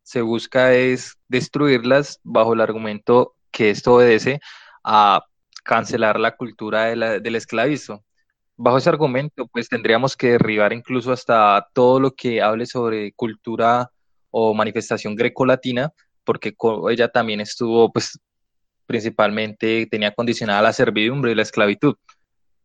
Se 0.10 0.24
busca 0.24 0.74
es 0.74 1.20
destruirlas 1.28 2.20
bajo 2.24 2.54
el 2.54 2.62
argumento 2.62 3.36
que 3.52 3.70
esto 3.70 3.94
obedece 3.94 4.40
a 4.84 5.24
cancelar 5.64 6.20
la 6.20 6.36
cultura 6.36 6.86
del 6.86 7.36
esclavismo. 7.36 8.04
Bajo 8.58 8.80
ese 8.80 8.90
argumento, 8.90 9.46
pues 9.46 9.70
tendríamos 9.70 10.18
que 10.18 10.32
derribar 10.32 10.74
incluso 10.74 11.12
hasta 11.12 11.68
todo 11.74 12.00
lo 12.00 12.16
que 12.16 12.42
hable 12.42 12.66
sobre 12.66 13.12
cultura 13.12 13.92
o 14.32 14.56
manifestación 14.56 15.16
grecolatina, 15.16 15.94
porque 16.24 16.56
ella 16.90 17.08
también 17.10 17.42
estuvo 17.42 17.92
pues 17.94 18.20
principalmente 18.88 19.88
tenía 19.92 20.12
condicionada 20.12 20.64
la 20.64 20.74
servidumbre 20.74 21.34
y 21.34 21.36
la 21.36 21.44
esclavitud. 21.44 21.94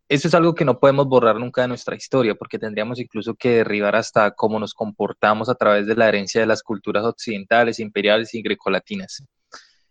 Eso 0.08 0.28
es 0.28 0.34
algo 0.34 0.54
que 0.54 0.64
no 0.64 0.78
podemos 0.78 1.06
borrar 1.06 1.36
nunca 1.36 1.62
de 1.62 1.68
nuestra 1.68 1.96
historia, 1.96 2.34
porque 2.34 2.58
tendríamos 2.58 3.00
incluso 3.00 3.34
que 3.34 3.56
derribar 3.56 3.96
hasta 3.96 4.32
cómo 4.32 4.60
nos 4.60 4.74
comportamos 4.74 5.48
a 5.48 5.54
través 5.54 5.86
de 5.86 5.96
la 5.96 6.08
herencia 6.08 6.40
de 6.40 6.46
las 6.46 6.62
culturas 6.62 7.04
occidentales, 7.04 7.80
imperiales 7.80 8.34
y 8.34 8.42
grecolatinas. 8.42 9.24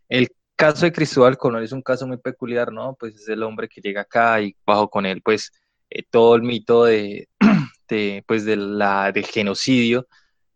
El 0.08 0.30
caso 0.56 0.86
de 0.86 0.92
Cristóbal 0.94 1.38
Colón 1.38 1.64
es 1.64 1.72
un 1.72 1.82
caso 1.82 2.06
muy 2.08 2.18
peculiar, 2.18 2.72
¿no? 2.72 2.96
Pues 3.00 3.16
es 3.16 3.28
el 3.28 3.42
hombre 3.42 3.68
que 3.68 3.82
llega 3.82 4.02
acá 4.02 4.40
y 4.42 4.56
bajo 4.66 4.90
con 4.90 5.06
él, 5.06 5.22
pues, 5.24 5.52
eh, 5.90 6.04
todo 6.10 6.36
el 6.36 6.44
mito 6.44 6.86
de, 6.86 7.28
pues, 8.28 8.46
del 8.46 9.26
genocidio. 9.32 10.08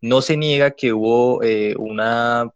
No 0.02 0.22
se 0.22 0.38
niega 0.38 0.72
que 0.72 0.94
hubo 0.94 1.42
eh, 1.44 1.76
una 1.78 2.52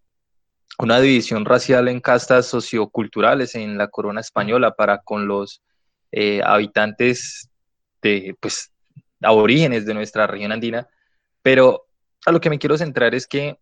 una 0.81 0.99
división 0.99 1.45
racial 1.45 1.87
en 1.89 2.01
castas 2.01 2.47
socioculturales 2.47 3.53
en 3.53 3.77
la 3.77 3.89
corona 3.89 4.21
española 4.21 4.71
para 4.71 4.99
con 4.99 5.27
los 5.27 5.61
eh, 6.11 6.41
habitantes 6.43 7.49
de, 8.01 8.35
pues, 8.39 8.71
aborígenes 9.21 9.85
de 9.85 9.93
nuestra 9.93 10.27
región 10.27 10.51
andina, 10.51 10.87
pero 11.41 11.87
a 12.25 12.31
lo 12.31 12.41
que 12.41 12.49
me 12.49 12.59
quiero 12.59 12.77
centrar 12.77 13.15
es 13.15 13.27
que 13.27 13.57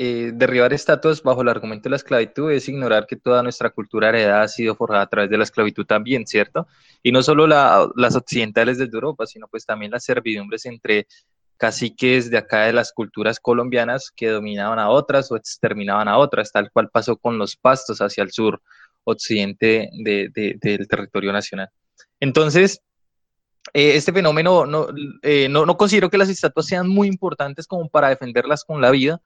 eh, 0.00 0.30
derribar 0.32 0.72
estatuas 0.72 1.22
bajo 1.24 1.42
el 1.42 1.48
argumento 1.48 1.84
de 1.84 1.90
la 1.90 1.96
esclavitud 1.96 2.52
es 2.52 2.68
ignorar 2.68 3.06
que 3.06 3.16
toda 3.16 3.42
nuestra 3.42 3.70
cultura 3.70 4.10
heredada 4.10 4.42
ha 4.42 4.48
sido 4.48 4.76
forjada 4.76 5.02
a 5.02 5.08
través 5.08 5.28
de 5.28 5.36
la 5.36 5.42
esclavitud 5.42 5.84
también, 5.86 6.24
¿cierto? 6.24 6.68
Y 7.02 7.10
no 7.10 7.20
solo 7.20 7.48
las 7.48 8.14
occidentales 8.14 8.78
desde 8.78 8.94
Europa, 8.94 9.26
sino 9.26 9.48
pues 9.48 9.66
también 9.66 9.90
las 9.90 10.04
servidumbres 10.04 10.66
entre 10.66 11.08
caciques 11.56 12.30
de 12.30 12.38
acá 12.38 12.66
de 12.66 12.72
las 12.72 12.92
culturas 12.92 13.40
colombianas 13.40 14.12
que 14.14 14.28
dominaban 14.28 14.78
a 14.78 14.88
otras 14.88 15.32
o 15.32 15.36
exterminaban 15.36 16.06
a 16.06 16.16
otras, 16.16 16.52
tal 16.52 16.70
cual 16.70 16.90
pasó 16.90 17.16
con 17.16 17.36
los 17.36 17.56
pastos 17.56 18.00
hacia 18.00 18.22
el 18.22 18.30
sur 18.30 18.62
occidente 19.02 19.90
del 19.92 20.88
territorio 20.88 21.32
nacional. 21.32 21.70
Entonces, 22.20 22.82
eh, 23.74 23.96
este 23.96 24.12
fenómeno 24.12 24.66
eh, 25.22 25.48
no, 25.48 25.66
no, 25.66 25.76
considero 25.76 26.10
que 26.10 26.18
las 26.18 26.28
estatuas 26.28 26.66
sean 26.66 26.88
muy 26.88 27.08
importantes 27.08 27.66
como 27.66 27.88
para 27.88 28.08
defenderlas 28.08 28.64
con 28.64 28.80
la 28.80 28.90
vida, 28.90 29.20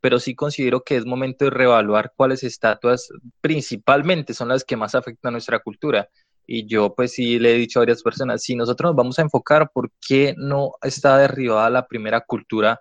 pero 0.00 0.18
sí 0.20 0.34
considero 0.34 0.82
que 0.82 0.96
es 0.96 1.06
momento 1.06 1.44
de 1.44 1.50
reevaluar 1.50 2.12
cuáles 2.16 2.44
estatuas 2.44 3.08
principalmente 3.40 4.34
son 4.34 4.48
las 4.48 4.64
que 4.64 4.76
más 4.76 4.94
afectan 4.94 5.30
a 5.30 5.32
nuestra 5.32 5.58
cultura 5.58 6.08
y 6.50 6.66
yo 6.66 6.94
pues 6.94 7.12
sí 7.12 7.38
le 7.38 7.54
he 7.54 7.58
dicho 7.58 7.78
a 7.78 7.82
varias 7.82 8.02
personas, 8.02 8.42
si 8.42 8.56
nosotros 8.56 8.88
nos 8.90 8.96
vamos 8.96 9.18
a 9.18 9.22
enfocar, 9.22 9.70
¿por 9.70 9.92
qué 10.00 10.34
no 10.38 10.72
está 10.80 11.18
derribada 11.18 11.68
la 11.68 11.86
primera 11.86 12.22
cultura, 12.22 12.80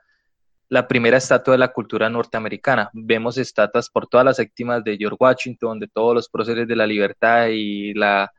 la 0.69 0.87
primera 0.87 1.17
estatua 1.17 1.51
de 1.51 1.57
la 1.57 1.73
cultura 1.73 2.09
norteamericana? 2.09 2.89
Vemos 2.93 3.37
estatuas 3.37 3.89
por 3.89 4.07
todas 4.07 4.25
las 4.25 4.37
víctimas 4.37 4.85
de 4.85 4.95
George 4.97 5.17
Washington, 5.19 5.79
de 5.81 5.89
todos 5.89 6.15
los 6.15 6.29
próceres 6.29 6.65
de 6.65 6.77
la 6.77 6.87
libertad 6.87 7.47
y, 7.49 7.93
la, 7.93 8.31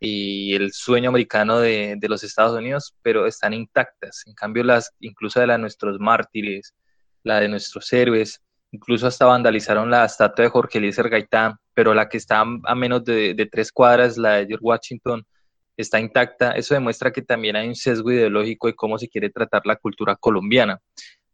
y 0.00 0.54
el 0.54 0.72
sueño 0.72 1.10
americano 1.10 1.60
de, 1.60 1.96
de 1.98 2.08
los 2.08 2.24
Estados 2.24 2.58
Unidos, 2.58 2.96
pero 3.02 3.26
están 3.26 3.52
intactas. 3.52 4.22
En 4.26 4.34
cambio, 4.34 4.64
las, 4.64 4.92
incluso 5.00 5.40
de 5.40 5.46
la 5.46 5.52
de 5.54 5.60
nuestros 5.60 6.00
mártires, 6.00 6.74
la 7.22 7.40
de 7.40 7.48
nuestros 7.48 7.92
héroes, 7.92 8.42
incluso 8.72 9.06
hasta 9.06 9.26
vandalizaron 9.26 9.90
la 9.90 10.04
estatua 10.04 10.44
de 10.44 10.50
Jorge 10.50 10.78
Eliezer 10.78 11.08
Gaitán, 11.08 11.56
pero 11.74 11.94
la 11.94 12.08
que 12.08 12.16
está 12.16 12.40
a 12.40 12.74
menos 12.74 13.04
de, 13.04 13.48
tres 13.50 13.72
cuadras, 13.72 14.16
la 14.16 14.36
de 14.36 14.46
George 14.46 14.64
Washington, 14.64 15.24
está 15.76 16.00
intacta. 16.00 16.52
Eso 16.52 16.74
demuestra 16.74 17.10
que 17.12 17.22
también 17.22 17.56
hay 17.56 17.68
un 17.68 17.74
sesgo 17.74 18.10
ideológico 18.12 18.66
de 18.66 18.74
cómo 18.74 18.98
se 18.98 19.08
quiere 19.08 19.30
tratar 19.30 19.62
la 19.64 19.76
cultura 19.76 20.16
colombiana. 20.16 20.78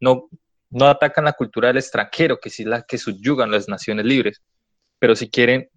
No, 0.01 0.29
no 0.71 0.87
atacan 0.87 1.25
la 1.25 1.33
cultura 1.33 1.69
del 1.69 1.79
extranjero, 1.79 2.39
que 2.39 2.51
sí 2.51 2.63
es 2.63 2.69
la 2.69 2.83
que 2.83 2.99
subyugan 2.99 3.51
las 3.51 3.69
naciones 3.69 4.07
libres, 4.07 4.43
pero 4.99 5.17
si 5.17 5.29
quieren 5.31 5.69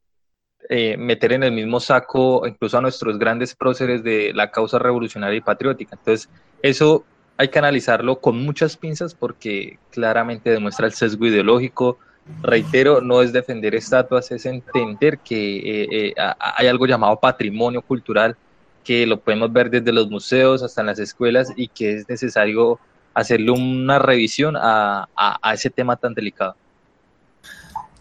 eh, 0.70 0.98
meter 0.98 1.34
en 1.34 1.44
el 1.44 1.52
mismo 1.52 1.80
saco 1.80 2.46
incluso 2.48 2.78
a 2.78 2.82
nuestros 2.82 3.18
grandes 3.18 3.56
próceres 3.56 4.04
de 4.04 4.32
la 4.34 4.52
causa 4.52 4.80
revolucionaria 4.80 5.38
y 5.38 5.42
patriótica. 5.42 5.96
Entonces, 5.96 6.30
eso 6.62 7.04
hay 7.38 7.48
que 7.48 7.60
analizarlo 7.60 8.20
con 8.20 8.38
muchas 8.44 8.78
pinzas 8.78 9.16
porque 9.16 9.80
claramente 9.92 10.52
demuestra 10.52 10.86
el 10.86 10.94
sesgo 10.94 11.26
ideológico. 11.26 11.98
Reitero, 12.44 13.02
no 13.02 13.22
es 13.22 13.34
defender 13.34 13.74
estatuas, 13.74 14.30
es 14.32 14.46
entender 14.46 15.18
que 15.20 15.58
eh, 15.58 15.88
eh, 15.92 16.14
hay 16.40 16.68
algo 16.68 16.86
llamado 16.86 17.20
patrimonio 17.20 17.82
cultural 17.82 18.36
que 18.84 19.08
lo 19.08 19.20
podemos 19.20 19.52
ver 19.52 19.70
desde 19.70 19.92
los 19.92 20.10
museos 20.10 20.62
hasta 20.64 20.82
en 20.82 20.88
las 20.88 21.00
escuelas 21.00 21.52
y 21.56 21.68
que 21.68 21.96
es 21.96 22.10
necesario 22.10 22.80
hacerle 23.14 23.52
una 23.52 24.00
revisión 24.00 24.56
a, 24.58 25.08
ese 25.54 25.70
tema 25.70 25.96
tan 25.96 26.14
delicado. 26.14 26.56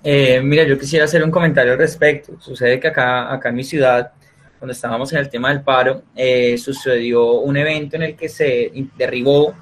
Eh, 0.03 0.41
mira, 0.41 0.65
yo 0.65 0.79
quisiera 0.79 1.05
hacer 1.05 1.23
un 1.23 1.31
comentario 1.31 1.73
al 1.73 1.79
respecto. 1.79 2.41
Sucede 2.41 2.79
que 2.79 2.89
acá, 2.89 3.33
acá 3.33 3.49
en 3.49 3.55
mi 3.57 3.65
ciudad 3.65 4.13
cuando 4.59 4.73
estábamos 4.73 5.13
en 5.13 5.19
el 5.19 5.31
tema 5.31 5.51
del 5.51 5.63
paro, 5.63 6.03
eh, 6.17 6.59
sucedió 6.59 7.33
un 7.35 7.57
evento 7.57 7.97
en 7.97 8.03
el 8.03 8.17
que 8.17 8.29
se 8.29 8.73
derribó 8.97 9.55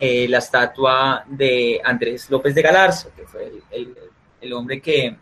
eh, 0.00 0.26
la 0.28 0.38
estatua 0.38 1.24
de 1.28 1.80
Andrés 1.84 2.30
López 2.30 2.54
de 2.54 2.62
Galarza, 2.62 3.08
que 3.14 3.26
fue 3.26 3.52
el, 4.40 4.52
hombre 4.52 4.80
que, 4.80 5.16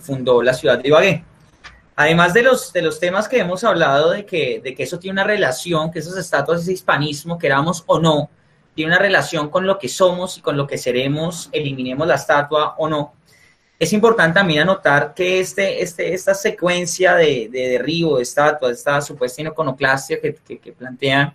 fundó 0.00 0.40
la 0.42 0.54
ciudad 0.54 0.78
de 0.78 0.88
Ibagué. 0.88 1.24
Además 1.96 2.32
de 2.32 2.42
los, 2.42 2.72
de 2.72 2.82
los 2.82 3.00
temas 3.00 3.26
que 3.26 3.38
hemos 3.38 3.64
hablado 3.64 4.10
de 4.10 4.24
que, 4.24 4.60
de 4.62 4.74
que 4.74 4.84
eso 4.84 5.00
tiene 5.00 5.14
una 5.14 5.24
relación, 5.24 5.90
que 5.90 5.98
esas 5.98 6.16
estatuas, 6.16 6.62
ese 6.62 6.72
hispanismo, 6.72 7.38
queramos 7.38 7.82
o 7.86 7.98
no, 7.98 8.30
tiene 8.74 8.92
una 8.92 9.00
relación 9.00 9.48
con 9.48 9.66
lo 9.66 9.78
que 9.78 9.88
somos 9.88 10.38
y 10.38 10.42
con 10.42 10.56
lo 10.56 10.66
que 10.66 10.78
seremos, 10.78 11.48
eliminemos 11.50 12.06
la 12.06 12.16
estatua 12.16 12.74
o 12.78 12.88
no. 12.88 13.14
Es 13.78 13.92
importante 13.92 14.34
también 14.34 14.60
anotar 14.62 15.14
que 15.14 15.40
este, 15.40 15.82
este, 15.82 16.14
esta 16.14 16.34
secuencia 16.34 17.14
de, 17.16 17.48
de 17.50 17.68
derribo 17.70 18.16
de 18.16 18.22
estatuas, 18.22 18.78
esta 18.78 19.00
supuesta 19.00 19.42
iconoclastia 19.42 20.20
que, 20.20 20.34
que, 20.34 20.58
que 20.58 20.72
plantean, 20.72 21.34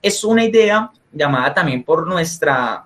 es 0.00 0.22
una 0.24 0.44
idea 0.44 0.90
llamada 1.12 1.52
también 1.52 1.82
por 1.82 2.06
nuestra 2.06 2.84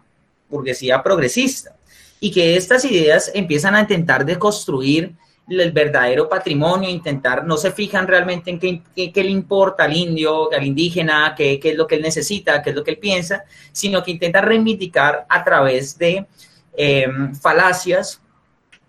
burguesía 0.49 1.03
progresista 1.03 1.77
y 2.19 2.31
que 2.31 2.57
estas 2.57 2.85
ideas 2.85 3.31
empiezan 3.35 3.75
a 3.75 3.81
intentar 3.81 4.25
deconstruir 4.25 5.15
el 5.49 5.73
verdadero 5.73 6.29
patrimonio, 6.29 6.89
intentar, 6.89 7.45
no 7.45 7.59
se 7.59 7.71
fijan 7.71 8.07
realmente 8.07 8.51
en 8.51 8.59
qué, 8.59 9.13
qué, 9.13 9.23
le 9.23 9.31
importa 9.31 9.85
al 9.85 9.95
indio, 9.95 10.51
al 10.51 10.65
indígena, 10.65 11.35
qué, 11.37 11.61
qué, 11.61 11.73
es 11.73 11.77
lo 11.77 11.87
que 11.87 11.97
él 11.97 12.03
necesita, 12.03 12.63
qué 12.63 12.71
es 12.71 12.77
lo 12.77 12.83
que 12.83 12.93
él 12.93 12.99
piensa, 12.99 13.45
sino 13.73 14.03
que 14.03 14.13
intenta 14.13 14.41
reivindicar 14.41 15.27
a 15.29 15.45
través 15.45 15.99
de 15.99 16.27
eh, 16.77 17.07
falacias 17.41 18.21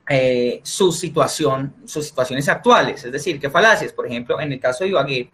eh, 0.08 0.62
su 0.64 0.92
situación, 0.92 1.74
sus 1.86 2.06
situaciones 2.06 2.48
actuales. 2.48 3.04
Es 3.04 3.12
decir, 3.12 3.40
qué 3.40 3.50
falacias, 3.50 3.92
por 3.92 4.06
ejemplo, 4.06 4.40
en 4.40 4.52
el 4.52 4.60
caso 4.60 4.84
de 4.84 4.92
Ibagué, 4.92 5.32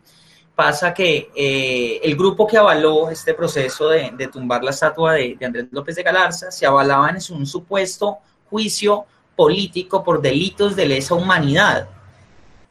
pasa 0.55 0.93
que 0.93 1.29
eh, 1.35 1.99
el 2.03 2.15
grupo 2.15 2.47
que 2.47 2.57
avaló 2.57 3.09
este 3.09 3.33
proceso 3.33 3.89
de, 3.89 4.11
de 4.15 4.27
tumbar 4.27 4.63
la 4.63 4.71
estatua 4.71 5.13
de, 5.13 5.37
Andrés 5.41 5.67
López 5.71 5.95
de 5.95 6.03
Galarza 6.03 6.51
se 6.51 6.65
avalaban 6.65 7.17
en 7.17 7.35
un 7.35 7.45
supuesto 7.45 8.19
juicio 8.49 9.05
político 9.35 10.03
por 10.03 10.21
delitos 10.21 10.75
de 10.75 10.85
lesa 10.85 11.15
humanidad 11.15 11.89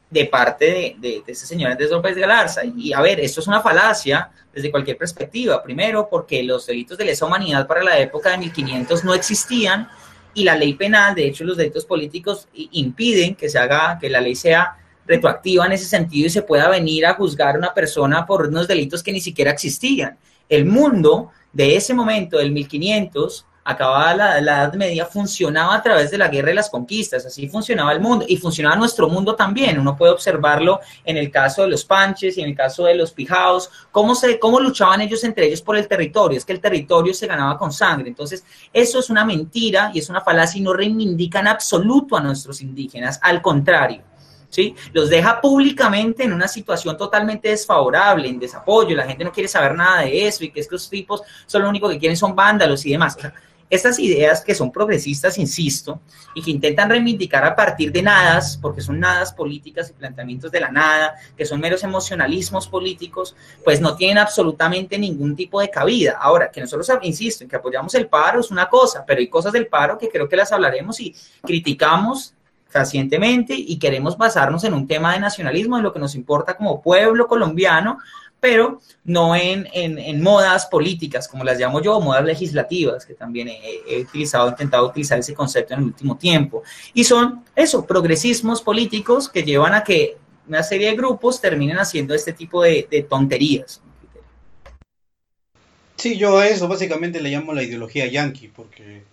de 0.09 0.25
parte 0.25 0.65
de, 0.65 0.95
de, 0.99 1.23
de 1.25 1.35
señor 1.35 1.71
Andrés 1.71 1.89
López 1.89 2.15
de 2.15 2.21
Galarza. 2.21 2.61
Y 2.63 2.93
a 2.93 3.01
ver, 3.01 3.19
esto 3.19 3.41
es 3.41 3.47
una 3.47 3.61
falacia 3.61 4.31
desde 4.53 4.71
cualquier 4.71 4.97
perspectiva. 4.97 5.61
Primero, 5.63 6.07
porque 6.09 6.43
los 6.43 6.65
delitos 6.65 6.97
de 6.97 7.05
lesa 7.05 7.25
humanidad 7.25 7.67
para 7.67 7.83
la 7.83 7.97
época 7.99 8.31
de 8.31 8.37
1500 8.39 9.03
no 9.03 9.13
existían 9.13 9.89
y 10.33 10.43
la 10.43 10.55
ley 10.55 10.73
penal, 10.73 11.15
de 11.15 11.27
hecho, 11.27 11.43
los 11.43 11.57
delitos 11.57 11.85
políticos 11.85 12.47
impiden 12.53 13.35
que 13.35 13.49
se 13.49 13.59
haga, 13.59 13.97
que 13.99 14.09
la 14.09 14.21
ley 14.21 14.35
sea 14.35 14.77
retroactiva 15.05 15.65
en 15.65 15.73
ese 15.73 15.85
sentido 15.85 16.27
y 16.27 16.29
se 16.29 16.41
pueda 16.41 16.69
venir 16.69 17.05
a 17.05 17.15
juzgar 17.15 17.55
a 17.55 17.57
una 17.57 17.73
persona 17.73 18.25
por 18.25 18.47
unos 18.47 18.67
delitos 18.67 19.03
que 19.03 19.11
ni 19.11 19.19
siquiera 19.19 19.51
existían. 19.51 20.17
El 20.47 20.65
mundo 20.65 21.31
de 21.51 21.75
ese 21.75 21.93
momento, 21.93 22.37
del 22.37 22.51
1500, 22.51 23.45
acababa 23.71 24.13
la, 24.13 24.39
Edad 24.39 24.73
Media, 24.73 25.05
funcionaba 25.05 25.75
a 25.75 25.81
través 25.81 26.11
de 26.11 26.17
la 26.17 26.27
guerra 26.27 26.51
y 26.51 26.55
las 26.55 26.69
conquistas, 26.69 27.25
así 27.25 27.47
funcionaba 27.47 27.91
el 27.91 27.99
mundo 27.99 28.25
y 28.27 28.37
funcionaba 28.37 28.75
nuestro 28.75 29.09
mundo 29.09 29.35
también. 29.35 29.79
Uno 29.79 29.95
puede 29.95 30.11
observarlo 30.11 30.79
en 31.03 31.17
el 31.17 31.31
caso 31.31 31.63
de 31.63 31.69
los 31.69 31.85
panches 31.85 32.37
y 32.37 32.41
en 32.41 32.49
el 32.49 32.55
caso 32.55 32.85
de 32.85 32.95
los 32.95 33.11
pijaos, 33.11 33.69
cómo, 33.91 34.15
se, 34.15 34.39
cómo 34.39 34.59
luchaban 34.59 35.01
ellos 35.01 35.23
entre 35.23 35.47
ellos 35.47 35.61
por 35.61 35.77
el 35.77 35.87
territorio, 35.87 36.37
es 36.37 36.45
que 36.45 36.53
el 36.53 36.61
territorio 36.61 37.13
se 37.13 37.27
ganaba 37.27 37.57
con 37.57 37.71
sangre. 37.71 38.09
Entonces, 38.09 38.43
eso 38.71 38.99
es 38.99 39.09
una 39.09 39.25
mentira 39.25 39.91
y 39.93 39.99
es 39.99 40.09
una 40.09 40.21
falacia 40.21 40.59
y 40.59 40.61
no 40.61 40.73
reivindica 40.73 41.39
en 41.39 41.47
absoluto 41.47 42.17
a 42.17 42.21
nuestros 42.21 42.61
indígenas, 42.61 43.19
al 43.21 43.41
contrario. 43.41 44.03
¿Sí? 44.49 44.75
Los 44.91 45.09
deja 45.09 45.39
públicamente 45.39 46.25
en 46.25 46.33
una 46.33 46.45
situación 46.45 46.97
totalmente 46.97 47.47
desfavorable, 47.47 48.27
en 48.27 48.37
desapoyo, 48.37 48.97
la 48.97 49.05
gente 49.05 49.23
no 49.23 49.31
quiere 49.31 49.47
saber 49.47 49.73
nada 49.73 50.01
de 50.01 50.27
eso 50.27 50.43
y 50.43 50.51
que 50.51 50.59
es 50.59 50.67
que 50.67 50.75
los 50.75 50.89
tipos 50.89 51.21
son 51.45 51.61
lo 51.61 51.69
único 51.69 51.87
que 51.87 51.97
quieren 51.97 52.17
son 52.17 52.35
vándalos 52.35 52.85
y 52.85 52.91
demás. 52.91 53.17
Estas 53.71 53.97
ideas 53.99 54.41
que 54.41 54.53
son 54.53 54.69
progresistas, 54.69 55.37
insisto, 55.37 56.01
y 56.35 56.43
que 56.43 56.51
intentan 56.51 56.89
reivindicar 56.89 57.45
a 57.45 57.55
partir 57.55 57.89
de 57.91 58.01
nadas, 58.01 58.59
porque 58.61 58.81
son 58.81 58.99
nadas 58.99 59.31
políticas 59.31 59.89
y 59.89 59.93
planteamientos 59.93 60.51
de 60.51 60.59
la 60.59 60.69
nada, 60.69 61.15
que 61.37 61.45
son 61.45 61.61
meros 61.61 61.81
emocionalismos 61.83 62.67
políticos, 62.67 63.33
pues 63.63 63.79
no 63.79 63.95
tienen 63.95 64.17
absolutamente 64.17 64.99
ningún 64.99 65.37
tipo 65.37 65.61
de 65.61 65.69
cabida. 65.69 66.17
Ahora, 66.19 66.51
que 66.51 66.59
nosotros, 66.59 66.91
insisto, 67.03 67.45
en 67.45 67.49
que 67.49 67.55
apoyamos 67.55 67.95
el 67.95 68.09
paro 68.09 68.41
es 68.41 68.51
una 68.51 68.67
cosa, 68.67 69.05
pero 69.07 69.21
hay 69.21 69.29
cosas 69.29 69.53
del 69.53 69.67
paro 69.67 69.97
que 69.97 70.09
creo 70.09 70.27
que 70.27 70.35
las 70.35 70.51
hablaremos 70.51 70.99
y 70.99 71.15
criticamos 71.41 72.33
fehacientemente 72.67 73.53
y 73.53 73.77
queremos 73.79 74.17
basarnos 74.17 74.63
en 74.63 74.73
un 74.73 74.87
tema 74.87 75.13
de 75.13 75.19
nacionalismo, 75.19 75.77
de 75.77 75.83
lo 75.83 75.93
que 75.93 75.99
nos 75.99 76.15
importa 76.15 76.55
como 76.55 76.81
pueblo 76.81 77.27
colombiano, 77.27 77.99
pero 78.41 78.81
no 79.05 79.35
en, 79.35 79.67
en, 79.71 79.99
en, 79.99 80.21
modas 80.21 80.65
políticas, 80.65 81.27
como 81.27 81.43
las 81.43 81.59
llamo 81.59 81.79
yo, 81.79 82.01
modas 82.01 82.25
legislativas, 82.25 83.05
que 83.05 83.13
también 83.13 83.47
he, 83.47 83.81
he, 83.87 84.01
utilizado, 84.01 84.49
intentado 84.49 84.87
utilizar 84.87 85.19
ese 85.19 85.35
concepto 85.35 85.75
en 85.75 85.81
el 85.81 85.85
último 85.85 86.17
tiempo. 86.17 86.63
Y 86.95 87.03
son 87.03 87.45
eso, 87.55 87.85
progresismos 87.85 88.63
políticos 88.63 89.29
que 89.29 89.43
llevan 89.43 89.75
a 89.75 89.83
que 89.83 90.17
una 90.47 90.63
serie 90.63 90.87
de 90.87 90.97
grupos 90.97 91.39
terminen 91.39 91.77
haciendo 91.77 92.15
este 92.15 92.33
tipo 92.33 92.63
de, 92.63 93.05
tonterías. 93.07 93.79
Sí, 95.97 96.17
yo 96.17 96.39
a 96.39 96.47
eso 96.47 96.67
básicamente 96.67 97.21
le 97.21 97.29
llamo 97.29 97.53
la 97.53 97.61
ideología 97.61 98.07
yankee, 98.07 98.47
porque, 98.47 99.03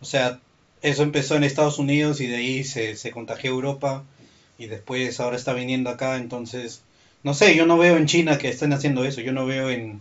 o 0.00 0.04
sea, 0.04 0.40
eso 0.82 1.04
empezó 1.04 1.36
en 1.36 1.44
Estados 1.44 1.78
Unidos 1.78 2.20
y 2.20 2.26
de 2.26 2.36
ahí 2.36 2.64
se, 2.64 2.96
se 2.96 3.12
contagió 3.12 3.52
Europa 3.52 4.02
y 4.58 4.66
después 4.66 5.20
ahora 5.20 5.36
está 5.36 5.52
viniendo 5.52 5.88
acá, 5.88 6.16
entonces 6.16 6.82
no 7.22 7.34
sé, 7.34 7.56
yo 7.56 7.66
no 7.66 7.78
veo 7.78 7.96
en 7.96 8.06
China 8.06 8.38
que 8.38 8.48
estén 8.48 8.72
haciendo 8.72 9.04
eso, 9.04 9.20
yo 9.20 9.32
no 9.32 9.46
veo 9.46 9.70
en, 9.70 10.00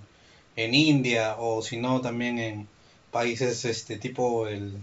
en 0.55 0.73
India 0.73 1.35
o 1.37 1.61
si 1.61 1.77
no 1.77 2.01
también 2.01 2.39
en 2.39 2.67
países 3.11 3.65
este 3.65 3.97
tipo 3.97 4.47
el, 4.47 4.73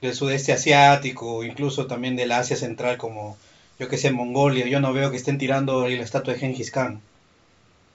del 0.00 0.14
sudeste 0.14 0.52
asiático, 0.52 1.44
incluso 1.44 1.86
también 1.86 2.16
de 2.16 2.26
la 2.26 2.38
Asia 2.40 2.56
central 2.56 2.98
como 2.98 3.36
yo 3.78 3.88
que 3.88 3.98
sé, 3.98 4.12
Mongolia, 4.12 4.68
yo 4.68 4.80
no 4.80 4.92
veo 4.92 5.10
que 5.10 5.16
estén 5.16 5.38
tirando 5.38 5.88
la 5.88 6.02
estatua 6.04 6.34
de 6.34 6.38
Genghis 6.40 6.70
Khan. 6.70 7.00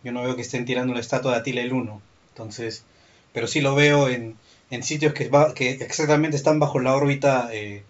Yo 0.04 0.12
no 0.12 0.22
veo 0.22 0.36
que 0.36 0.42
estén 0.42 0.66
tirando 0.66 0.94
la 0.94 1.00
estatua 1.00 1.32
de 1.32 1.38
Atila 1.38 1.62
el 1.62 1.72
Uno. 1.72 2.02
Entonces, 2.32 2.84
pero 3.32 3.48
sí 3.48 3.62
lo 3.62 3.74
veo 3.74 4.10
en, 4.10 4.36
en 4.70 4.84
sitios 4.84 5.14
que, 5.14 5.30
va, 5.30 5.54
que 5.54 5.70
exactamente 5.70 6.36
están 6.36 6.60
bajo 6.60 6.80
la 6.80 6.94
órbita 6.94 7.50
eh, 7.54 7.84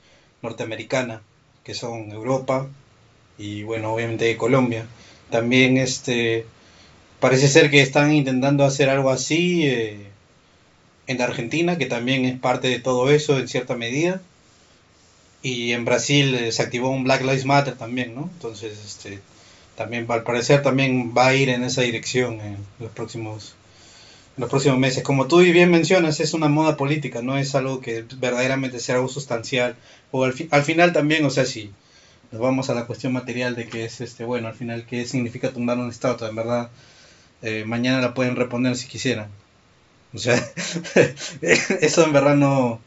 norteamericana, 0.44 1.22
que 1.64 1.74
son 1.74 2.12
Europa 2.12 2.68
y 3.38 3.64
bueno, 3.64 3.94
obviamente 3.94 4.36
Colombia. 4.38 4.86
También 5.30 5.78
este 5.78 6.46
parece 7.20 7.48
ser 7.48 7.70
que 7.72 7.82
están 7.82 8.14
intentando 8.14 8.64
hacer 8.64 8.90
algo 8.90 9.10
así 9.10 9.66
eh, 9.66 10.08
en 11.08 11.22
Argentina, 11.22 11.78
que 11.78 11.86
también 11.86 12.26
es 12.26 12.40
parte 12.40 12.68
de 12.68 12.80
todo 12.80 13.10
eso 13.10 13.38
en 13.40 13.48
cierta 13.48 13.76
medida. 13.76 14.22
Y 15.42 15.72
en 15.74 15.86
Brasil 15.86 16.36
eh, 16.36 16.52
se 16.52 16.64
activó 16.64 16.90
un 16.90 17.04
Black 17.04 17.22
Lives 17.22 17.46
Matter 17.46 17.76
también, 17.76 18.16
¿no? 18.16 18.30
Entonces, 18.34 18.78
este, 18.86 19.20
también 19.76 20.06
al 20.10 20.24
parecer 20.24 20.62
también 20.64 21.14
va 21.16 21.28
a 21.28 21.36
ir 21.36 21.50
en 21.50 21.64
esa 21.64 21.82
dirección 21.82 22.42
en 22.42 22.58
los 22.80 22.92
próximos 22.92 23.54
los 24.38 24.50
próximos 24.50 24.78
meses. 24.78 25.04
Como 25.04 25.28
tú 25.28 25.40
bien 25.40 25.72
mencionas, 25.72 26.20
es 26.20 26.34
una 26.34 26.48
moda 26.48 26.78
política, 26.78 27.22
no 27.22 27.38
es 27.38 27.56
algo 27.56 27.82
que 27.82 28.06
verdaderamente 28.18 28.80
sea 28.80 28.96
algo 28.96 29.08
sustancial. 29.08 29.76
O 30.12 30.24
al, 30.24 30.36
al 30.52 30.64
final 30.64 30.94
también, 30.94 31.26
o 31.26 31.32
sea, 31.32 31.46
si, 31.46 31.72
nos 32.32 32.42
vamos 32.42 32.70
a 32.70 32.74
la 32.74 32.86
cuestión 32.86 33.14
material 33.14 33.56
de 33.56 33.68
que 33.68 33.86
es 33.86 34.02
este 34.02 34.24
bueno 34.26 34.48
al 34.48 34.54
final 34.54 34.86
qué 34.86 35.06
significa 35.06 35.52
tumbar 35.52 35.78
una 35.78 35.90
estatua 35.90 36.30
en 36.30 36.36
verdad 36.36 36.70
eh, 37.42 37.64
mañana 37.66 38.02
la 38.02 38.14
pueden 38.14 38.36
reponer 38.36 38.76
si 38.76 38.88
quisieran. 38.88 39.30
O 40.14 40.18
sea 40.18 40.36
eso 41.42 42.04
en 42.04 42.14
verdad 42.14 42.36
no 42.36 42.80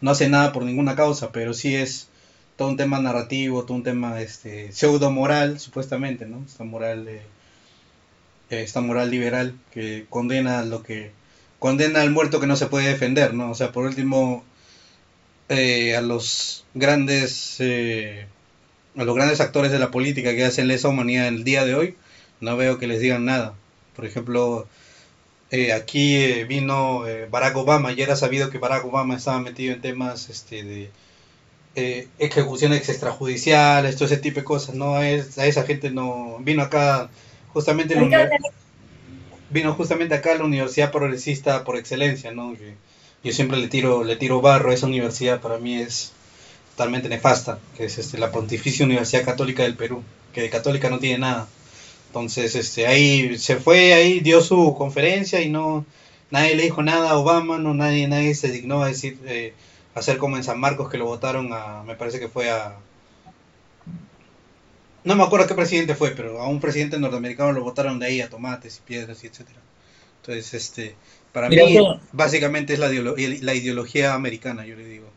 no 0.00 0.10
hace 0.10 0.28
nada 0.28 0.52
por 0.52 0.64
ninguna 0.64 0.96
causa 0.96 1.32
pero 1.32 1.54
sí 1.54 1.74
es 1.74 2.08
todo 2.56 2.68
un 2.68 2.76
tema 2.76 2.98
narrativo 2.98 3.64
todo 3.64 3.76
un 3.76 3.82
tema 3.82 4.20
este 4.20 4.72
pseudo 4.72 5.10
moral 5.10 5.58
supuestamente 5.60 6.26
no 6.26 6.42
esta 6.46 6.64
moral 6.64 7.08
eh, 7.08 7.22
esta 8.50 8.80
moral 8.80 9.10
liberal 9.10 9.54
que 9.72 10.06
condena 10.10 10.62
lo 10.64 10.82
que 10.82 11.12
condena 11.58 12.02
al 12.02 12.10
muerto 12.10 12.40
que 12.40 12.46
no 12.46 12.56
se 12.56 12.66
puede 12.66 12.88
defender 12.88 13.34
no 13.34 13.50
o 13.50 13.54
sea 13.54 13.72
por 13.72 13.84
último 13.86 14.44
eh, 15.48 15.96
a 15.96 16.00
los 16.00 16.64
grandes 16.74 17.56
eh, 17.60 18.26
a 18.96 19.04
los 19.04 19.14
grandes 19.14 19.40
actores 19.40 19.72
de 19.72 19.78
la 19.78 19.90
política 19.90 20.34
que 20.34 20.44
hacen 20.44 20.68
lesa 20.68 20.88
humanidad 20.88 21.28
en 21.28 21.36
el 21.36 21.44
día 21.44 21.64
de 21.64 21.74
hoy 21.74 21.96
no 22.40 22.56
veo 22.56 22.78
que 22.78 22.86
les 22.86 23.00
digan 23.00 23.24
nada. 23.24 23.54
Por 23.94 24.04
ejemplo 24.04 24.66
eh, 25.50 25.72
aquí 25.72 26.16
eh, 26.16 26.44
vino 26.44 27.06
eh, 27.06 27.26
Barack 27.30 27.56
Obama 27.56 27.92
y 27.92 28.02
era 28.02 28.16
sabido 28.16 28.50
que 28.50 28.58
Barack 28.58 28.84
Obama 28.84 29.16
estaba 29.16 29.40
metido 29.40 29.74
en 29.74 29.80
temas 29.80 30.28
este 30.28 30.64
de 30.64 30.90
eh, 31.76 32.08
ejecuciones 32.18 32.88
extrajudiciales 32.88 33.96
todo 33.96 34.06
ese 34.06 34.16
tipo 34.16 34.40
de 34.40 34.44
cosas. 34.44 34.74
No 34.74 35.00
es, 35.02 35.38
a 35.38 35.46
esa 35.46 35.64
gente 35.64 35.90
no 35.90 36.38
vino 36.40 36.62
acá 36.62 37.10
justamente 37.52 37.94
la, 37.94 38.30
vino 39.50 39.74
justamente 39.74 40.14
acá 40.14 40.32
a 40.32 40.36
la 40.36 40.44
universidad 40.44 40.90
progresista 40.90 41.64
por 41.64 41.76
excelencia 41.76 42.32
no 42.32 42.54
que, 42.54 42.74
yo 43.22 43.32
siempre 43.32 43.58
le 43.58 43.68
tiro, 43.68 44.04
le 44.04 44.16
tiro 44.16 44.40
barro 44.40 44.70
a 44.70 44.74
esa 44.74 44.86
universidad, 44.86 45.40
para 45.40 45.58
mí 45.58 45.76
es 45.76 46.12
totalmente 46.76 47.08
nefasta, 47.08 47.58
que 47.76 47.86
es 47.86 47.98
este, 47.98 48.18
la 48.18 48.30
Pontificia 48.30 48.84
Universidad 48.84 49.24
Católica 49.24 49.62
del 49.62 49.76
Perú, 49.76 50.02
que 50.32 50.42
de 50.42 50.50
católica 50.50 50.90
no 50.90 50.98
tiene 50.98 51.18
nada. 51.18 51.48
Entonces, 52.08 52.54
este, 52.54 52.86
ahí 52.86 53.38
se 53.38 53.56
fue, 53.56 53.94
ahí 53.94 54.20
dio 54.20 54.40
su 54.40 54.74
conferencia 54.76 55.40
y 55.42 55.48
no, 55.48 55.84
nadie 56.30 56.54
le 56.54 56.64
dijo 56.64 56.82
nada 56.82 57.10
a 57.10 57.16
Obama, 57.16 57.58
no, 57.58 57.74
nadie, 57.74 58.08
nadie 58.08 58.34
se 58.34 58.50
dignó 58.50 58.82
a 58.82 58.88
decir, 58.88 59.18
eh, 59.26 59.54
hacer 59.94 60.18
como 60.18 60.36
en 60.36 60.44
San 60.44 60.60
Marcos 60.60 60.90
que 60.90 60.98
lo 60.98 61.06
votaron 61.06 61.52
a, 61.52 61.82
me 61.82 61.94
parece 61.94 62.20
que 62.20 62.28
fue 62.28 62.50
a, 62.50 62.76
No 65.04 65.16
me 65.16 65.24
acuerdo 65.24 65.46
qué 65.46 65.54
presidente 65.54 65.94
fue, 65.94 66.10
pero 66.10 66.40
a 66.40 66.48
un 66.48 66.60
presidente 66.60 66.98
norteamericano 66.98 67.52
lo 67.52 67.62
votaron 67.62 67.98
de 67.98 68.06
ahí 68.06 68.20
a 68.20 68.28
tomates 68.28 68.78
y 68.78 68.80
piedras 68.86 69.24
y 69.24 69.28
etcétera. 69.28 69.60
Entonces, 70.20 70.52
este, 70.54 70.96
para 71.36 71.50
mí, 71.50 71.78
básicamente 72.12 72.72
es 72.72 72.78
la, 72.78 72.88
la 72.88 73.54
ideología 73.54 74.14
americana, 74.14 74.64
yo 74.64 74.74
le 74.74 74.86
digo. 74.86 75.10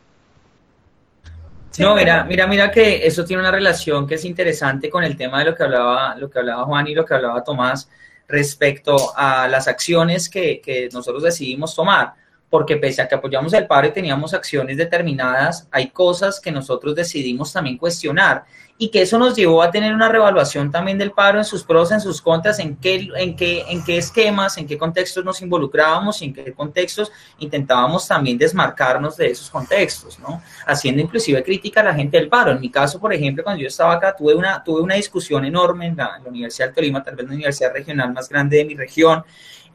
No, 1.78 1.96
mira, 1.96 2.26
mira, 2.26 2.46
mira 2.46 2.70
que 2.72 3.08
eso 3.08 3.24
tiene 3.24 3.42
una 3.42 3.52
relación 3.52 4.06
que 4.06 4.16
es 4.16 4.26
interesante 4.26 4.90
con 4.90 5.06
el 5.06 5.16
tema 5.16 5.40
de 5.40 5.46
lo 5.46 5.56
que 5.56 5.64
hablaba, 5.64 6.18
lo 6.18 6.30
que 6.30 6.40
hablaba 6.40 6.66
Juan 6.66 6.88
y 6.88 6.94
lo 6.94 7.06
que 7.06 7.14
hablaba 7.14 7.42
Tomás 7.42 7.90
respecto 8.28 9.14
a 9.16 9.48
las 9.48 9.70
acciones 9.70 10.28
que, 10.28 10.60
que 10.60 10.90
nosotros 10.92 11.24
decidimos 11.24 11.74
tomar 11.74 12.16
porque 12.50 12.78
pese 12.78 13.02
a 13.02 13.08
que 13.08 13.16
apoyamos 13.16 13.54
paro 13.68 13.88
y 13.88 13.92
teníamos 13.92 14.34
acciones 14.34 14.78
determinadas, 14.78 15.68
hay 15.72 15.90
cosas 15.90 16.40
que 16.40 16.52
nosotros 16.52 16.96
decidimos 16.96 17.54
también 17.54 17.78
cuestionar 17.78 18.46
y 18.82 18.88
que 18.88 19.02
eso 19.02 19.20
nos 19.20 19.36
llevó 19.36 19.62
a 19.62 19.72
tener 19.72 19.94
una 19.94 20.08
revaluación 20.08 20.72
también 20.72 20.98
del 20.98 21.12
paro 21.12 21.38
en 21.38 21.44
sus 21.44 21.66
pros, 21.66 21.92
en 21.92 22.00
sus 22.00 22.22
contras, 22.22 22.60
en 22.60 22.78
qué, 22.78 23.10
en 23.18 23.36
qué, 23.36 23.66
en 23.68 23.84
qué 23.84 23.98
esquemas, 23.98 24.58
en 24.58 24.66
qué 24.66 24.78
contextos 24.78 25.26
nos 25.26 25.42
involucrábamos 25.42 26.22
y 26.22 26.26
en 26.26 26.34
qué 26.34 26.54
contextos 26.54 27.12
intentábamos 27.40 28.08
también 28.08 28.38
desmarcarnos 28.38 29.18
de 29.18 29.32
esos 29.32 29.50
contextos, 29.50 30.18
¿no? 30.18 30.42
Haciendo 30.66 31.02
inclusive 31.02 31.44
crítica 31.44 31.82
a 31.82 31.84
la 31.84 31.94
gente 31.94 32.18
del 32.18 32.30
paro. 32.30 32.52
En 32.52 32.62
mi 32.62 32.70
caso, 32.70 33.02
por 33.02 33.12
ejemplo, 33.12 33.44
cuando 33.44 33.62
yo 33.62 33.68
estaba 33.68 33.96
acá, 33.96 34.16
tuve 34.16 34.34
una, 34.34 34.64
tuve 34.64 34.80
una 34.82 34.96
discusión 34.96 35.44
enorme 35.44 35.88
en 35.88 35.98
la, 35.98 36.22
Universidad 36.26 36.70
de 36.70 36.74
Tolima, 36.76 37.04
tal 37.04 37.18
vez 37.18 37.28
la 37.28 37.34
universidad 37.34 37.74
regional 37.74 38.14
más 38.14 38.30
grande 38.30 38.58
de 38.58 38.66
mi 38.66 38.76
región, 38.76 39.26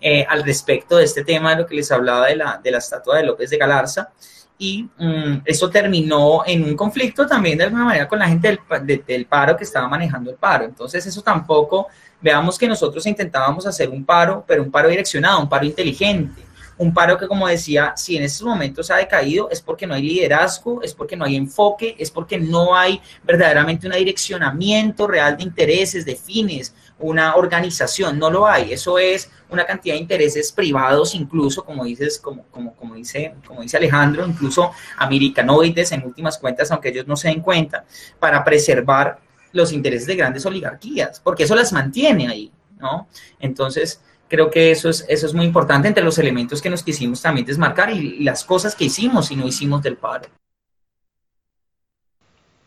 eh, 0.07 0.27
al 0.29 0.45
respecto 0.45 0.99
de 0.99 1.05
este 1.05 1.25
tema 1.25 1.55
de 1.55 1.63
lo 1.63 1.67
que 1.67 1.75
les 1.75 1.91
hablaba 1.91 2.27
de 2.27 2.37
la, 2.37 2.61
de 2.63 2.71
la 2.71 2.77
estatua 2.77 3.17
de 3.17 3.25
López 3.25 3.49
de 3.49 3.57
Galarza 3.57 4.11
y 4.59 4.83
mm, 4.99 5.41
eso 5.47 5.71
terminó 5.71 6.43
en 6.45 6.63
un 6.63 6.77
conflicto 6.77 7.27
también 7.27 7.57
de 7.57 7.65
alguna 7.65 7.87
manera 7.87 8.07
con 8.07 8.19
la 8.19 8.29
gente 8.29 8.59
del, 8.83 9.03
del, 9.07 9.25
paro 9.25 9.57
que 9.57 9.65
estaba 9.65 9.89
manejando 9.89 10.31
el 10.31 10.37
paro. 10.37 10.67
Entonces 10.67 11.07
eso 11.07 11.23
tampoco, 11.23 11.87
veamos 12.21 12.59
que 12.59 12.69
nosotros 12.69 13.07
intentábamos 13.07 13.67
hacer 13.67 13.89
un 13.89 14.05
paro, 14.05 14.45
pero 14.47 14.63
un 14.63 14.71
paro 14.71 14.91
direccionado, 14.91 15.41
un 15.41 15.49
paro 15.49 15.65
inteligente, 15.65 16.43
un 16.77 16.93
paro 16.93 17.17
que 17.17 17.27
como 17.27 17.49
decía, 17.49 17.95
si 17.97 18.19
en 18.19 18.25
estos 18.25 18.47
momentos 18.47 18.91
ha 18.91 18.97
decaído 18.97 19.49
es 19.51 19.63
porque 19.63 19.87
no 19.87 19.95
hay 19.95 20.03
liderazgo, 20.03 20.83
es 20.83 20.93
porque 20.93 21.17
no 21.17 21.25
hay 21.25 21.37
enfoque, 21.37 21.97
es 21.99 22.11
porque 22.11 22.37
no 22.37 22.77
hay 22.77 23.01
verdaderamente 23.23 23.87
un 23.87 23.95
direccionamiento 23.95 25.07
real 25.07 25.39
de 25.39 25.45
intereses, 25.45 26.05
de 26.05 26.15
fines, 26.15 26.75
una 26.99 27.37
organización, 27.37 28.19
no 28.19 28.31
lo 28.31 28.47
hay, 28.47 28.73
eso 28.73 28.99
es 28.99 29.31
una 29.51 29.67
cantidad 29.67 29.95
de 29.95 30.01
intereses 30.01 30.53
privados, 30.53 31.15
incluso, 31.15 31.65
como 31.65 31.85
dices, 31.85 32.19
como, 32.19 32.45
como, 32.51 32.75
como, 32.75 32.95
dice, 32.95 33.35
como 33.47 33.63
dice 33.63 33.77
Alejandro, 33.77 34.27
incluso 34.27 34.71
americanoides 34.99 35.93
en 35.93 36.05
últimas 36.05 36.39
cuentas, 36.39 36.71
aunque 36.71 36.91
ellos 36.91 37.07
no 37.07 37.17
se 37.17 37.29
den 37.29 37.41
cuenta, 37.41 37.85
para 38.19 38.45
preservar 38.45 39.19
los 39.53 39.73
intereses 39.73 40.07
de 40.07 40.17
grandes 40.17 40.45
oligarquías, 40.47 41.21
porque 41.21 41.45
eso 41.45 41.55
las 41.55 41.73
mantiene 41.73 42.29
ahí, 42.29 42.53
¿no? 42.79 43.09
Entonces, 43.39 44.01
creo 44.29 44.51
que 44.51 44.71
eso 44.71 44.89
es, 44.89 45.05
eso 45.09 45.27
es 45.27 45.35
muy 45.35 45.47
importante 45.47 45.89
entre 45.89 46.05
los 46.05 46.19
elementos 46.19 46.61
que 46.61 46.71
nos 46.71 46.83
quisimos 46.83 47.23
también 47.23 47.47
desmarcar 47.47 47.91
y, 47.91 48.19
las 48.25 48.45
cosas 48.45 48.75
que 48.75 48.85
hicimos 48.85 49.31
y 49.31 49.37
no 49.37 49.47
hicimos 49.47 49.83
del 49.83 49.97
paro. 49.97 50.29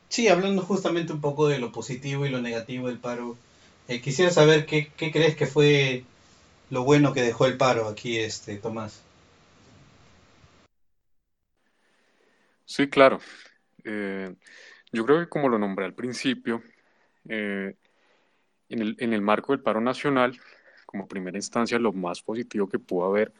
Sí, 0.09 0.29
hablando 0.29 0.61
justamente 0.61 1.11
un 1.11 1.19
poco 1.19 1.47
de 1.47 1.59
lo 1.59 1.71
positivo 1.71 2.25
y 2.25 2.29
lo 2.29 2.41
negativo 2.41 2.87
del 2.87 2.97
paro, 2.97 3.35
eh, 3.87 4.01
quisiera 4.01 4.31
saber 4.31 4.65
qué, 4.65 4.91
crees 4.97 5.35
que 5.35 5.45
fue 5.45 6.03
lo 6.69 6.83
bueno 6.83 7.13
que 7.13 7.21
dejó 7.21 7.45
el 7.45 7.57
paro 7.57 7.87
aquí, 7.87 8.17
este 8.17 8.57
Tomás. 8.57 9.03
Sí, 12.65 12.89
claro. 12.89 13.19
Eh, 13.85 14.35
yo 14.91 15.05
creo 15.05 15.19
que 15.19 15.29
como 15.29 15.47
lo 15.47 15.57
nombré 15.57 15.85
al 15.85 15.93
principio, 15.93 16.61
eh, 17.29 17.75
en, 18.69 18.81
el, 18.81 18.95
en, 18.99 19.13
el, 19.13 19.21
marco 19.21 19.53
del 19.53 19.61
paro 19.61 19.79
nacional, 19.79 20.37
como 20.85 21.07
primera 21.07 21.37
instancia, 21.37 21.79
lo 21.79 21.93
más 21.93 22.21
positivo 22.21 22.67
que 22.67 22.79
pudo 22.79 23.05
haber, 23.05 23.31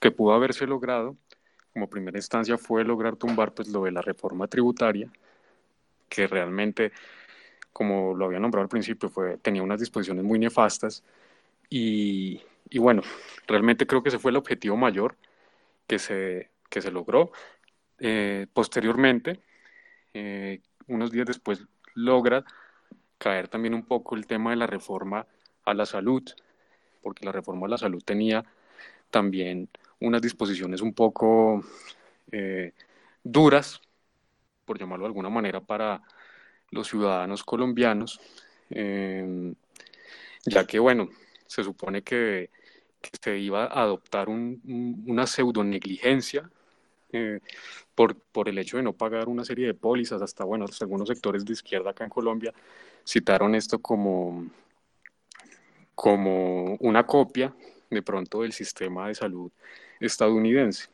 que 0.00 0.10
pudo 0.10 0.34
haberse 0.34 0.66
logrado, 0.66 1.16
como 1.72 1.88
primera 1.88 2.18
instancia 2.18 2.58
fue 2.58 2.84
lograr 2.84 3.16
tumbar 3.16 3.54
pues 3.54 3.68
lo 3.68 3.84
de 3.84 3.92
la 3.92 4.02
reforma 4.02 4.48
tributaria, 4.48 5.10
que 6.08 6.26
realmente, 6.26 6.92
como 7.72 8.14
lo 8.14 8.26
había 8.26 8.40
nombrado 8.40 8.62
al 8.64 8.68
principio, 8.68 9.08
fue, 9.08 9.38
tenía 9.38 9.62
unas 9.62 9.80
disposiciones 9.80 10.24
muy 10.24 10.38
nefastas 10.38 11.04
y, 11.70 12.42
y 12.70 12.78
bueno, 12.78 13.02
realmente 13.46 13.86
creo 13.86 14.02
que 14.02 14.08
ese 14.10 14.18
fue 14.18 14.30
el 14.30 14.36
objetivo 14.36 14.76
mayor 14.76 15.16
que 15.86 15.98
se, 15.98 16.50
que 16.70 16.82
se 16.82 16.90
logró. 16.90 17.32
Eh, 17.98 18.46
posteriormente, 18.52 19.40
eh, 20.14 20.60
unos 20.86 21.10
días 21.10 21.26
después, 21.26 21.64
logra 21.94 22.44
caer 23.18 23.48
también 23.48 23.74
un 23.74 23.84
poco 23.84 24.14
el 24.14 24.26
tema 24.26 24.50
de 24.50 24.56
la 24.56 24.66
reforma 24.66 25.26
a 25.64 25.74
la 25.74 25.86
salud, 25.86 26.22
porque 27.02 27.24
la 27.24 27.32
reforma 27.32 27.66
a 27.66 27.70
la 27.70 27.78
salud 27.78 28.02
tenía 28.04 28.44
también 29.10 29.68
unas 30.00 30.22
disposiciones 30.22 30.80
un 30.80 30.94
poco 30.94 31.64
eh, 32.30 32.72
duras, 33.24 33.80
por 34.64 34.78
llamarlo 34.78 35.04
de 35.04 35.08
alguna 35.08 35.30
manera, 35.30 35.60
para 35.60 36.02
los 36.70 36.88
ciudadanos 36.88 37.44
colombianos, 37.44 38.20
ya 38.70 40.66
que, 40.66 40.78
bueno, 40.78 41.08
se 41.46 41.64
supone 41.64 42.02
que 42.02 42.50
se 43.22 43.38
iba 43.38 43.64
a 43.64 43.82
adoptar 43.82 44.28
una 44.28 45.26
pseudo 45.26 45.64
negligencia 45.64 46.50
eh, 47.12 47.40
por, 47.94 48.16
por 48.16 48.48
el 48.48 48.58
hecho 48.58 48.76
de 48.76 48.82
no 48.82 48.92
pagar 48.92 49.28
una 49.28 49.44
serie 49.44 49.66
de 49.66 49.74
pólizas, 49.74 50.20
hasta 50.20 50.44
bueno, 50.44 50.66
algunos 50.80 51.08
sectores 51.08 51.44
de 51.44 51.52
izquierda 51.54 51.90
acá 51.90 52.04
en 52.04 52.10
Colombia 52.10 52.52
citaron 53.04 53.54
esto 53.54 53.78
como, 53.78 54.46
como 55.94 56.76
una 56.80 57.06
copia 57.06 57.54
de 57.90 58.02
pronto 58.02 58.42
del 58.42 58.52
sistema 58.52 59.08
de 59.08 59.14
salud 59.14 59.50
estadounidense. 60.00 60.88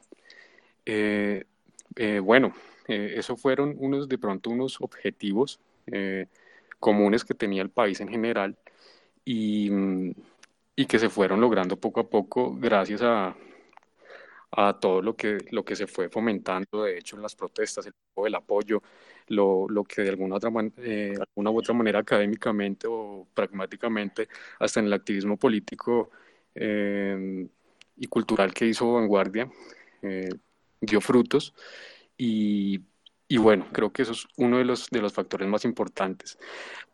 Eh, 0.86 1.44
eh, 2.88 3.14
esos 3.16 3.40
fueron 3.40 3.74
unos 3.78 4.08
de 4.08 4.18
pronto 4.18 4.50
unos 4.50 4.80
objetivos 4.80 5.60
comunes 6.78 7.24
que 7.24 7.34
tenía 7.34 7.60
el 7.60 7.68
país 7.68 8.00
en 8.00 8.08
general 8.08 8.56
y 9.24 9.70
mm, 9.70 10.12
y 10.76 10.86
que 10.86 10.98
se 10.98 11.08
fueron 11.08 11.40
logrando 11.40 11.76
poco 11.76 12.00
a 12.00 12.08
poco 12.08 12.54
gracias 12.56 13.02
a, 13.02 13.36
a 14.50 14.78
todo 14.78 15.02
lo 15.02 15.16
que, 15.16 15.38
lo 15.50 15.64
que 15.64 15.76
se 15.76 15.86
fue 15.86 16.08
fomentando, 16.08 16.84
de 16.84 16.98
hecho, 16.98 17.16
en 17.16 17.22
las 17.22 17.34
protestas, 17.34 17.86
el, 17.86 17.94
el 18.26 18.34
apoyo, 18.34 18.82
lo, 19.28 19.66
lo, 19.68 19.84
que 19.84 20.02
de 20.02 20.10
alguna, 20.10 20.36
otra 20.36 20.50
eh, 20.78 21.14
alguna 21.18 21.50
u 21.50 21.58
otra 21.58 21.74
manera 21.74 22.00
académicamente 22.00 22.86
o 22.88 23.26
pragmáticamente, 23.34 24.28
hasta 24.58 24.80
en 24.80 24.86
el 24.86 24.92
activismo 24.92 25.36
político 25.36 26.10
eh, 26.54 27.46
y 27.96 28.06
cultural 28.06 28.52
que 28.52 28.66
hizo 28.66 28.92
Vanguardia, 28.92 29.50
eh, 30.02 30.30
dio 30.80 31.00
frutos. 31.00 31.54
Y, 32.26 33.36
bueno, 33.38 33.66
creo 33.72 33.92
que 33.92 34.02
eso 34.02 34.12
es 34.12 34.26
uno 34.36 34.58
de 34.58 34.64
los, 34.64 34.88
de 34.90 35.00
los 35.02 35.12
factores 35.12 35.46
más 35.48 35.64
importantes. 35.64 36.38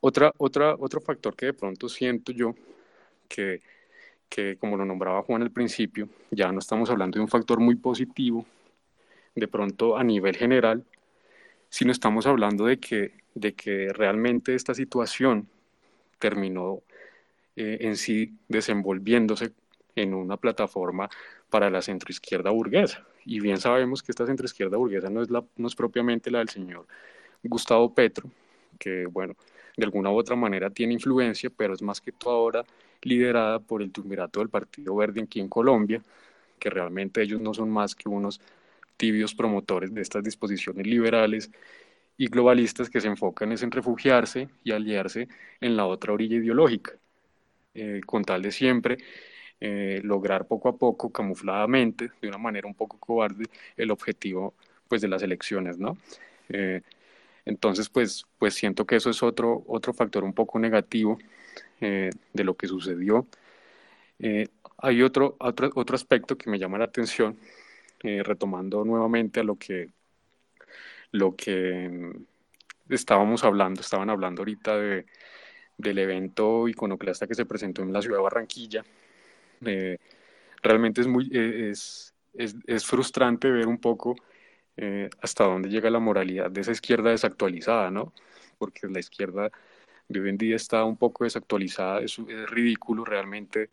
Otra, 0.01 0.33
otra, 0.38 0.75
otro 0.79 1.01
factor 1.01 1.37
que 1.37 1.47
de 1.47 1.53
pronto 1.53 1.88
siento 1.88 2.33
yo 2.33 2.55
que, 3.29 3.61
que, 4.29 4.57
como 4.57 4.77
lo 4.77 4.85
nombraba 4.85 5.23
Juan 5.23 5.43
al 5.43 5.53
principio, 5.53 6.09
ya 6.31 6.51
no 6.51 6.59
estamos 6.59 6.90
hablando 6.90 7.16
de 7.16 7.23
un 7.23 7.29
factor 7.29 7.61
muy 7.61 7.77
positivo, 7.77 8.45
de 9.35 9.47
pronto 9.47 9.97
a 9.97 10.03
nivel 10.03 10.37
general, 10.37 10.85
sino 11.69 11.93
estamos 11.93 12.27
hablando 12.27 12.66
de 12.66 12.81
que, 12.81 13.12
de 13.35 13.55
que 13.55 13.93
realmente 13.93 14.55
esta 14.55 14.75
situación 14.75 15.49
terminó 16.18 16.83
eh, 17.55 17.78
en 17.83 17.97
sí 17.97 18.35
desenvolviéndose 18.49 19.53
en 19.95 20.14
una 20.14 20.37
plataforma 20.37 21.09
para 21.51 21.68
la 21.68 21.82
centroizquierda 21.82 22.51
burguesa. 22.51 23.05
Y 23.24 23.40
bien 23.40 23.59
sabemos 23.59 24.03
que 24.03 24.12
esta 24.12 24.26
centroizquierda 24.26 24.76
burguesa 24.76 25.11
no 25.11 25.22
es, 25.22 25.30
la, 25.30 25.44
no 25.57 25.66
es 25.66 25.74
propiamente 25.74 26.30
la 26.30 26.38
del 26.38 26.48
señor 26.48 26.86
Gustavo 27.42 27.92
Petro, 27.94 28.30
que 28.78 29.07
bueno, 29.07 29.34
de 29.76 29.84
alguna 29.84 30.11
u 30.11 30.16
otra 30.16 30.36
manera 30.36 30.70
tiene 30.70 30.94
influencia, 30.94 31.51
pero 31.55 31.74
es 31.74 31.82
más 31.82 32.01
que 32.01 32.12
todo 32.12 32.34
ahora 32.34 32.64
liderada 33.03 33.59
por 33.59 33.82
el 33.82 33.92
triunvirato 33.92 34.40
del 34.40 34.48
Partido 34.48 34.94
Verde 34.96 35.22
aquí 35.22 35.40
en 35.40 35.48
Colombia, 35.48 36.03
que 36.59 36.70
realmente 36.70 37.22
ellos 37.22 37.40
no 37.40 37.55
son 37.55 37.70
más 37.70 37.94
que 37.94 38.09
unos 38.09 38.40
tibios 38.96 39.34
promotores 39.34 39.94
de 39.94 40.03
estas 40.03 40.22
disposiciones 40.22 40.86
liberales 40.86 41.51
y 42.18 42.26
globalistas 42.26 42.90
que 42.90 43.01
se 43.01 43.09
enfocan 43.09 43.53
en 43.53 43.70
refugiarse 43.70 44.48
y 44.62 44.72
aliarse 44.72 45.28
en 45.61 45.76
la 45.76 45.86
otra 45.86 46.12
orilla 46.12 46.36
ideológica, 46.36 46.92
eh, 47.72 48.03
con 48.05 48.24
tal 48.24 48.42
de 48.42 48.53
siempre 48.53 48.98
eh, 49.61 50.01
lograr 50.05 50.47
poco 50.47 50.69
a 50.69 50.77
poco, 50.77 51.11
camufladamente, 51.11 52.11
de 52.21 52.29
una 52.29 52.39
manera 52.39 52.67
un 52.67 52.75
poco 52.75 52.99
cobarde, 52.99 53.45
el 53.77 53.91
objetivo 53.91 54.55
pues, 54.89 55.03
de 55.03 55.09
las 55.09 55.23
elecciones, 55.23 55.79
¿no? 55.79 55.99
Eh, 56.49 56.83
entonces, 57.45 57.89
pues, 57.89 58.27
pues 58.39 58.55
siento 58.55 58.87
que 58.87 58.97
eso 58.97 59.11
es 59.11 59.23
otro, 59.23 59.65
otro 59.69 59.93
factor 59.93 60.25
un 60.25 60.35
poco 60.35 60.59
negativo 60.59 61.19
eh, 61.81 62.11
de 62.33 62.45
lo 62.45 62.57
que 62.57 62.67
sucedió. 62.69 63.27
Hay 64.79 65.03
otro, 65.03 65.37
otro, 65.41 65.71
otro, 65.75 65.95
aspecto 65.97 66.37
que 66.37 66.51
me 66.51 66.59
llama 66.59 66.79
la 66.79 66.85
atención, 66.85 67.39
retomando 68.03 68.85
nuevamente 68.85 69.41
a 69.41 69.45
lo 69.45 69.57
que, 69.57 69.91
lo 71.13 71.37
que 71.37 71.89
mm, 71.89 72.95
estábamos 72.95 73.45
hablando, 73.45 73.81
estaban 73.81 74.11
hablando 74.11 74.43
ahorita 74.43 74.77
de, 74.79 75.07
del 75.81 75.99
evento 75.99 76.69
iconoclasta 76.69 77.27
que 77.27 77.35
se 77.35 77.47
presentó 77.47 77.83
en 77.83 77.93
la 77.93 78.03
ciudad 78.03 78.19
de 78.19 78.23
Barranquilla. 78.23 78.85
Eh, 79.65 79.99
realmente 80.63 81.01
es 81.01 81.07
muy 81.07 81.31
eh, 81.33 81.71
es, 81.71 82.15
es, 82.35 82.57
es, 82.67 82.87
frustrante 82.87 83.51
ver 83.51 83.67
un 83.67 83.79
poco 83.79 84.17
eh, 84.77 85.11
hasta 85.21 85.45
dónde 85.45 85.69
llega 85.69 85.91
la 85.91 85.99
moralidad 86.01 86.51
de 86.51 86.63
esa 86.63 86.73
izquierda 86.73 87.11
desactualizada, 87.11 87.91
¿no? 87.91 88.15
Porque 88.59 88.89
la 88.89 89.01
izquierda 89.01 89.51
de 90.09 90.21
hoy 90.21 90.31
en 90.31 90.39
día 90.39 90.57
está 90.57 90.85
un 90.85 90.97
poco 90.97 91.25
desactualizada, 91.25 92.01
es, 92.01 92.17
ridículo 92.49 93.05
realmente 93.05 93.71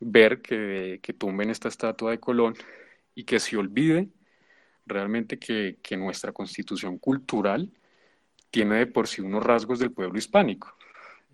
ver 0.00 0.40
que, 0.42 1.00
que 1.02 1.12
tumben 1.12 1.50
esta 1.50 1.68
estatua 1.68 2.12
de 2.12 2.20
Colón 2.20 2.54
y 3.14 3.24
que 3.24 3.40
se 3.40 3.56
olvide 3.56 4.08
realmente 4.86 5.38
que, 5.38 5.78
que 5.82 5.96
nuestra 5.96 6.32
constitución 6.32 6.98
cultural 6.98 7.70
tiene 8.50 8.76
de 8.76 8.86
por 8.86 9.06
sí 9.08 9.20
unos 9.22 9.44
rasgos 9.44 9.78
del 9.78 9.92
pueblo 9.92 10.18
hispánico. 10.18 10.76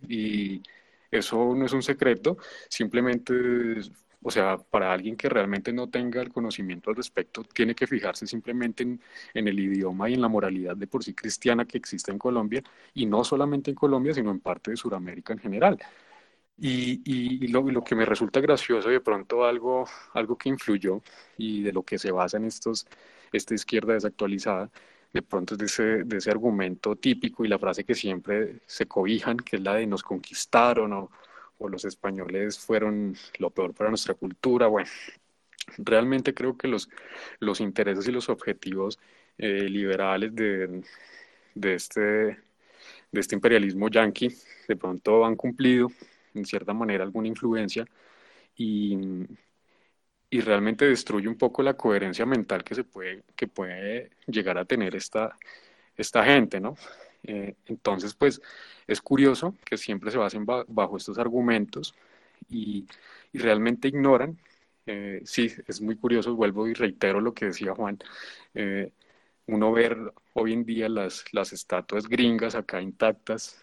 Y 0.09 0.63
eso 1.11 1.55
no 1.55 1.67
es 1.67 1.73
un 1.73 1.83
secreto, 1.83 2.37
simplemente, 2.69 3.35
o 4.23 4.31
sea, 4.31 4.57
para 4.59 4.93
alguien 4.93 5.17
que 5.17 5.29
realmente 5.29 5.73
no 5.73 5.89
tenga 5.89 6.21
el 6.21 6.31
conocimiento 6.31 6.91
al 6.91 6.97
respecto, 6.97 7.45
tiene 7.45 7.75
que 7.75 7.87
fijarse 7.87 8.27
simplemente 8.27 8.83
en, 8.83 9.01
el 9.35 9.59
idioma 9.59 10.09
y 10.11 10.15
en 10.15 10.23
la 10.23 10.29
moralidad 10.29 10.77
de 10.77 10.87
por 10.87 11.05
sí 11.05 11.15
cristiana 11.15 11.65
que 11.65 11.79
existe 11.79 12.13
en 12.13 12.19
Colombia, 12.19 12.63
y 12.95 13.07
no 13.07 13.25
solamente 13.25 13.71
en 13.71 13.77
Colombia, 13.77 14.15
sino 14.15 14.31
en 14.31 14.41
parte 14.41 14.73
de 14.73 14.77
Sudamérica 14.77 15.33
en 15.33 15.39
general. 15.39 15.79
Y, 16.59 17.49
lo, 17.49 17.85
que 17.85 17.95
me 17.95 18.07
resulta 18.07 18.41
gracioso 18.41 18.89
de 18.89 19.01
pronto 19.01 19.45
algo, 19.45 19.87
algo 20.15 20.39
que 20.39 20.49
influyó 20.49 21.03
y 21.37 21.63
de 21.63 21.73
lo 21.73 21.83
que 21.83 21.99
se 21.99 22.11
basa 22.11 22.39
en 22.39 22.47
estos, 22.47 22.87
esta 23.33 23.55
izquierda 23.55 23.93
desactualizada, 23.95 24.71
de 25.17 25.23
pronto 25.23 25.57
de 25.57 25.65
ese, 25.65 26.05
de 26.05 26.19
ese 26.19 26.31
argumento 26.31 26.95
típico 26.97 27.43
y 27.43 27.49
la 27.49 27.59
frase 27.59 27.85
que 27.85 27.95
siempre 27.95 28.61
se 28.67 28.85
cobijan, 28.87 29.39
que 29.39 29.57
es 29.57 29.63
la 29.63 29.75
de 29.75 29.87
nos 29.87 30.03
conquistaron 30.03 30.93
o, 30.93 31.11
o 31.57 31.69
los 31.71 31.87
españoles 31.87 32.59
fueron 32.59 33.17
lo 33.39 33.49
peor 33.49 33.73
para 33.73 33.89
nuestra 33.89 34.13
cultura. 34.13 34.67
Bueno, 34.67 34.91
realmente 35.79 36.35
creo 36.35 36.59
que 36.59 36.69
los, 36.69 36.91
los 37.41 37.61
intereses 37.61 38.07
y 38.07 38.13
los 38.13 38.29
objetivos 38.29 38.99
eh, 39.39 39.63
liberales 39.71 40.35
de, 40.35 40.83
de, 41.55 41.75
este, 41.75 42.01
de 42.01 42.39
este 43.21 43.35
imperialismo 43.35 43.89
yanqui 43.89 44.29
de 44.69 44.77
pronto 44.77 45.25
han 45.25 45.35
cumplido 45.35 45.89
en 46.35 46.45
cierta 46.45 46.75
manera 46.75 47.05
alguna 47.05 47.29
influencia 47.29 47.87
y, 48.55 48.99
y 50.37 50.41
realmente 50.43 50.85
destruye 50.87 51.29
un 51.29 51.39
poco 51.39 51.63
la 51.63 51.75
coherencia 51.79 52.27
mental 52.27 52.63
que 52.63 52.75
se 52.75 52.85
puede, 52.85 53.23
que 53.35 53.49
puede 53.49 54.11
llegar 54.27 54.59
a 54.59 54.67
tener 54.67 54.95
esta, 54.95 55.35
esta 55.97 56.25
gente, 56.25 56.61
¿no? 56.61 56.77
Eh, 57.23 57.55
entonces, 57.67 58.15
pues 58.15 58.43
es 58.87 59.01
curioso 59.01 59.55
que 59.65 59.79
siempre 59.79 60.11
se 60.11 60.19
basen 60.19 60.45
bajo 60.47 60.97
estos 60.99 61.19
argumentos 61.19 61.95
y, 62.51 62.87
y 63.33 63.39
realmente 63.39 63.89
ignoran, 63.89 64.39
eh, 64.87 65.23
sí, 65.25 65.51
es 65.67 65.81
muy 65.81 65.97
curioso, 65.97 66.35
vuelvo 66.37 66.69
y 66.69 66.75
reitero 66.75 67.21
lo 67.23 67.33
que 67.35 67.47
decía 67.47 67.75
Juan, 67.75 67.99
eh, 68.55 68.93
uno 69.47 69.73
ver 69.73 69.97
hoy 70.35 70.53
en 70.53 70.67
día 70.67 70.89
las, 70.91 71.25
las 71.33 71.53
estatuas 71.55 72.09
gringas 72.09 72.55
acá 72.57 72.83
intactas, 72.83 73.59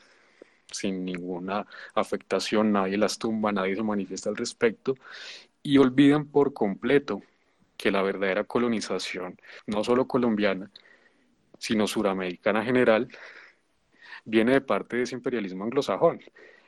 sin 0.72 1.06
ninguna 1.06 1.68
afectación, 1.94 2.72
nadie 2.72 2.98
las 2.98 3.20
tumba, 3.20 3.52
nadie 3.52 3.76
se 3.76 3.84
manifiesta 3.84 4.30
al 4.30 4.38
respecto, 4.38 4.96
y 5.64 5.78
olvidan 5.78 6.26
por 6.26 6.54
completo 6.54 7.22
que 7.78 7.92
la 7.92 8.02
verdadera 8.02 8.44
colonización, 8.44 9.38
no 9.66 9.84
solo 9.84 10.08
colombiana, 10.08 10.70
sino 11.58 11.88
suramericana 11.88 12.64
general, 12.64 13.08
viene 14.26 14.54
de 14.54 14.62
parte 14.62 14.98
de 14.98 15.04
ese 15.04 15.16
imperialismo 15.16 15.64
anglosajón. 15.64 16.20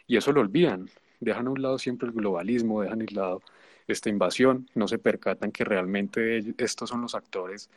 Y 0.07 0.17
eso 0.17 0.31
lo 0.31 0.41
olvidan. 0.41 0.89
Dejan 1.19 1.47
a 1.47 1.51
un 1.51 1.61
lado 1.61 1.77
siempre 1.77 2.07
el 2.07 2.13
globalismo, 2.13 2.81
dejan 2.81 3.01
a 3.01 3.05
un 3.05 3.15
lado 3.15 3.41
esta 3.87 4.09
invasión, 4.09 4.69
no 4.73 4.87
se 4.87 4.97
percatan 4.97 5.51
que 5.51 5.63
realmente 5.63 6.43
estos 6.57 6.89
son 6.89 7.01
los 7.01 7.13
actores 7.13 7.69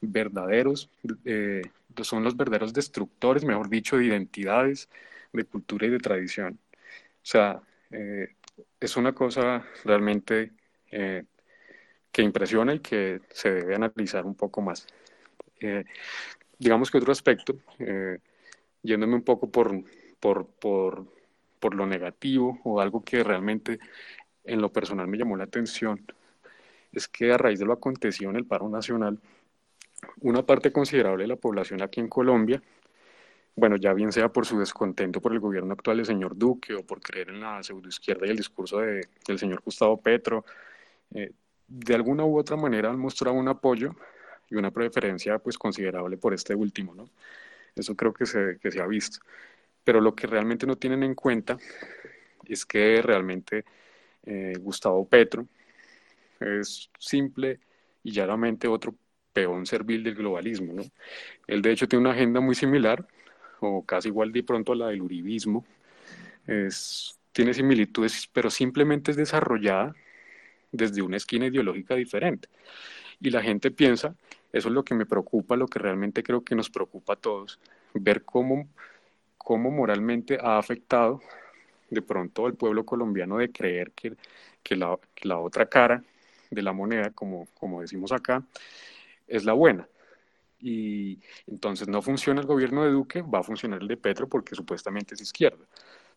verdaderos, 0.00 0.90
eh, 1.24 1.62
son 2.02 2.22
los 2.22 2.36
verdaderos 2.36 2.74
destructores, 2.74 3.44
mejor 3.44 3.68
dicho, 3.68 3.96
de 3.96 4.06
identidades, 4.06 4.88
de 5.32 5.44
cultura 5.44 5.86
y 5.86 5.90
de 5.90 5.98
tradición. 5.98 6.58
O 6.78 7.26
sea, 7.26 7.62
eh, 7.90 8.34
es 8.80 8.96
una 8.96 9.14
cosa 9.14 9.64
realmente 9.84 10.52
eh, 10.96 11.24
que 12.12 12.22
impresiona 12.22 12.72
y 12.72 12.78
que 12.78 13.20
se 13.30 13.50
debe 13.50 13.74
analizar 13.74 14.24
un 14.24 14.36
poco 14.36 14.62
más. 14.62 14.86
Eh, 15.58 15.84
digamos 16.56 16.88
que 16.88 16.98
otro 16.98 17.10
aspecto, 17.10 17.56
eh, 17.80 18.18
yéndome 18.80 19.16
un 19.16 19.22
poco 19.22 19.50
por, 19.50 19.82
por, 20.20 20.46
por, 20.46 21.04
por, 21.58 21.74
lo 21.74 21.84
negativo 21.86 22.60
o 22.62 22.80
algo 22.80 23.02
que 23.02 23.24
realmente 23.24 23.80
en 24.44 24.60
lo 24.60 24.72
personal 24.72 25.08
me 25.08 25.18
llamó 25.18 25.36
la 25.36 25.44
atención, 25.44 26.06
es 26.92 27.08
que 27.08 27.32
a 27.32 27.38
raíz 27.38 27.58
de 27.58 27.66
lo 27.66 27.72
acontecido 27.72 28.30
en 28.30 28.36
el 28.36 28.46
paro 28.46 28.68
nacional, 28.68 29.18
una 30.20 30.46
parte 30.46 30.70
considerable 30.70 31.24
de 31.24 31.28
la 31.28 31.36
población 31.36 31.82
aquí 31.82 31.98
en 31.98 32.08
Colombia, 32.08 32.62
bueno, 33.56 33.74
ya 33.76 33.92
bien 33.92 34.12
sea 34.12 34.28
por 34.28 34.46
su 34.46 34.58
descontento 34.60 35.20
por 35.20 35.32
el 35.32 35.40
gobierno 35.40 35.72
actual 35.72 35.96
del 35.96 36.06
señor 36.06 36.36
Duque 36.36 36.74
o 36.74 36.86
por 36.86 37.00
creer 37.00 37.30
en 37.30 37.40
la 37.40 37.62
pseudoizquierda 37.64 38.26
y 38.26 38.30
el 38.30 38.36
discurso 38.36 38.78
de, 38.78 39.08
del 39.26 39.38
señor 39.40 39.60
Gustavo 39.64 40.00
Petro, 40.00 40.44
eh, 41.14 41.32
de 41.66 41.94
alguna 41.94 42.24
u 42.24 42.38
otra 42.38 42.56
manera 42.56 42.90
han 42.90 42.98
mostrado 42.98 43.36
un 43.36 43.48
apoyo 43.48 43.94
y 44.50 44.56
una 44.56 44.70
preferencia 44.70 45.38
pues 45.38 45.56
considerable 45.56 46.16
por 46.16 46.34
este 46.34 46.54
último, 46.54 46.94
¿no? 46.94 47.08
Eso 47.74 47.96
creo 47.96 48.12
que 48.12 48.26
se, 48.26 48.58
que 48.60 48.70
se 48.70 48.80
ha 48.80 48.86
visto. 48.86 49.20
Pero 49.82 50.00
lo 50.00 50.14
que 50.14 50.26
realmente 50.26 50.66
no 50.66 50.76
tienen 50.76 51.02
en 51.02 51.14
cuenta 51.14 51.58
es 52.46 52.64
que 52.64 53.02
realmente 53.02 53.64
eh, 54.24 54.54
Gustavo 54.60 55.06
Petro 55.08 55.46
es 56.40 56.90
simple 56.98 57.60
y 58.02 58.12
llanamente 58.12 58.68
otro 58.68 58.94
peón 59.32 59.66
servil 59.66 60.04
del 60.04 60.14
globalismo, 60.14 60.72
¿no? 60.72 60.82
Él 61.46 61.62
de 61.62 61.72
hecho 61.72 61.88
tiene 61.88 62.02
una 62.02 62.12
agenda 62.12 62.40
muy 62.40 62.54
similar 62.54 63.06
o 63.60 63.84
casi 63.84 64.08
igual 64.08 64.32
de 64.32 64.42
pronto 64.42 64.72
a 64.72 64.76
la 64.76 64.88
del 64.88 65.02
uribismo. 65.02 65.64
Es, 66.46 67.18
tiene 67.32 67.54
similitudes, 67.54 68.28
pero 68.32 68.50
simplemente 68.50 69.10
es 69.10 69.16
desarrollada 69.16 69.94
desde 70.74 71.02
una 71.02 71.16
esquina 71.16 71.46
ideológica 71.46 71.94
diferente. 71.94 72.48
Y 73.20 73.30
la 73.30 73.42
gente 73.42 73.70
piensa, 73.70 74.14
eso 74.52 74.68
es 74.68 74.74
lo 74.74 74.84
que 74.84 74.94
me 74.94 75.06
preocupa, 75.06 75.56
lo 75.56 75.68
que 75.68 75.78
realmente 75.78 76.22
creo 76.22 76.42
que 76.42 76.54
nos 76.54 76.68
preocupa 76.68 77.14
a 77.14 77.16
todos, 77.16 77.60
ver 77.94 78.24
cómo, 78.24 78.68
cómo 79.38 79.70
moralmente 79.70 80.36
ha 80.40 80.58
afectado 80.58 81.20
de 81.90 82.02
pronto 82.02 82.46
al 82.46 82.54
pueblo 82.54 82.84
colombiano 82.84 83.38
de 83.38 83.52
creer 83.52 83.92
que, 83.92 84.16
que, 84.62 84.76
la, 84.76 84.98
que 85.14 85.28
la 85.28 85.38
otra 85.38 85.66
cara 85.66 86.02
de 86.50 86.62
la 86.62 86.72
moneda, 86.72 87.10
como, 87.10 87.46
como 87.54 87.80
decimos 87.80 88.10
acá, 88.10 88.44
es 89.28 89.44
la 89.44 89.52
buena. 89.52 89.88
Y 90.58 91.20
entonces 91.46 91.88
no 91.88 92.02
funciona 92.02 92.40
el 92.40 92.46
gobierno 92.46 92.84
de 92.84 92.90
Duque, 92.90 93.22
va 93.22 93.40
a 93.40 93.42
funcionar 93.42 93.80
el 93.80 93.88
de 93.88 93.96
Petro 93.96 94.28
porque 94.28 94.54
supuestamente 94.56 95.14
es 95.14 95.20
izquierda. 95.20 95.64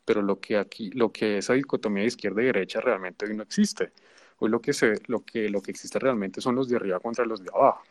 Pero 0.06 0.22
lo 0.22 0.40
que 0.40 0.58
aquí, 0.58 0.90
lo 0.92 1.12
que 1.12 1.38
esa 1.38 1.54
dicotomía 1.54 2.02
de 2.02 2.08
izquierda 2.08 2.42
y 2.42 2.46
derecha 2.46 2.80
realmente 2.80 3.26
hoy 3.26 3.36
no 3.36 3.44
existe. 3.44 3.92
Hoy 4.40 4.50
lo 4.50 4.62
que, 4.62 4.74
se, 4.74 4.96
lo, 5.08 5.24
que, 5.24 5.50
lo 5.50 5.62
que 5.62 5.72
existe 5.72 6.00
realmente 6.00 6.42
son 6.42 6.56
los 6.56 6.70
de 6.70 6.76
arriba 6.76 7.00
contra 7.00 7.26
los 7.26 7.44
de 7.44 7.50
abajo, 7.54 7.84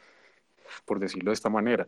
por 0.84 0.98
decirlo 0.98 1.30
de 1.30 1.34
esta 1.34 1.48
manera. 1.48 1.86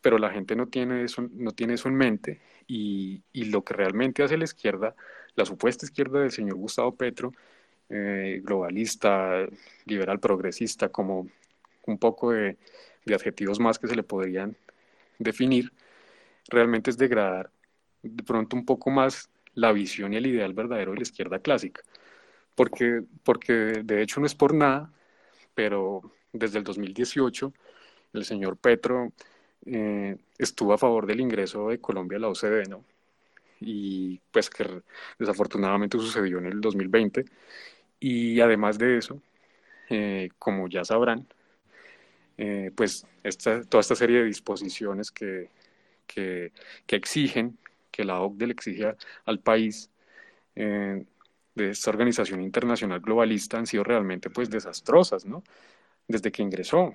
Pero 0.00 0.18
la 0.18 0.30
gente 0.30 0.54
no 0.54 0.66
tiene 0.66 1.04
eso, 1.04 1.26
no 1.32 1.52
tiene 1.52 1.74
eso 1.74 1.88
en 1.88 1.94
mente 1.94 2.40
y, 2.66 3.22
y 3.32 3.44
lo 3.46 3.64
que 3.64 3.74
realmente 3.74 4.22
hace 4.22 4.36
la 4.36 4.44
izquierda, 4.44 4.94
la 5.34 5.46
supuesta 5.46 5.86
izquierda 5.86 6.20
del 6.20 6.30
señor 6.30 6.56
Gustavo 6.56 6.94
Petro, 6.94 7.32
eh, 7.88 8.40
globalista, 8.42 9.46
liberal, 9.86 10.20
progresista, 10.20 10.90
como 10.90 11.28
un 11.86 11.98
poco 11.98 12.32
de, 12.32 12.58
de 13.04 13.14
adjetivos 13.14 13.60
más 13.60 13.78
que 13.78 13.86
se 13.86 13.96
le 13.96 14.02
podrían 14.02 14.56
definir, 15.18 15.72
realmente 16.48 16.90
es 16.90 16.98
degradar 16.98 17.50
de 18.02 18.22
pronto 18.22 18.56
un 18.56 18.66
poco 18.66 18.90
más 18.90 19.30
la 19.54 19.72
visión 19.72 20.12
y 20.12 20.16
el 20.16 20.26
ideal 20.26 20.52
verdadero 20.52 20.92
de 20.92 20.98
la 20.98 21.02
izquierda 21.02 21.38
clásica 21.38 21.82
porque, 22.54 23.02
porque 23.24 23.52
de 23.84 24.02
hecho 24.02 24.20
no 24.20 24.26
es 24.26 24.34
por 24.34 24.54
nada, 24.54 24.92
pero 25.54 26.02
desde 26.32 26.58
el 26.58 26.64
2018 26.64 27.52
el 28.14 28.24
señor 28.24 28.56
Petro 28.58 29.12
eh, 29.66 30.16
estuvo 30.38 30.72
a 30.74 30.78
favor 30.78 31.06
del 31.06 31.20
ingreso 31.20 31.68
de 31.70 31.80
Colombia 31.80 32.18
a 32.18 32.22
la 32.22 32.28
OCDE, 32.28 32.64
¿no? 32.68 32.84
Y 33.60 34.20
pues 34.32 34.50
que 34.50 34.82
desafortunadamente 35.18 35.98
sucedió 35.98 36.38
en 36.38 36.46
el 36.46 36.60
2020. 36.60 37.24
Y 38.00 38.40
además 38.40 38.78
de 38.78 38.98
eso, 38.98 39.22
eh, 39.90 40.30
como 40.38 40.68
ya 40.68 40.84
sabrán, 40.84 41.26
eh, 42.38 42.70
pues 42.74 43.06
esta, 43.22 43.62
toda 43.64 43.80
esta 43.80 43.94
serie 43.94 44.18
de 44.18 44.24
disposiciones 44.24 45.10
que, 45.10 45.50
que, 46.06 46.52
que 46.86 46.96
exigen, 46.96 47.58
que 47.90 48.04
la 48.04 48.20
OCDE 48.22 48.46
le 48.48 48.52
exige 48.54 48.94
al 49.26 49.40
país, 49.40 49.90
eh, 50.56 51.04
de 51.54 51.70
esta 51.70 51.90
organización 51.90 52.42
internacional 52.42 53.00
globalista 53.00 53.58
han 53.58 53.66
sido 53.66 53.84
realmente 53.84 54.30
pues 54.30 54.50
desastrosas, 54.50 55.24
¿no? 55.24 55.42
Desde 56.08 56.32
que 56.32 56.42
ingresó, 56.42 56.94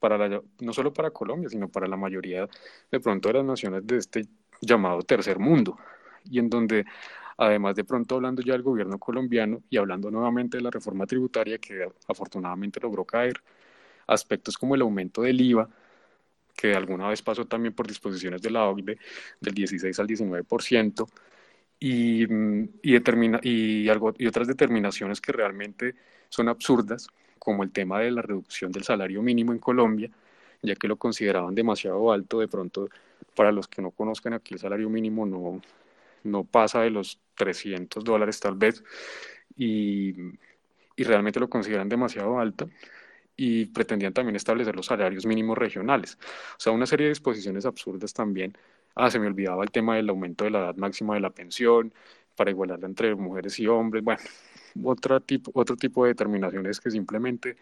para 0.00 0.16
la, 0.18 0.42
no 0.60 0.72
solo 0.72 0.92
para 0.92 1.10
Colombia, 1.10 1.48
sino 1.48 1.68
para 1.68 1.86
la 1.86 1.96
mayoría 1.96 2.48
de 2.90 3.00
pronto 3.00 3.28
de 3.28 3.34
las 3.34 3.44
naciones 3.44 3.86
de 3.86 3.96
este 3.98 4.26
llamado 4.60 5.02
tercer 5.02 5.38
mundo, 5.38 5.78
y 6.24 6.38
en 6.38 6.50
donde 6.50 6.84
Además, 7.42 7.74
de 7.74 7.84
pronto 7.84 8.16
hablando 8.16 8.42
ya 8.42 8.52
del 8.52 8.60
gobierno 8.60 8.98
colombiano 8.98 9.62
y 9.70 9.78
hablando 9.78 10.10
nuevamente 10.10 10.58
de 10.58 10.62
la 10.62 10.70
reforma 10.70 11.06
tributaria 11.06 11.56
que 11.56 11.88
afortunadamente 12.06 12.78
logró 12.80 13.06
caer, 13.06 13.42
aspectos 14.06 14.58
como 14.58 14.74
el 14.74 14.82
aumento 14.82 15.22
del 15.22 15.40
IVA, 15.40 15.66
que 16.54 16.74
alguna 16.74 17.08
vez 17.08 17.22
pasó 17.22 17.46
también 17.46 17.74
por 17.74 17.86
disposiciones 17.86 18.42
de 18.42 18.50
la 18.50 18.68
OCDE 18.68 18.98
del 19.40 19.54
16 19.54 19.98
al 19.98 20.06
19%, 20.06 21.08
y, 21.80 22.26
mm, 22.28 22.68
y, 22.82 22.92
determina, 22.92 23.40
y, 23.42 23.88
algo, 23.88 24.14
y 24.18 24.26
otras 24.26 24.46
determinaciones 24.48 25.20
que 25.20 25.32
realmente 25.32 25.94
son 26.28 26.48
absurdas, 26.48 27.08
como 27.38 27.64
el 27.64 27.72
tema 27.72 28.00
de 28.00 28.10
la 28.12 28.22
reducción 28.22 28.70
del 28.72 28.84
salario 28.84 29.22
mínimo 29.22 29.52
en 29.52 29.58
Colombia, 29.58 30.10
ya 30.62 30.76
que 30.76 30.88
lo 30.88 30.96
consideraban 30.96 31.54
demasiado 31.54 32.12
alto, 32.12 32.40
de 32.40 32.48
pronto, 32.48 32.88
para 33.34 33.52
los 33.52 33.66
que 33.68 33.82
no 33.82 33.90
conozcan 33.92 34.34
aquí 34.34 34.54
el 34.54 34.60
salario 34.60 34.90
mínimo 34.90 35.26
no, 35.26 35.60
no 36.24 36.44
pasa 36.44 36.82
de 36.82 36.90
los 36.90 37.18
300 37.36 38.04
dólares 38.04 38.40
tal 38.40 38.56
vez, 38.56 38.84
y, 39.56 40.14
y 40.96 41.04
realmente 41.04 41.40
lo 41.40 41.48
consideran 41.48 41.88
demasiado 41.88 42.38
alto 42.38 42.68
y 43.36 43.66
pretendían 43.66 44.12
también 44.12 44.36
establecer 44.36 44.76
los 44.76 44.86
salarios 44.86 45.24
mínimos 45.26 45.56
regionales. 45.56 46.18
O 46.52 46.60
sea, 46.60 46.72
una 46.72 46.86
serie 46.86 47.06
de 47.06 47.10
disposiciones 47.12 47.64
absurdas 47.66 48.12
también. 48.12 48.56
Ah, 48.94 49.10
se 49.10 49.18
me 49.18 49.26
olvidaba 49.26 49.62
el 49.64 49.70
tema 49.70 49.96
del 49.96 50.08
aumento 50.10 50.44
de 50.44 50.50
la 50.50 50.60
edad 50.60 50.76
máxima 50.76 51.14
de 51.14 51.20
la 51.20 51.30
pensión 51.30 51.92
para 52.36 52.50
igualarla 52.50 52.86
entre 52.86 53.14
mujeres 53.14 53.58
y 53.58 53.66
hombres. 53.66 54.02
Bueno, 54.04 54.20
otro 54.84 55.20
tipo, 55.20 55.50
otro 55.54 55.76
tipo 55.76 56.04
de 56.04 56.10
determinaciones 56.10 56.80
que 56.80 56.90
simplemente 56.90 57.56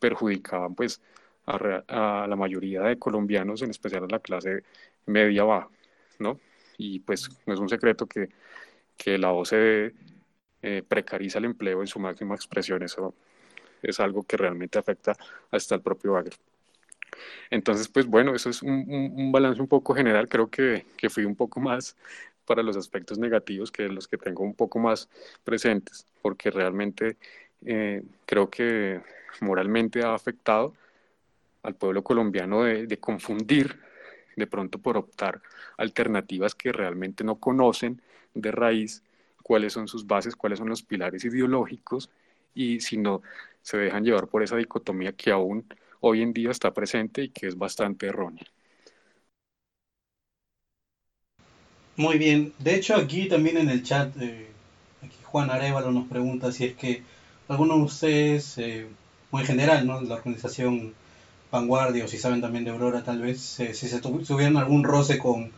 perjudicaban 0.00 0.74
pues 0.74 1.00
a, 1.46 2.26
la 2.28 2.36
mayoría 2.36 2.82
de 2.82 2.98
colombianos, 2.98 3.62
en 3.62 3.70
especial 3.70 4.04
a 4.04 4.08
la 4.08 4.20
clase 4.20 4.64
media 5.06 5.44
baja, 5.44 5.68
¿no? 6.18 6.40
Y 6.78 7.00
pues 7.00 7.30
no 7.46 7.54
es 7.54 7.60
un 7.60 7.68
secreto 7.68 8.06
que, 8.06 8.28
que 8.96 9.18
la 9.18 9.32
OCDE 9.32 9.94
eh, 10.62 10.82
precariza 10.86 11.38
el 11.38 11.46
empleo 11.46 11.80
en 11.80 11.86
su 11.88 11.98
máxima 12.00 12.34
expresión. 12.34 12.82
Eso 12.82 13.14
es 13.82 14.00
algo 14.00 14.22
que 14.24 14.36
realmente 14.36 14.78
afecta 14.78 15.16
hasta 15.50 15.74
el 15.76 15.82
propio 15.82 16.12
Bagre. 16.12 16.36
Entonces, 17.50 17.88
pues 17.88 18.06
bueno, 18.06 18.34
eso 18.34 18.50
es 18.50 18.62
un, 18.62 19.30
balance 19.32 19.60
un 19.60 19.68
poco 19.68 19.94
general. 19.94 20.28
Creo 20.28 20.48
que, 20.48 20.86
que, 20.96 21.10
fui 21.10 21.24
un 21.24 21.36
poco 21.36 21.60
más 21.60 21.96
para 22.46 22.62
los 22.62 22.76
aspectos 22.76 23.18
negativos 23.18 23.70
que 23.70 23.88
los 23.88 24.08
que 24.08 24.18
tengo 24.18 24.42
un 24.42 24.54
poco 24.54 24.78
más 24.78 25.08
presentes, 25.44 26.06
porque 26.22 26.50
realmente 26.50 27.16
eh, 27.64 28.02
creo 28.26 28.50
que 28.50 29.00
moralmente 29.40 30.02
ha 30.02 30.14
afectado 30.14 30.74
al 31.62 31.74
pueblo 31.74 32.02
colombiano 32.02 32.64
de, 32.64 32.86
de 32.86 32.96
confundir 32.98 33.78
de 34.36 34.46
pronto 34.46 34.78
por 34.78 34.96
optar 34.96 35.40
alternativas 35.76 36.54
que 36.54 36.72
realmente 36.72 37.24
no 37.24 37.36
conocen 37.36 38.00
de 38.34 38.50
raíz 38.50 39.02
cuáles 39.42 39.72
son 39.72 39.88
sus 39.88 40.06
bases, 40.06 40.36
cuáles 40.36 40.58
son 40.58 40.68
los 40.68 40.82
pilares 40.82 41.24
ideológicos 41.24 42.10
y 42.54 42.80
si 42.80 42.96
no 42.96 43.22
se 43.60 43.78
dejan 43.78 44.04
llevar 44.04 44.28
por 44.28 44.42
esa 44.42 44.56
dicotomía 44.56 45.12
que 45.12 45.30
aún 45.30 45.64
hoy 46.02 46.22
en 46.22 46.32
día 46.32 46.50
está 46.50 46.72
presente 46.72 47.24
y 47.24 47.28
que 47.30 47.48
es 47.48 47.56
bastante 47.56 48.06
errónea. 48.06 48.44
Muy 51.96 52.18
bien, 52.18 52.52
de 52.58 52.74
hecho 52.74 52.94
aquí 52.94 53.28
también 53.28 53.56
en 53.56 53.68
el 53.68 53.82
chat, 53.82 54.14
eh, 54.20 54.48
aquí 55.02 55.16
Juan 55.24 55.50
Arevalo 55.50 55.90
nos 55.90 56.08
pregunta 56.08 56.52
si 56.52 56.66
es 56.66 56.74
que 56.74 57.02
alguno 57.48 57.76
de 57.76 57.82
ustedes, 57.82 58.56
eh, 58.58 58.86
muy 59.30 59.42
en 59.42 59.46
general, 59.46 59.86
¿no? 59.86 60.00
la 60.00 60.14
organización 60.14 60.94
Vanguardia 61.52 62.06
o 62.06 62.08
si 62.08 62.16
saben 62.16 62.40
también 62.40 62.64
de 62.64 62.70
Aurora 62.70 63.04
tal 63.04 63.20
vez, 63.20 63.60
eh, 63.60 63.74
si 63.74 63.86
se 63.88 64.00
tuvieran 64.00 64.56
algún 64.56 64.84
roce 64.84 65.18
con 65.18 65.52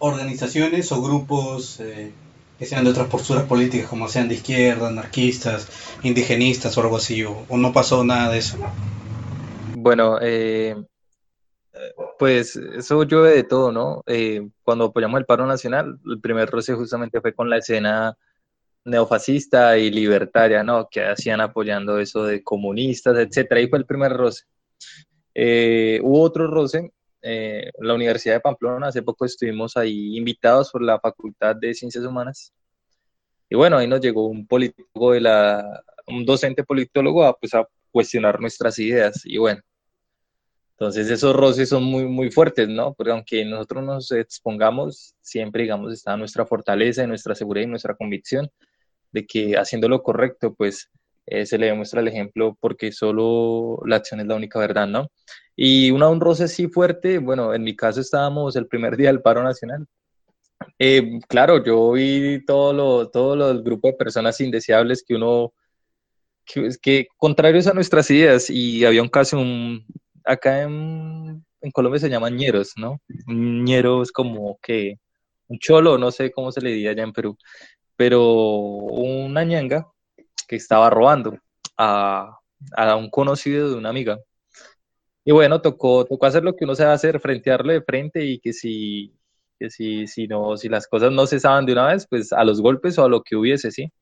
organizaciones 0.00 0.90
o 0.90 1.00
grupos 1.00 1.78
eh, 1.78 2.12
que 2.58 2.66
sean 2.66 2.84
de 2.84 2.90
otras 2.90 3.06
posturas 3.06 3.44
políticas, 3.44 3.88
como 3.88 4.08
sean 4.08 4.28
de 4.28 4.34
izquierda, 4.34 4.88
anarquistas, 4.88 5.68
indigenistas 6.02 6.76
o 6.76 6.80
algo 6.80 6.96
así, 6.96 7.22
o, 7.24 7.44
no 7.56 7.72
pasó 7.72 8.02
nada 8.02 8.32
de 8.32 8.38
eso? 8.38 8.58
Bueno, 9.88 10.18
eh, 10.20 10.76
pues 12.18 12.56
eso 12.56 13.02
llueve 13.04 13.30
de 13.36 13.44
todo, 13.44 13.72
¿no? 13.72 14.02
Eh, 14.06 14.46
cuando 14.62 14.84
apoyamos 14.84 15.18
el 15.18 15.24
paro 15.24 15.46
nacional, 15.46 15.98
el 16.04 16.20
primer 16.20 16.50
roce 16.50 16.74
justamente 16.74 17.22
fue 17.22 17.32
con 17.32 17.48
la 17.48 17.56
escena 17.56 18.14
neofascista 18.84 19.78
y 19.78 19.90
libertaria, 19.90 20.62
¿no? 20.62 20.88
Que 20.90 21.04
hacían 21.06 21.40
apoyando 21.40 21.98
eso 21.98 22.24
de 22.24 22.42
comunistas, 22.42 23.16
etcétera. 23.16 23.60
Ahí 23.60 23.68
fue 23.68 23.78
el 23.78 23.86
primer 23.86 24.12
roce. 24.12 24.44
Eh, 25.34 26.00
hubo 26.02 26.20
otro 26.20 26.48
roce 26.48 26.92
la 27.22 27.94
Universidad 27.94 28.34
de 28.34 28.40
Pamplona. 28.40 28.88
Hace 28.88 29.02
poco 29.02 29.24
estuvimos 29.24 29.74
ahí 29.78 30.18
invitados 30.18 30.70
por 30.70 30.82
la 30.82 31.00
Facultad 31.00 31.56
de 31.56 31.72
Ciencias 31.72 32.04
Humanas. 32.04 32.52
Y 33.48 33.56
bueno, 33.56 33.78
ahí 33.78 33.88
nos 33.88 34.02
llegó 34.02 34.26
un 34.26 34.46
politólogo 34.46 35.12
de 35.12 35.22
la, 35.22 35.82
un 36.08 36.26
docente 36.26 36.62
politólogo 36.62 37.24
a, 37.24 37.34
pues, 37.34 37.54
a 37.54 37.66
cuestionar 37.90 38.40
nuestras 38.40 38.78
ideas. 38.78 39.22
Y 39.24 39.38
bueno, 39.38 39.60
entonces 40.78 41.10
esos 41.10 41.34
roces 41.34 41.68
son 41.68 41.82
muy, 41.82 42.04
muy 42.04 42.30
fuertes, 42.30 42.68
¿no? 42.68 42.94
Porque 42.94 43.10
aunque 43.10 43.44
nosotros 43.44 43.82
nos 43.82 44.12
expongamos, 44.12 45.16
siempre, 45.20 45.62
digamos, 45.62 45.92
está 45.92 46.16
nuestra 46.16 46.46
fortaleza, 46.46 47.04
nuestra 47.04 47.34
seguridad 47.34 47.66
y 47.66 47.70
nuestra 47.70 47.96
convicción 47.96 48.48
de 49.10 49.26
que 49.26 49.56
haciendo 49.56 49.88
lo 49.88 50.04
correcto, 50.04 50.54
pues 50.54 50.88
eh, 51.26 51.46
se 51.46 51.58
le 51.58 51.66
demuestra 51.66 52.00
el 52.00 52.06
ejemplo 52.06 52.56
porque 52.60 52.92
solo 52.92 53.82
la 53.86 53.96
acción 53.96 54.20
es 54.20 54.26
la 54.28 54.36
única 54.36 54.60
verdad, 54.60 54.86
¿no? 54.86 55.10
Y 55.56 55.90
una, 55.90 56.08
un 56.08 56.20
roce 56.20 56.44
así 56.44 56.68
fuerte, 56.68 57.18
bueno, 57.18 57.52
en 57.54 57.64
mi 57.64 57.74
caso 57.74 58.00
estábamos 58.00 58.54
el 58.54 58.68
primer 58.68 58.96
día 58.96 59.08
del 59.08 59.20
paro 59.20 59.42
nacional. 59.42 59.84
Eh, 60.78 61.18
claro, 61.28 61.64
yo 61.64 61.90
vi 61.90 62.44
todo 62.46 62.72
lo, 62.72 63.10
todo 63.10 63.34
los 63.34 63.64
grupos 63.64 63.90
de 63.90 63.96
personas 63.96 64.40
indeseables 64.40 65.02
que 65.02 65.16
uno, 65.16 65.52
que, 66.44 66.68
que 66.80 67.08
contrarios 67.16 67.66
a 67.66 67.74
nuestras 67.74 68.08
ideas, 68.12 68.48
y 68.48 68.84
había 68.84 69.02
un 69.02 69.08
caso, 69.08 69.40
un, 69.40 69.84
acá 70.28 70.62
en, 70.62 71.44
en 71.60 71.70
Colombia 71.72 71.98
se 72.00 72.10
llaman 72.10 72.36
ñeros, 72.36 72.74
¿no? 72.76 73.00
Un 73.26 73.66
es 73.68 74.12
como 74.12 74.58
que 74.62 74.98
un 75.48 75.58
cholo, 75.58 75.98
no 75.98 76.10
sé 76.10 76.30
cómo 76.30 76.52
se 76.52 76.60
le 76.60 76.70
diría 76.70 76.90
allá 76.90 77.02
en 77.02 77.12
Perú, 77.12 77.36
pero 77.96 78.22
una 78.34 79.44
ñanga 79.44 79.88
que 80.46 80.56
estaba 80.56 80.90
robando 80.90 81.38
a, 81.76 82.38
a 82.76 82.96
un 82.96 83.10
conocido 83.10 83.70
de 83.70 83.76
una 83.76 83.88
amiga. 83.90 84.18
Y 85.24 85.32
bueno, 85.32 85.60
tocó, 85.60 86.04
tocó 86.04 86.26
hacer 86.26 86.44
lo 86.44 86.54
que 86.56 86.64
uno 86.64 86.74
se 86.74 86.84
va 86.84 86.92
a 86.92 86.94
hacer, 86.94 87.20
frentearlo 87.20 87.72
de 87.72 87.82
frente 87.82 88.24
y 88.24 88.38
que 88.40 88.52
si, 88.52 89.14
que 89.58 89.70
si, 89.70 90.06
si, 90.06 90.26
no, 90.26 90.56
si 90.56 90.68
las 90.68 90.86
cosas 90.86 91.12
no 91.12 91.26
cesaban 91.26 91.66
de 91.66 91.72
una 91.72 91.88
vez, 91.88 92.06
pues 92.08 92.32
a 92.32 92.44
los 92.44 92.60
golpes 92.60 92.98
o 92.98 93.04
a 93.04 93.08
lo 93.08 93.22
que 93.22 93.36
hubiese, 93.36 93.70
¿sí? 93.70 93.92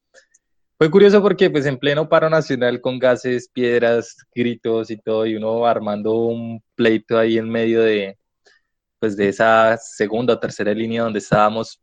Fue 0.79 0.91
curioso 0.91 1.23
porque 1.23 1.49
pues 1.49 1.65
en 1.65 1.79
pleno 1.79 2.07
paro 2.07 2.29
nacional 2.29 2.83
con 2.83 2.99
gases, 2.99 3.49
piedras, 3.49 4.17
gritos 4.35 4.91
y 4.91 4.99
todo, 4.99 5.25
y 5.25 5.35
uno 5.35 5.65
armando 5.67 6.15
un 6.17 6.63
pleito 6.75 7.19
ahí 7.19 7.39
en 7.39 7.49
medio 7.49 7.81
de, 7.81 8.19
pues 8.99 9.17
de 9.17 9.29
esa 9.29 9.79
segunda 9.79 10.35
o 10.35 10.39
tercera 10.39 10.75
línea 10.75 11.03
donde 11.03 11.21
estábamos, 11.21 11.81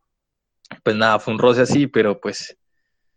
pues 0.84 0.96
nada, 0.96 1.20
fue 1.20 1.34
un 1.34 1.40
roce 1.40 1.62
así, 1.62 1.88
pero 1.88 2.20
pues 2.22 2.56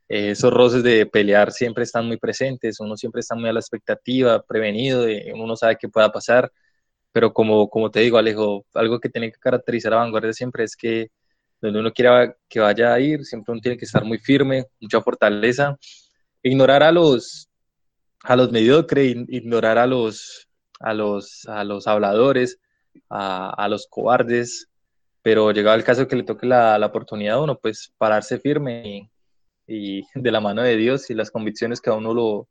esos 0.09 0.53
roces 0.53 0.83
de 0.83 1.07
pelear 1.07 1.53
siempre 1.53 1.85
están 1.85 2.07
muy 2.07 2.17
presentes, 2.19 2.81
uno 2.81 2.97
siempre 2.97 3.21
está 3.21 3.35
muy 3.35 3.51
a 3.51 3.53
la 3.53 3.61
expectativa, 3.61 4.43
prevenido, 4.43 5.07
uno 5.35 5.47
no 5.47 5.57
sabe 5.57 5.77
qué 5.79 5.89
pueda 5.91 6.11
pasar, 6.13 6.51
pero 7.13 7.33
como, 7.35 7.69
como 7.69 7.91
te 7.91 8.01
digo, 8.01 8.19
Alejo, 8.19 8.65
algo 8.75 9.01
que 9.01 9.11
tiene 9.11 9.33
que 9.33 9.39
caracterizar 9.39 9.93
a 9.95 9.97
Vanguardia 9.99 10.33
siempre 10.33 10.65
es 10.65 10.77
que 10.77 11.11
donde 11.61 11.81
uno 11.81 11.93
quiera 11.93 12.37
que 12.49 12.61
vaya 12.61 12.93
a 12.93 13.01
ir, 13.01 13.25
siempre 13.25 13.53
uno 13.53 13.61
tiene 13.61 13.79
que 13.79 13.85
estar 13.85 14.05
muy 14.05 14.19
firme, 14.19 14.67
mucha 14.81 15.01
fortaleza, 15.01 15.77
ignorar 16.43 16.83
a 16.83 16.93
los, 16.93 17.49
a 18.23 18.37
los 18.37 18.53
mediocres, 18.53 19.17
ignorar 19.29 19.79
a 19.79 19.87
los, 19.87 20.49
a 20.81 20.95
los, 20.95 21.47
a 21.47 21.65
los 21.65 21.87
habladores, 21.87 22.59
a, 23.11 23.67
los 23.69 23.87
cobardes, 23.89 24.69
pero 25.23 25.51
llegado 25.53 25.77
el 25.77 25.85
caso 25.85 26.07
que 26.07 26.17
le 26.17 26.23
toque 26.23 26.47
la, 26.47 26.79
la 26.79 26.87
oportunidad 26.87 27.37
a 27.37 27.43
uno, 27.43 27.59
pues 27.59 27.93
pararse 27.99 28.39
firme 28.39 28.83
y 28.87 29.11
y 29.67 30.03
de 30.15 30.31
la 30.31 30.41
mano 30.41 30.63
de 30.63 30.77
Dios 30.77 31.11
y 31.11 31.15
las 31.15 31.31
convicciones 31.31 31.81
que 31.81 31.91
a 31.91 31.95
uno 31.95 32.15
lo, 32.15 32.49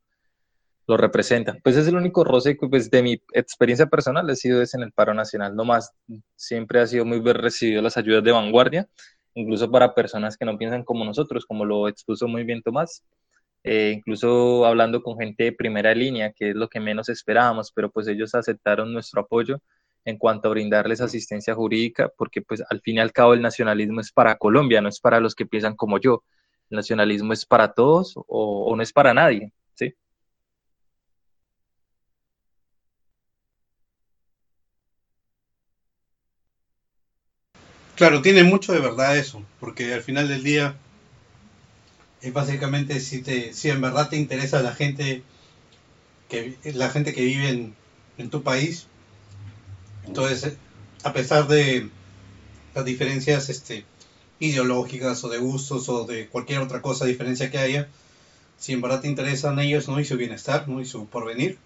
lo 0.87 0.97
representan. 0.97 1.59
Pues 1.63 1.77
es 1.77 1.87
el 1.87 1.95
único 1.95 2.23
roce 2.23 2.57
que 2.57 2.67
pues, 2.67 2.89
de 2.91 3.03
mi 3.03 3.21
experiencia 3.33 3.87
personal 3.87 4.29
ha 4.29 4.35
sido 4.35 4.61
ese 4.61 4.77
en 4.77 4.83
el 4.83 4.91
paro 4.91 5.13
nacional, 5.13 5.55
no 5.55 5.65
más. 5.65 5.93
Siempre 6.35 6.79
ha 6.79 6.87
sido 6.87 7.05
muy 7.05 7.19
bien 7.19 7.35
recibido 7.35 7.81
las 7.81 7.97
ayudas 7.97 8.23
de 8.23 8.31
vanguardia, 8.31 8.87
incluso 9.33 9.69
para 9.71 9.93
personas 9.95 10.37
que 10.37 10.45
no 10.45 10.57
piensan 10.57 10.83
como 10.83 11.05
nosotros, 11.05 11.45
como 11.45 11.65
lo 11.65 11.87
expuso 11.87 12.27
muy 12.27 12.43
bien 12.43 12.61
Tomás. 12.61 13.03
Eh, 13.63 13.93
incluso 13.95 14.65
hablando 14.65 15.01
con 15.01 15.17
gente 15.17 15.45
de 15.45 15.51
primera 15.51 15.93
línea, 15.95 16.31
que 16.31 16.51
es 16.51 16.55
lo 16.55 16.69
que 16.69 16.79
menos 16.79 17.09
esperábamos, 17.09 17.71
pero 17.71 17.89
pues 17.91 18.07
ellos 18.07 18.35
aceptaron 18.35 18.93
nuestro 18.93 19.21
apoyo 19.21 19.59
en 20.05 20.17
cuanto 20.19 20.47
a 20.47 20.51
brindarles 20.51 21.01
asistencia 21.01 21.55
jurídica, 21.55 22.11
porque 22.15 22.41
pues 22.43 22.63
al 22.69 22.79
fin 22.81 22.97
y 22.97 22.99
al 22.99 23.11
cabo 23.11 23.33
el 23.33 23.41
nacionalismo 23.41 24.01
es 24.01 24.11
para 24.11 24.37
Colombia, 24.37 24.81
no 24.81 24.89
es 24.89 24.99
para 24.99 25.19
los 25.19 25.33
que 25.35 25.47
piensan 25.47 25.75
como 25.75 25.99
yo 25.99 26.23
el 26.69 26.77
nacionalismo 26.77 27.33
es 27.33 27.45
para 27.45 27.73
todos 27.73 28.13
o, 28.15 28.75
no 28.75 28.83
es 28.83 28.93
para 28.93 29.13
nadie, 29.13 29.51
¿sí? 29.75 29.95
Claro, 37.95 38.21
tiene 38.21 38.43
mucho 38.43 38.73
de 38.73 38.79
verdad 38.79 39.17
eso, 39.17 39.41
porque 39.59 39.93
al 39.93 40.01
final 40.01 40.27
del 40.27 40.43
día 40.43 40.75
es 42.21 42.33
básicamente 42.33 42.99
si, 42.99 43.21
te, 43.21 43.53
si 43.53 43.69
en 43.69 43.79
verdad 43.79 44.09
te 44.09 44.17
interesa 44.17 44.61
la 44.61 44.73
gente 44.73 45.23
que, 46.27 46.57
la 46.73 46.89
gente 46.89 47.13
que 47.13 47.23
vive 47.23 47.49
en, 47.49 47.75
en 48.17 48.29
tu 48.29 48.43
país. 48.43 48.87
Entonces, 50.05 50.57
a 51.03 51.13
pesar 51.13 51.47
de 51.47 51.89
las 52.73 52.83
diferencias 52.83 53.47
este, 53.49 53.85
ideológicas 54.39 55.23
o 55.23 55.29
de 55.29 55.37
gustos 55.37 55.87
o 55.87 56.05
de 56.05 56.27
cualquier 56.27 56.59
otra 56.59 56.81
cosa, 56.81 57.05
diferencia 57.05 57.49
que 57.49 57.59
haya, 57.59 57.87
si 58.57 58.73
en 58.73 58.81
verdad 58.81 59.01
te 59.01 59.07
interesan 59.07 59.59
ellos 59.59 59.87
¿no? 59.87 59.99
y 60.01 60.05
su 60.05 60.17
bienestar 60.17 60.67
¿no? 60.67 60.81
y 60.81 60.85
su 60.85 61.07
porvenir, 61.07 61.57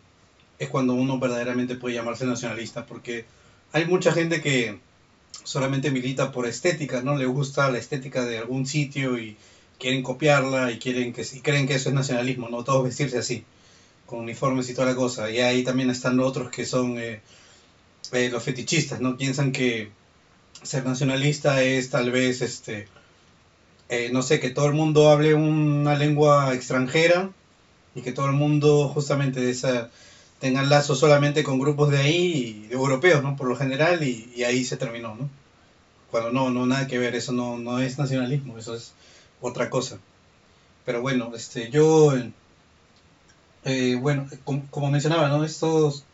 es 0.60 0.70
cuando 0.70 0.94
uno 0.94 1.18
verdaderamente 1.20 1.76
puede 1.76 1.96
llamarse 1.96 2.26
nacionalista, 2.26 2.86
porque 2.86 3.26
hay 3.72 3.86
mucha 3.86 4.12
gente 4.12 4.42
que 4.42 4.78
solamente 5.44 5.92
milita 5.92 6.32
por 6.32 6.48
estética, 6.48 7.02
¿no? 7.02 7.16
Le 7.16 7.26
gusta 7.26 7.72
la 7.72 7.78
estética 7.78 8.26
de 8.26 8.38
algún 8.38 8.66
sitio 8.66 9.18
y 9.18 9.38
quieren 9.80 10.04
copiarla 10.04 10.72
y 10.72 10.80
quieren 10.80 11.14
que 11.14 11.22
y 11.22 11.42
creen 11.42 11.68
que 11.68 11.76
eso 11.76 11.90
es 11.90 11.96
nacionalismo, 11.96 12.50
¿no? 12.50 12.64
Todos 12.64 12.84
vestirse 12.84 13.18
así, 13.18 13.44
con 14.06 14.20
uniformes 14.20 14.70
y 14.70 14.74
toda 14.74 14.90
la 14.90 14.96
cosa. 14.96 15.30
Y 15.32 15.40
ahí 15.40 15.64
también 15.64 15.90
están 15.90 16.20
otros 16.20 16.52
que 16.52 16.66
son 16.66 17.00
eh, 17.00 17.22
eh, 18.12 18.30
los 18.30 18.44
fetichistas, 18.44 19.00
¿no? 19.02 19.18
Piensan 19.18 19.52
que 19.52 19.90
ser 20.64 20.86
nacionalista 20.86 21.64
es 21.64 21.90
tal 21.90 22.12
vez, 22.12 22.42
este, 22.42 22.88
eh, 23.90 24.10
no 24.12 24.22
sé, 24.22 24.40
que 24.40 24.50
todo 24.50 24.68
el 24.68 24.74
mundo 24.74 25.10
hable 25.10 25.34
una 25.34 25.96
lengua 25.96 26.54
extranjera 26.54 27.32
y 27.96 28.02
que 28.02 28.12
todo 28.12 28.28
el 28.28 28.34
mundo 28.34 28.90
justamente 28.90 29.40
de 29.40 29.52
esa 29.52 29.90
tengan 30.40 30.70
lazos 30.70 31.00
solamente 31.00 31.44
con 31.44 31.60
grupos 31.60 31.92
de 31.92 32.00
ahí, 32.00 32.66
de 32.70 32.76
europeos, 32.76 33.22
¿no? 33.22 33.36
Por 33.36 33.48
lo 33.48 33.56
general, 33.56 34.04
y, 34.04 34.44
ahí 34.44 34.64
se 34.64 34.78
terminó, 34.78 35.16
¿no? 35.16 35.30
Cuando 36.12 36.32
no, 36.32 36.50
no, 36.50 36.66
nada 36.66 36.88
que 36.88 36.98
ver, 36.98 37.14
eso 37.16 37.34
no, 37.34 37.58
no 37.58 37.80
es 37.80 38.00
nacionalismo, 38.00 38.58
eso 38.58 38.76
es 38.76 38.94
otra 39.42 39.70
cosa. 39.70 40.00
Pero 40.86 41.02
bueno, 41.02 41.32
este, 41.36 41.70
yo, 41.70 42.14
eh, 43.66 43.98
bueno, 44.02 44.28
como, 44.72 44.90
mencionaba, 44.90 45.28
¿no? 45.30 45.44
Estos, 45.44 46.06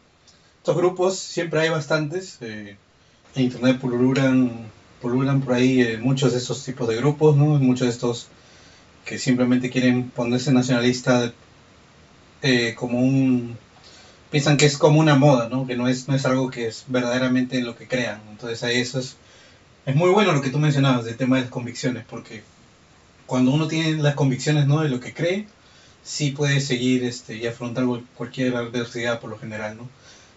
estos 0.58 0.76
grupos, 0.76 1.18
siempre 1.18 1.62
hay 1.62 1.70
bastantes, 1.70 2.38
eh, 2.42 2.78
en 3.36 3.44
internet 3.44 3.80
pululan, 3.80 4.70
pululan 5.02 5.42
por 5.42 5.54
ahí 5.54 5.82
eh, 5.82 5.98
muchos 5.98 6.34
de 6.34 6.40
estos 6.40 6.64
tipos 6.66 6.88
de 6.88 6.96
grupos, 6.98 7.38
¿no? 7.38 7.46
Muchos 7.60 7.88
de 7.88 7.94
estos 7.94 8.28
que 9.06 9.20
simplemente 9.20 9.70
quieren 9.70 10.10
ponerse 10.10 10.52
nacionalista 10.52 11.32
como 12.78 13.00
un 13.00 13.58
piensan 14.32 14.58
que 14.58 14.66
es 14.66 14.78
como 14.78 15.00
una 15.00 15.16
moda, 15.16 15.50
¿no? 15.50 15.68
Que 15.68 15.76
no 15.76 15.88
es, 15.88 16.08
no 16.08 16.16
es 16.16 16.26
algo 16.26 16.50
que 16.50 16.68
es 16.68 16.86
verdaderamente 16.88 17.62
lo 17.62 17.76
que 17.76 17.88
crean. 17.88 18.22
Entonces 18.30 18.64
ahí 18.64 18.78
eso 18.78 19.00
es, 19.00 19.18
muy 19.94 20.10
bueno 20.10 20.32
lo 20.32 20.42
que 20.42 20.50
tú 20.50 20.60
mencionabas 20.60 21.06
del 21.06 21.18
tema 21.18 21.36
de 21.38 21.44
las 21.44 21.52
convicciones, 21.52 22.04
porque 22.10 22.44
cuando 23.28 23.52
uno 23.52 23.68
tiene 23.68 24.02
las 24.02 24.16
convicciones, 24.16 24.68
¿no? 24.68 24.82
De 24.82 24.90
lo 24.90 25.00
que 25.00 25.14
cree, 25.14 25.48
sí 26.04 26.32
puede 26.32 26.60
seguir 26.62 27.04
este, 27.04 27.36
y 27.38 27.48
afrontar 27.48 27.86
cualquier 28.16 28.56
adversidad 28.56 29.20
por 29.20 29.30
lo 29.30 29.40
general, 29.40 29.78
¿no? 29.78 29.90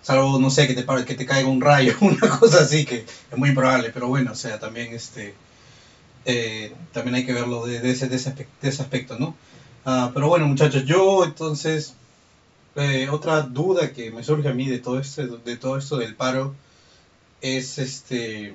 Salvo, 0.03 0.39
no 0.39 0.51
sé, 0.51 0.67
que 0.67 0.75
te, 0.75 1.05
que 1.05 1.15
te 1.15 1.27
caiga 1.27 1.49
un 1.49 1.61
rayo, 1.61 1.95
una 2.01 2.39
cosa 2.39 2.63
así, 2.63 2.85
que 2.85 3.05
es 3.31 3.39
muy 3.39 3.51
improbable, 3.51 3.91
pero 3.93 4.09
bueno, 4.09 4.33
o 4.33 4.37
sea, 4.37 4.59
también 4.59 4.93
este... 4.93 5.35
Eh, 6.25 6.75
también 6.93 7.15
hay 7.15 7.25
que 7.25 7.33
verlo 7.33 7.65
de, 7.65 7.77
ese, 7.91 8.09
de, 8.09 8.17
ese, 8.17 8.33
de 8.33 8.69
ese 8.69 8.83
aspecto, 8.83 9.19
¿no? 9.19 9.35
Ah, 9.85 10.11
pero 10.13 10.29
bueno, 10.29 10.47
muchachos, 10.47 10.85
yo 10.85 11.25
entonces 11.25 11.95
eh, 12.79 13.09
otra 13.11 13.43
duda 13.43 13.93
que 13.93 14.11
me 14.11 14.23
surge 14.23 14.49
a 14.49 14.55
mí 14.55 14.69
de 14.69 14.79
todo 14.79 14.99
este, 15.01 15.27
de 15.27 15.57
todo 15.57 15.77
esto 15.77 15.97
del 15.97 16.15
paro 16.15 16.55
es 17.41 17.79
este 17.79 18.55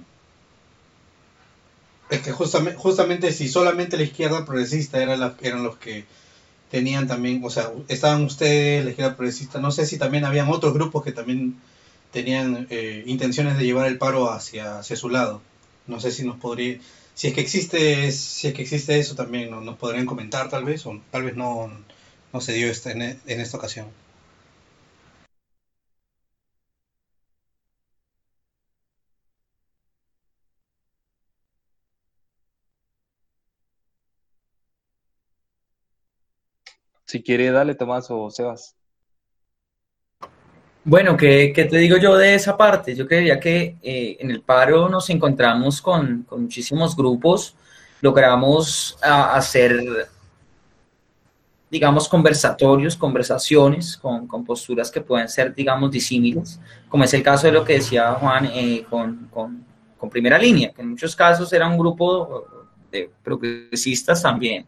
es 2.10 2.22
que 2.22 2.32
justamente, 2.32 2.80
justamente 2.80 3.32
si 3.32 3.50
solamente 3.50 3.98
la 3.98 4.04
izquierda 4.04 4.46
progresista 4.46 5.02
era 5.02 5.18
la, 5.18 5.36
eran 5.42 5.64
los 5.64 5.78
que 5.78 6.06
tenían 6.72 7.08
también, 7.08 7.42
o 7.44 7.50
sea, 7.50 7.72
estaban 7.88 8.24
ustedes, 8.24 8.84
la 8.84 8.92
izquierda 8.92 9.16
progresista, 9.16 9.60
no 9.60 9.72
sé 9.72 9.86
si 9.86 9.98
también 9.98 10.26
habían 10.26 10.50
otros 10.50 10.74
grupos 10.74 11.04
que 11.04 11.12
también 11.12 11.60
tenían 12.12 12.68
eh, 12.70 13.04
intenciones 13.08 13.58
de 13.58 13.66
llevar 13.66 13.88
el 13.88 13.98
paro 13.98 14.32
hacia, 14.32 14.80
hacia 14.80 14.96
su 14.96 15.10
lado. 15.10 15.42
No 15.88 16.00
sé 16.00 16.12
si 16.12 16.24
nos 16.26 16.38
podría, 16.38 16.80
si 17.14 17.28
es 17.28 17.34
que 17.34 17.42
existe, 17.42 18.12
si 18.12 18.48
es 18.48 18.54
que 18.54 18.62
existe 18.64 18.98
eso 19.00 19.16
también, 19.16 19.52
nos, 19.52 19.78
podrían 19.78 20.06
comentar 20.06 20.50
tal 20.50 20.64
vez, 20.66 20.86
o 20.86 21.00
tal 21.12 21.24
vez 21.24 21.36
no, 21.36 21.72
no 22.32 22.42
se 22.42 22.54
dio 22.54 22.68
esta, 22.70 22.92
en 22.92 23.20
esta 23.26 23.58
ocasión. 23.58 23.88
Si 37.14 37.22
quiere, 37.22 37.52
dale, 37.52 37.76
Tomás 37.76 38.08
o 38.10 38.32
Sebas. 38.32 38.76
Bueno, 40.84 41.16
¿qué, 41.16 41.54
te 41.54 41.78
digo 41.78 41.98
yo 41.98 42.18
de 42.18 42.34
esa 42.34 42.58
parte? 42.58 42.96
Yo 42.96 43.08
creía 43.08 43.40
que 43.40 43.78
eh, 43.84 44.18
en 44.20 44.32
el 44.32 44.42
paro 44.42 44.90
nos 44.90 45.12
encontramos 45.12 45.80
con, 45.80 46.26
muchísimos 46.32 46.96
grupos, 46.96 47.56
logramos 48.02 48.98
hacer, 49.00 50.10
digamos, 51.70 52.10
conversatorios, 52.10 52.96
conversaciones 52.96 53.96
con, 53.96 54.28
posturas 54.44 54.90
que 54.90 55.02
pueden 55.02 55.30
ser, 55.30 55.54
digamos, 55.54 55.92
disímiles, 55.92 56.60
como 56.90 57.04
es 57.04 57.14
el 57.14 57.22
caso 57.22 57.46
de 57.46 57.54
lo 57.54 57.64
que 57.64 57.74
decía 57.74 58.12
Juan 58.14 58.50
eh, 58.56 58.84
con, 58.90 59.30
con 59.30 60.10
primera 60.10 60.40
línea, 60.40 60.74
que 60.74 60.82
en 60.82 60.90
muchos 60.90 61.16
casos 61.16 61.54
era 61.54 61.68
un 61.68 61.78
grupo 61.78 62.48
de 62.92 63.12
progresistas 63.24 64.24
también 64.24 64.66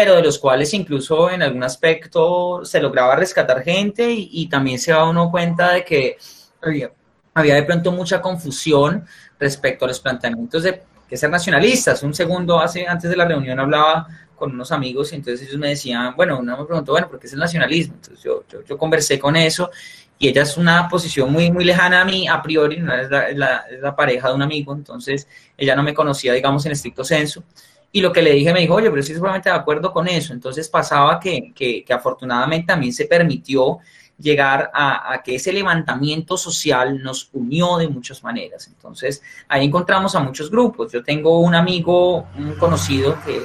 pero 0.00 0.16
de 0.16 0.22
los 0.22 0.38
cuales 0.38 0.72
incluso 0.72 1.30
en 1.30 1.42
algún 1.42 1.62
aspecto 1.62 2.64
se 2.64 2.80
lograba 2.80 3.16
rescatar 3.16 3.62
gente 3.62 4.10
y, 4.10 4.48
también 4.48 4.78
se 4.78 4.92
da 4.92 5.04
uno 5.04 5.30
cuenta 5.30 5.74
de 5.74 5.84
que 5.84 6.16
había, 6.62 7.54
de 7.54 7.62
pronto 7.64 7.92
mucha 7.92 8.22
confusión 8.22 9.04
respecto 9.38 9.84
a 9.84 9.88
los 9.88 10.00
planteamientos 10.00 10.62
de 10.62 10.80
que 11.06 11.18
ser 11.18 11.28
nacionalistas. 11.28 12.02
Un 12.02 12.14
segundo 12.14 12.58
hace, 12.58 12.88
antes 12.88 13.10
de 13.10 13.16
la 13.16 13.26
reunión 13.26 13.60
hablaba 13.60 14.06
con 14.36 14.54
unos 14.54 14.72
amigos 14.72 15.12
y 15.12 15.16
entonces 15.16 15.46
ellos 15.46 15.60
me 15.60 15.68
decían, 15.68 16.16
bueno, 16.16 16.38
uno 16.38 16.56
me 16.56 16.64
preguntó, 16.64 16.92
bueno, 16.92 17.10
¿por 17.10 17.20
qué 17.20 17.26
es 17.26 17.34
el 17.34 17.40
nacionalismo? 17.40 17.96
Entonces 17.96 18.24
yo, 18.24 18.44
yo, 18.66 18.78
conversé 18.78 19.18
con 19.18 19.36
eso 19.36 19.70
y 20.18 20.28
ella 20.28 20.44
es 20.44 20.56
una 20.56 20.88
posición 20.88 21.30
muy, 21.30 21.50
muy 21.50 21.66
lejana 21.66 22.00
a 22.00 22.04
mí, 22.06 22.26
a 22.26 22.40
priori, 22.40 22.78
no 22.78 22.94
es 22.94 23.10
la, 23.10 23.28
es 23.70 23.80
la 23.82 23.94
pareja 23.94 24.28
de 24.28 24.34
un 24.34 24.40
amigo, 24.40 24.72
entonces 24.72 25.28
ella 25.58 25.76
no 25.76 25.82
me 25.82 25.92
conocía, 25.92 26.32
digamos, 26.32 26.64
en 26.64 26.72
estricto 26.72 27.04
senso. 27.04 27.44
Y 27.92 28.00
lo 28.00 28.12
que 28.12 28.22
le 28.22 28.32
dije 28.32 28.52
me 28.52 28.60
dijo, 28.60 28.74
oye, 28.74 28.88
pero 28.88 29.00
estoy 29.00 29.14
seguramente 29.14 29.50
de 29.50 29.56
acuerdo 29.56 29.92
con 29.92 30.06
eso. 30.06 30.32
Entonces 30.32 30.68
pasaba 30.68 31.18
que, 31.18 31.52
que, 31.54 31.84
afortunadamente 31.92 32.68
también 32.68 32.92
se 32.92 33.06
permitió 33.06 33.78
llegar 34.16 34.70
a, 34.74 35.20
que 35.24 35.36
ese 35.36 35.52
levantamiento 35.52 36.36
social 36.36 37.02
nos 37.02 37.30
unió 37.32 37.78
de 37.78 37.88
muchas 37.88 38.22
maneras. 38.22 38.68
Entonces, 38.68 39.22
ahí 39.48 39.64
encontramos 39.64 40.14
a 40.14 40.20
muchos 40.20 40.50
grupos. 40.50 40.92
Yo 40.92 41.02
tengo 41.02 41.40
un 41.40 41.54
amigo, 41.54 42.28
un 42.36 42.54
conocido, 42.56 43.18
que, 43.24 43.40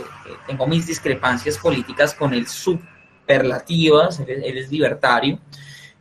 tengo 0.46 0.68
mis 0.68 0.86
discrepancias 0.86 1.58
políticas 1.58 2.14
con 2.14 2.34
él 2.34 2.46
superlativas, 2.48 4.20
él, 4.20 4.58
es 4.58 4.70
libertario. 4.70 5.40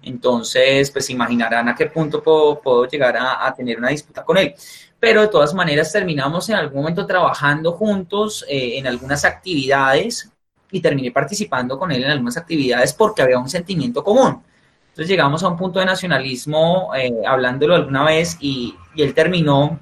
Entonces, 0.03 0.91
pues 0.91 1.09
imaginarán 1.09 1.69
a 1.69 1.75
qué 1.75 1.87
punto 1.87 2.23
puedo, 2.23 2.87
llegar 2.87 3.17
a, 3.17 3.47
a, 3.47 3.55
tener 3.55 3.79
una 3.79 3.89
disputa 3.89 4.23
con 4.23 4.37
él 4.37 4.55
pero 5.05 5.21
de 5.21 5.29
todas 5.29 5.53
maneras 5.53 5.93
terminamos 5.93 6.49
en 6.49 6.55
algún 6.55 6.81
momento 6.81 7.05
trabajando 7.05 7.73
juntos 7.73 8.43
eh, 8.49 8.79
en 8.79 8.87
algunas 8.87 9.27
actividades 9.27 10.33
y 10.71 10.81
terminé 10.81 11.11
participando 11.11 11.79
con 11.79 11.93
él 11.93 12.05
en 12.05 12.11
algunas 12.11 12.39
actividades 12.39 12.95
porque 12.95 13.21
había 13.21 13.39
un 13.39 13.51
sentimiento 13.51 14.03
común. 14.03 14.43
Entonces 14.89 15.07
llegamos 15.07 15.43
a 15.43 15.49
un 15.49 15.59
punto 15.59 15.79
de 15.79 15.85
nacionalismo 15.85 16.91
eh, 16.97 17.13
hablándolo 17.27 17.75
alguna 17.75 18.03
vez 18.03 18.39
y, 18.41 18.75
y, 18.95 19.03
él 19.03 19.13
terminó 19.13 19.79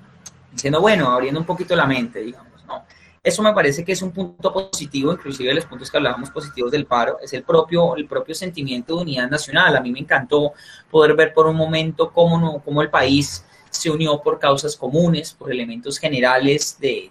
diciendo, 0.50 0.80
bueno, 0.80 1.08
abriendo 1.12 1.38
un 1.38 1.46
poquito 1.46 1.76
la 1.76 1.86
mente, 1.86 2.18
digamos, 2.18 2.64
¿no? 2.66 2.82
Eso 3.22 3.44
me 3.44 3.52
parece 3.52 3.84
que 3.84 3.92
es 3.92 4.02
un 4.02 4.10
punto 4.10 4.52
positivo, 4.52 5.12
inclusive 5.12 5.50
de 5.50 5.54
los 5.54 5.66
puntos 5.66 5.88
que 5.88 5.98
hablábamos 5.98 6.30
positivos 6.30 6.72
del 6.72 6.86
paro, 6.86 7.18
es 7.22 7.32
el 7.32 7.44
propio, 7.44 7.94
el 7.94 8.08
propio 8.08 8.34
sentimiento 8.34 8.96
de 8.96 9.02
unidad 9.02 9.30
nacional. 9.30 9.76
A 9.76 9.80
mí 9.80 9.92
me 9.92 10.00
encantó 10.00 10.52
poder 10.90 11.14
ver 11.14 11.32
por 11.32 11.46
un 11.46 11.54
momento 11.54 12.10
cómo, 12.10 12.60
cómo 12.64 12.82
el 12.82 12.90
país 12.90 13.44
se 13.72 13.90
unió 13.90 14.20
por 14.22 14.38
causas 14.38 14.76
comunes, 14.76 15.32
por 15.32 15.50
elementos 15.50 15.98
generales 15.98 16.78
de, 16.78 17.10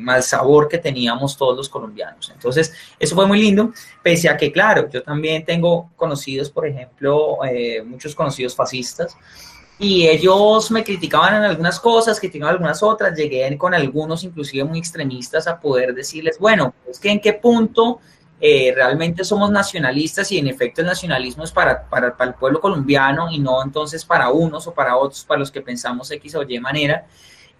mal 0.00 0.24
sabor 0.24 0.66
que 0.66 0.78
teníamos 0.78 1.36
todos 1.36 1.56
los 1.56 1.68
colombianos. 1.68 2.32
Entonces, 2.34 2.72
eso 2.98 3.14
fue 3.14 3.26
muy 3.26 3.40
lindo, 3.40 3.72
pese 4.02 4.28
a 4.28 4.36
que, 4.36 4.50
claro, 4.50 4.90
yo 4.90 5.02
también 5.04 5.44
tengo 5.44 5.90
conocidos, 5.94 6.50
por 6.50 6.66
ejemplo, 6.66 7.38
eh, 7.44 7.80
muchos 7.82 8.14
conocidos 8.14 8.56
fascistas, 8.56 9.16
y 9.78 10.06
ellos 10.08 10.70
me 10.70 10.82
criticaban 10.82 11.36
en 11.36 11.42
algunas 11.42 11.78
cosas, 11.78 12.18
criticaban 12.18 12.54
algunas 12.54 12.82
otras, 12.82 13.16
llegué 13.16 13.56
con 13.56 13.74
algunos, 13.74 14.24
inclusive 14.24 14.64
muy 14.64 14.78
extremistas, 14.78 15.46
a 15.46 15.60
poder 15.60 15.94
decirles, 15.94 16.38
bueno, 16.38 16.74
es 16.88 16.98
que 16.98 17.10
en 17.10 17.20
qué 17.20 17.34
punto 17.34 18.00
eh, 18.44 18.72
realmente 18.74 19.22
somos 19.22 19.52
nacionalistas 19.52 20.32
y 20.32 20.38
en 20.38 20.48
efecto 20.48 20.80
el 20.80 20.88
nacionalismo 20.88 21.44
es 21.44 21.52
para, 21.52 21.88
para, 21.88 22.12
el 22.18 22.34
pueblo 22.34 22.60
colombiano 22.60 23.30
y 23.30 23.38
no 23.38 23.62
entonces 23.62 24.04
para 24.04 24.30
unos 24.30 24.66
o 24.66 24.74
para 24.74 24.96
otros, 24.96 25.24
para 25.24 25.38
los 25.38 25.52
que 25.52 25.60
pensamos 25.60 26.10
X 26.10 26.34
o 26.34 26.42
Y 26.42 26.58
manera. 26.58 27.06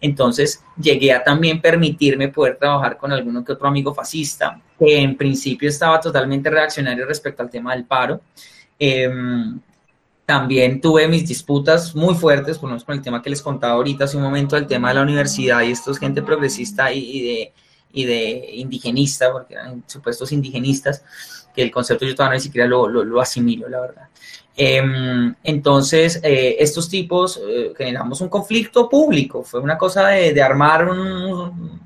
Entonces 0.00 0.60
llegué 0.76 1.12
a 1.12 1.22
también 1.22 1.60
permitirme 1.60 2.26
poder 2.26 2.56
trabajar 2.56 2.98
con 2.98 3.12
alguno 3.12 3.44
que 3.44 3.52
otro 3.52 3.68
amigo 3.68 3.94
fascista, 3.94 4.60
que 4.76 4.98
en 4.98 5.16
principio 5.16 5.68
estaba 5.68 6.00
totalmente 6.00 6.50
reaccionario 6.50 7.06
respecto 7.06 7.44
al 7.44 7.50
tema 7.50 7.76
del 7.76 7.84
paro. 7.84 8.20
Em, 8.76 9.60
también 10.26 10.80
tuve 10.80 11.06
mis 11.06 11.28
disputas 11.28 11.94
muy 11.94 12.16
fuertes, 12.16 12.58
por 12.58 12.70
con 12.84 12.96
el 12.96 13.02
tema 13.02 13.22
que 13.22 13.30
les 13.30 13.40
contaba 13.40 13.74
ahorita 13.74 14.06
hace 14.06 14.16
un 14.16 14.24
momento, 14.24 14.56
el 14.56 14.66
tema 14.66 14.88
de 14.88 14.94
la 14.94 15.02
universidad 15.02 15.62
y 15.62 15.70
esto 15.70 15.92
es 15.92 15.98
gente 15.98 16.22
progresista 16.22 16.92
y, 16.92 17.22
de, 17.22 17.52
y 17.92 18.04
de 18.04 18.50
indigenista, 18.54 19.32
porque 19.32 19.54
eran 19.54 19.84
supuestos 19.86 20.32
indigenistas, 20.32 21.04
que 21.54 21.62
el 21.62 21.70
concepto 21.70 22.06
yo 22.06 22.14
todavía 22.14 22.38
ni 22.38 22.42
siquiera 22.42 22.66
lo, 22.66 22.88
lo, 22.88 23.20
asimilo, 23.20 23.68
la 23.68 23.80
verdad. 23.80 24.08
Em, 24.56 25.34
entonces, 25.44 26.20
eh, 26.22 26.56
estos 26.58 26.88
tipos 26.88 27.40
eh, 27.46 27.72
generamos 27.76 28.20
un 28.20 28.28
conflicto 28.28 28.88
público, 28.88 29.42
fue 29.42 29.60
una 29.60 29.78
cosa 29.78 30.08
de, 30.08 30.32
de 30.32 30.42
armar 30.42 30.88
un, 30.88 31.80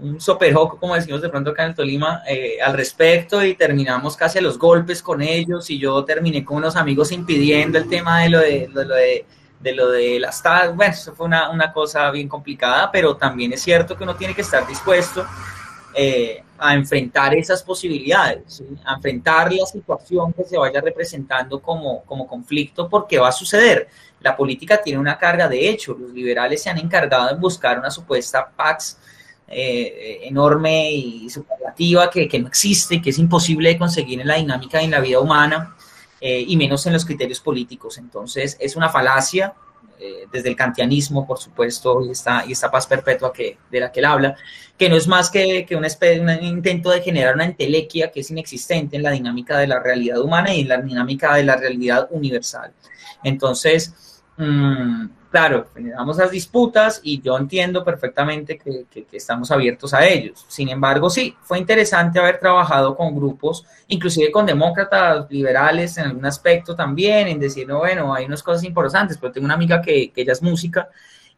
un 0.00 0.20
soperoco, 0.20 0.78
como 0.78 0.94
decimos 0.94 1.20
de 1.22 1.28
pronto 1.28 1.50
acá 1.50 1.64
en 1.64 1.70
el 1.70 1.74
Tolima, 1.74 2.22
eh, 2.26 2.58
al 2.62 2.74
respecto 2.74 3.44
y 3.44 3.54
terminamos 3.54 4.16
casi 4.16 4.40
los 4.40 4.58
golpes 4.58 5.02
con 5.02 5.22
ellos 5.22 5.70
y 5.70 5.78
yo 5.78 6.04
terminé 6.04 6.44
con 6.44 6.58
unos 6.58 6.76
amigos 6.76 7.12
impidiendo 7.12 7.78
el 7.78 7.88
tema 7.88 8.26
lo 8.28 8.40
de, 8.40 8.68
lo 8.72 8.82
de, 8.82 9.24
de 9.60 9.74
lo 9.74 9.90
de 9.90 10.18
las 10.18 10.42
Bueno, 10.74 10.92
eso 10.92 11.14
fue 11.14 11.26
una, 11.26 11.50
una, 11.50 11.72
cosa 11.72 12.10
bien 12.10 12.28
complicada, 12.28 12.90
pero 12.90 13.16
también 13.16 13.52
es 13.52 13.62
cierto 13.62 13.96
que 13.96 14.04
uno 14.04 14.16
tiene 14.16 14.34
que 14.34 14.40
estar 14.40 14.66
dispuesto 14.66 15.26
eh, 15.94 16.42
a 16.58 16.74
enfrentar 16.74 17.34
esas 17.34 17.62
posibilidades, 17.62 18.62
a 18.84 18.94
enfrentar 18.94 19.52
la 19.52 19.66
situación 19.66 20.32
que 20.32 20.44
se 20.44 20.58
vaya 20.58 20.80
representando 20.80 21.60
como, 21.60 22.02
como 22.04 22.26
conflicto, 22.26 22.88
porque 22.88 23.18
va 23.18 23.28
a 23.28 23.32
suceder. 23.32 23.88
La 24.20 24.36
política 24.36 24.80
tiene 24.82 24.98
una 24.98 25.18
carga 25.18 25.48
de 25.48 25.68
hecho, 25.68 25.96
los 25.98 26.12
liberales 26.12 26.62
se 26.62 26.70
han 26.70 26.78
encargado 26.78 27.28
de 27.28 27.34
buscar 27.34 27.78
una 27.78 27.90
supuesta 27.90 28.50
pax 28.54 28.98
eh, 29.48 30.20
enorme 30.22 30.92
y 30.92 31.30
superlativa 31.30 32.08
que, 32.08 32.28
que, 32.28 32.38
no 32.38 32.46
existe 32.46 33.02
que 33.02 33.10
es 33.10 33.18
imposible 33.18 33.70
de 33.70 33.78
conseguir 33.78 34.20
en 34.20 34.28
la 34.28 34.36
dinámica 34.36 34.80
y 34.80 34.84
en 34.84 34.92
la 34.92 35.00
vida 35.00 35.18
humana, 35.18 35.74
eh, 36.20 36.44
y 36.46 36.56
menos 36.56 36.86
en 36.86 36.92
los 36.92 37.04
criterios 37.04 37.40
políticos. 37.40 37.98
Entonces, 37.98 38.56
es 38.60 38.76
una 38.76 38.88
falacia 38.88 39.54
eh, 39.98 40.26
desde 40.32 40.48
el 40.48 40.56
kantianismo, 40.56 41.26
por 41.26 41.38
supuesto, 41.38 42.04
y 42.04 42.10
esta, 42.10 42.44
y 42.46 42.52
esta 42.52 42.70
paz 42.70 42.86
perpetua 42.86 43.32
de 43.70 43.80
la 43.80 43.92
que 43.92 44.00
él 44.00 44.06
habla, 44.06 44.34
que 44.78 44.88
no 44.88 44.96
es 44.96 45.06
más 45.06 45.28
que, 45.30 45.66
que 45.66 45.76
un 45.76 45.84
intento 46.42 46.90
de 46.90 47.02
generar 47.02 47.34
una 47.34 47.44
entelequia 47.44 48.10
que 48.10 48.20
es 48.20 48.30
inexistente 48.30 48.96
en 48.96 49.02
la 49.02 49.10
dinámica 49.10 49.58
de 49.58 49.66
la 49.66 49.78
realidad 49.78 50.22
humana 50.22 50.54
y 50.54 50.60
en 50.60 50.68
la 50.68 50.80
dinámica 50.80 51.34
de 51.34 51.44
la 51.44 51.56
realidad 51.56 52.08
universal. 52.10 52.72
Entonces, 53.22 54.22
mmm, 54.38 55.06
claro, 55.30 55.68
generamos 55.74 56.16
las 56.16 56.30
disputas 56.30 57.00
y 57.02 57.20
yo 57.20 57.38
entiendo 57.38 57.84
perfectamente 57.84 58.58
que, 58.58 58.86
estamos 59.12 59.50
abiertos 59.50 59.94
a 59.94 60.06
ellos. 60.06 60.44
Sin 60.48 60.68
embargo, 60.68 61.08
sí, 61.08 61.36
fue 61.42 61.58
interesante 61.58 62.18
haber 62.18 62.38
trabajado 62.38 62.96
con 62.96 63.14
grupos, 63.14 63.64
inclusive 63.88 64.30
con 64.30 64.46
demócratas, 64.46 65.26
liberales 65.30 65.96
en 65.98 66.06
algún 66.06 66.26
aspecto 66.26 66.74
también, 66.74 67.28
en 67.28 67.38
decir, 67.38 67.66
no, 67.66 67.78
bueno, 67.78 68.14
hay 68.14 68.24
unas 68.24 68.42
cosas 68.42 68.64
importantes, 68.64 69.16
pero 69.18 69.32
tengo 69.32 69.44
una 69.44 69.54
amiga 69.54 69.80
que, 69.80 70.10
que 70.10 70.22
ella 70.22 70.32
es 70.32 70.42
música 70.42 70.88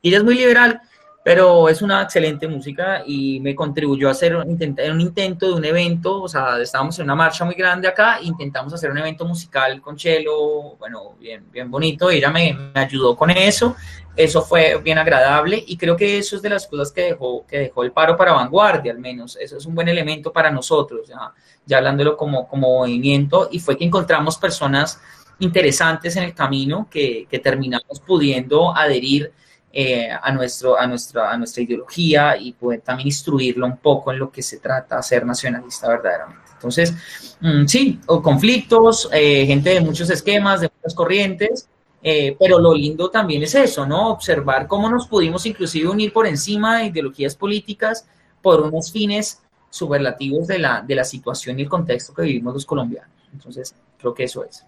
y 0.01 0.09
ella 0.09 0.18
es 0.18 0.24
muy 0.24 0.34
liberal 0.34 0.80
pero 1.24 1.68
es 1.68 1.82
una 1.82 2.02
excelente 2.02 2.48
música 2.48 3.04
y 3.06 3.38
me 3.40 3.54
contribuyó 3.54 4.08
a 4.08 4.10
hacer 4.10 4.34
un, 4.34 4.50
intento 4.50 5.46
de 5.46 5.54
un 5.54 5.64
evento, 5.64 6.22
o 6.22 6.28
sea, 6.28 6.60
estábamos 6.60 6.98
en 6.98 7.04
una 7.04 7.14
marcha 7.14 7.44
muy 7.44 7.54
grande 7.54 7.86
acá, 7.86 8.18
intentamos 8.20 8.74
hacer 8.74 8.90
un 8.90 8.98
evento 8.98 9.24
musical 9.24 9.80
con 9.80 9.96
Chelo, 9.96 10.76
bueno, 10.78 11.14
bien, 11.20 11.46
bien 11.52 11.70
bonito, 11.70 12.10
ella 12.10 12.30
me, 12.30 12.52
me, 12.52 12.80
ayudó 12.80 13.16
con 13.16 13.30
eso, 13.30 13.76
eso 14.16 14.42
fue 14.42 14.78
bien 14.82 14.98
agradable 14.98 15.62
y 15.64 15.76
creo 15.76 15.96
que 15.96 16.18
eso 16.18 16.34
es 16.34 16.42
de 16.42 16.50
las 16.50 16.66
cosas 16.66 16.90
que 16.90 17.02
dejó, 17.02 17.46
que 17.46 17.58
dejó 17.58 17.84
el 17.84 17.92
paro 17.92 18.16
para 18.16 18.32
vanguardia, 18.32 18.90
al 18.90 18.98
menos, 18.98 19.36
eso 19.36 19.56
es 19.56 19.64
un 19.64 19.76
buen 19.76 19.88
elemento 19.88 20.32
para 20.32 20.50
nosotros, 20.50 21.06
ya, 21.08 21.32
ya 21.64 21.78
hablándolo 21.78 22.16
como, 22.16 22.48
como 22.48 22.78
movimiento, 22.80 23.48
y 23.52 23.60
fue 23.60 23.76
que 23.76 23.84
encontramos 23.84 24.38
personas 24.38 25.00
interesantes 25.38 26.16
en 26.16 26.24
el 26.24 26.34
camino 26.34 26.88
que, 26.90 27.26
que 27.30 27.38
terminamos 27.38 28.00
pudiendo 28.00 28.76
adherir 28.76 29.32
eh, 29.74 30.10
a, 30.10 30.30
nuestro, 30.32 30.78
a, 30.78 30.86
nuestra, 30.86 31.30
a 31.32 31.36
nuestra 31.38 31.62
ideología 31.62 32.36
y 32.36 32.52
poder 32.52 32.82
también 32.82 33.08
instruirlo 33.08 33.64
un 33.64 33.78
poco 33.78 34.12
en 34.12 34.18
lo 34.18 34.30
que 34.30 34.42
se 34.42 34.58
trata 34.58 35.02
ser 35.02 35.24
nacionalista 35.24 35.88
verdaderamente. 35.88 36.42
Entonces, 36.52 36.94
mm, 37.40 37.64
sí, 37.64 37.98
conflictos, 38.06 39.08
eh, 39.12 39.46
gente 39.46 39.70
de 39.70 39.80
muchos 39.80 40.10
esquemas, 40.10 40.60
de 40.60 40.70
muchas 40.76 40.94
corrientes, 40.94 41.68
eh, 42.02 42.36
pero 42.38 42.58
lo 42.58 42.74
lindo 42.74 43.10
también 43.10 43.42
es 43.44 43.54
eso, 43.54 43.86
¿no? 43.86 44.10
Observar 44.10 44.66
cómo 44.66 44.90
nos 44.90 45.08
pudimos 45.08 45.46
inclusive 45.46 45.88
unir 45.88 46.12
por 46.12 46.26
encima 46.26 46.78
de 46.78 46.86
ideologías 46.86 47.34
políticas 47.34 48.06
por 48.42 48.60
unos 48.60 48.92
fines 48.92 49.40
superlativos 49.70 50.48
de 50.48 50.58
la, 50.58 50.82
de 50.82 50.94
la 50.94 51.04
situación 51.04 51.58
y 51.58 51.62
el 51.62 51.68
contexto 51.70 52.12
que 52.12 52.22
vivimos 52.22 52.52
los 52.52 52.66
colombianos. 52.66 53.10
Entonces, 53.32 53.74
creo 53.98 54.12
que 54.12 54.24
eso 54.24 54.44
es. 54.44 54.66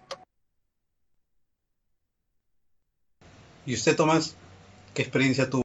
¿Y 3.67 3.75
usted, 3.75 3.95
Tomás? 3.95 4.35
¿Qué 4.95 5.01
experiencia 5.01 5.49
tuvo? 5.49 5.61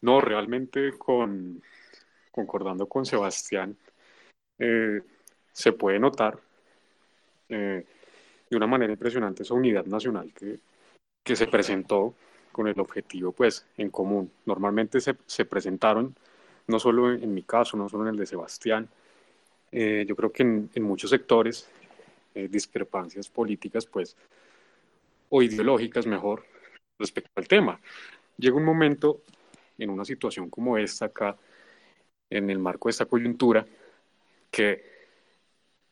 No, 0.00 0.20
realmente 0.20 0.92
con, 0.96 1.60
concordando 2.30 2.86
con 2.86 3.04
Sebastián, 3.04 3.76
eh, 4.60 5.02
se 5.52 5.72
puede 5.72 5.98
notar 5.98 6.38
eh, 7.48 7.84
de 8.48 8.56
una 8.56 8.68
manera 8.68 8.92
impresionante 8.92 9.42
esa 9.42 9.54
unidad 9.54 9.86
nacional 9.86 10.32
que, 10.32 10.60
que, 11.24 11.34
se 11.34 11.48
presentó 11.48 12.14
con 12.52 12.68
el 12.68 12.78
objetivo 12.78 13.32
pues 13.32 13.66
en 13.76 13.90
común. 13.90 14.30
Normalmente 14.46 15.00
se, 15.00 15.16
se 15.26 15.46
presentaron, 15.46 16.14
no 16.68 16.78
solo 16.78 17.12
en, 17.12 17.34
mi 17.34 17.42
caso, 17.42 17.76
no 17.76 17.88
solo 17.88 18.04
en 18.04 18.10
el 18.10 18.16
de 18.18 18.26
Sebastián, 18.26 18.88
eh, 19.72 20.04
yo 20.06 20.14
creo 20.14 20.30
que 20.30 20.44
en, 20.44 20.70
en 20.74 20.82
muchos 20.84 21.10
sectores 21.10 21.68
discrepancias 22.34 23.28
políticas 23.28 23.84
pues 23.84 24.16
o 25.30 25.42
ideológicas 25.42 26.06
mejor 26.06 26.44
respecto 26.98 27.30
al 27.36 27.48
tema. 27.48 27.80
Llega 28.36 28.56
un 28.56 28.64
momento 28.64 29.22
en 29.78 29.90
una 29.90 30.04
situación 30.04 30.50
como 30.50 30.76
esta 30.78 31.06
acá, 31.06 31.36
en 32.30 32.50
el 32.50 32.58
marco 32.58 32.88
de 32.88 32.90
esta 32.90 33.06
coyuntura, 33.06 33.66
que, 34.50 34.84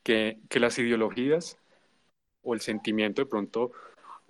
que, 0.03 0.39
que 0.49 0.61
las 0.61 0.79
ideologías 0.79 1.59
o 2.43 2.55
el 2.55 2.61
sentimiento 2.61 3.23
de 3.23 3.27
pronto 3.27 3.73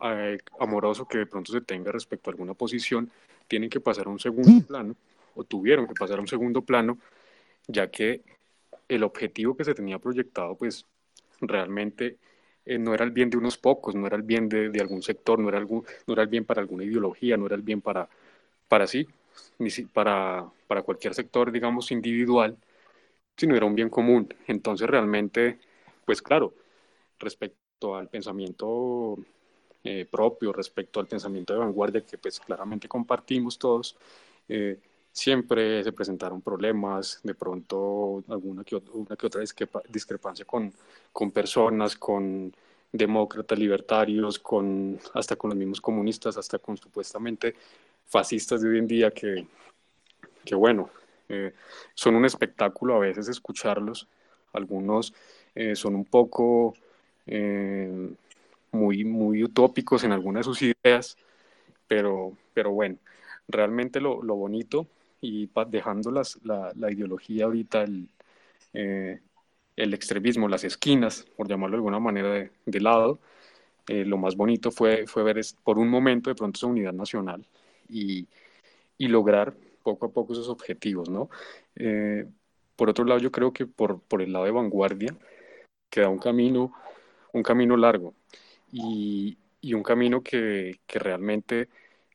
eh, 0.03 0.39
amoroso 0.59 1.07
que 1.07 1.19
de 1.19 1.27
pronto 1.27 1.53
se 1.53 1.61
tenga 1.61 1.93
respecto 1.93 2.29
a 2.29 2.33
alguna 2.33 2.55
posición 2.55 3.11
tienen 3.49 3.71
que 3.71 3.81
pasar 3.81 4.07
a 4.07 4.11
un 4.11 4.19
segundo 4.19 4.67
plano 4.67 4.97
o 5.35 5.45
tuvieron 5.45 5.87
que 5.87 5.95
pasar 5.95 6.19
a 6.19 6.21
un 6.21 6.27
segundo 6.27 6.63
plano 6.63 6.99
ya 7.67 7.91
que 7.91 8.23
el 8.89 9.03
objetivo 9.05 9.57
que 9.57 9.65
se 9.65 9.75
tenía 9.75 9.99
proyectado 9.99 10.55
pues 10.55 10.85
realmente 11.41 12.17
eh, 12.67 12.79
no 12.79 12.95
era 12.95 13.05
el 13.05 13.11
bien 13.13 13.31
de 13.31 13.39
unos 13.39 13.59
pocos, 13.59 13.95
no 13.95 14.07
era 14.07 14.17
el 14.17 14.23
bien 14.23 14.49
de, 14.49 14.71
de, 14.71 14.81
algún 14.81 15.03
sector, 15.03 15.39
no 15.39 15.49
era, 15.49 15.59
algún, 15.59 15.85
no 16.07 16.15
era 16.15 16.23
el 16.23 16.29
bien 16.29 16.45
para 16.45 16.61
alguna 16.61 16.85
ideología, 16.85 17.37
no 17.37 17.47
era 17.47 17.57
el 17.57 17.63
bien 17.63 17.81
para, 17.83 18.09
para 18.69 18.87
sí, 18.87 19.07
ni 19.59 19.71
si, 19.71 19.85
para, 19.87 20.47
para 20.69 20.83
cualquier 20.83 21.15
sector, 21.15 21.53
digamos, 21.53 21.91
individual, 21.93 22.57
sino 23.37 23.57
era 23.57 23.67
un 23.67 23.75
bien 23.75 23.91
común. 23.91 24.29
Entonces, 24.47 24.89
realmente, 24.89 25.59
pues 26.05 26.23
claro, 26.23 26.55
respecto 27.19 27.97
al 27.97 28.09
pensamiento 28.09 29.19
eh, 29.85 30.07
propio, 30.11 30.53
respecto 30.53 31.01
al 31.01 31.07
pensamiento 31.07 31.53
de 31.55 31.61
vanguardia 31.61 32.03
que 32.05 32.19
pues 32.19 32.41
claramente 32.41 32.89
compartimos 32.89 33.59
todos, 33.59 33.97
eh, 34.49 34.79
siempre 35.17 35.83
se 35.83 35.93
presentaron 35.93 36.43
problemas, 36.43 37.21
de 37.23 37.35
pronto 37.35 38.23
alguna 38.29 38.65
que, 38.65 38.77
una 38.77 39.17
otra 39.23 39.41
discrepancia 39.89 40.45
con, 40.45 40.71
con 41.11 41.31
personas, 41.31 41.97
con 41.97 42.55
demócratas, 42.93 43.59
libertarios, 43.59 44.39
con, 44.39 45.01
hasta 45.15 45.35
con 45.37 45.49
los 45.51 45.59
mismos 45.59 45.81
comunistas, 45.81 46.37
hasta 46.37 46.59
con 46.59 46.77
supuestamente 46.77 47.55
fascistas 48.05 48.61
de 48.61 48.69
hoy 48.69 48.79
en 48.79 48.87
día 48.87 49.11
que, 49.11 49.47
que 50.45 50.55
bueno, 50.55 50.91
eh, 51.31 51.55
son 51.95 52.15
un 52.17 52.27
espectáculo 52.27 52.97
a 52.97 52.99
veces 52.99 53.29
escucharlos, 53.29 54.07
algunos 54.53 55.15
eh, 55.55 55.75
son 55.77 55.95
un 55.95 56.05
poco 56.05 56.75
eh, 57.27 58.11
muy, 58.71 59.03
muy 59.05 59.43
utópicos 59.43 60.05
en 60.05 60.13
algunas 60.13 60.41
de 60.41 60.45
sus 60.45 60.61
ideas, 60.61 61.17
pero, 61.89 62.35
pero 62.53 62.71
bueno, 62.73 62.99
realmente 63.49 63.99
lo, 63.99 64.23
lo 64.23 64.35
bonito 64.35 64.87
y 65.21 65.51
dejando 65.69 66.11
las, 66.11 66.39
la, 66.45 66.73
la, 66.77 66.93
ideología 66.93 67.47
ahorita, 67.47 67.83
el, 67.83 68.09
eh, 68.75 69.21
el, 69.77 69.95
extremismo, 69.95 70.49
las 70.49 70.65
esquinas, 70.65 71.27
por 71.37 71.49
llamarlo 71.49 71.77
de 71.77 71.79
alguna 71.79 72.01
manera, 72.01 72.31
de, 72.33 72.51
de 72.67 72.81
lado, 72.81 73.21
eh, 73.89 74.05
lo 74.05 74.19
más 74.19 74.37
bonito 74.37 74.71
fue, 74.71 75.07
fue 75.07 75.23
ver 75.23 75.39
es, 75.39 75.55
por 75.55 75.79
un 75.79 75.89
momento 75.89 76.31
de 76.31 76.35
pronto 76.35 76.59
esa 76.59 76.67
unidad 76.67 76.93
nacional 76.93 77.47
y, 77.89 78.27
y 78.99 79.09
lograr 79.09 79.55
poco 79.83 80.07
a 80.07 80.11
poco 80.11 80.33
esos 80.33 80.49
objetivos, 80.49 81.09
¿no? 81.09 81.31
Eh, 81.77 82.27
por 82.77 82.91
otro 82.91 83.05
lado, 83.05 83.21
yo 83.21 83.33
creo 83.33 83.53
que 83.53 83.67
por, 83.67 84.01
por 84.01 84.23
el 84.23 84.33
lado 84.33 84.45
de 84.45 84.51
vanguardia 84.51 85.17
queda 85.91 86.09
un 86.09 86.19
camino, 86.19 86.73
un 87.33 87.43
camino 87.43 87.77
largo 87.77 88.15
y, 88.73 89.39
y 89.61 89.75
un 89.75 89.83
camino 89.83 90.23
que, 90.23 90.81
que 90.87 90.99
realmente 90.99 91.69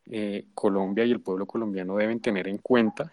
eh, 0.09 0.45
Colombia 0.53 1.05
y 1.05 1.11
el 1.11 1.21
pueblo 1.21 1.45
colombiano 1.45 1.97
deben 1.97 2.19
tener 2.21 2.47
en 2.47 2.57
cuenta, 2.57 3.11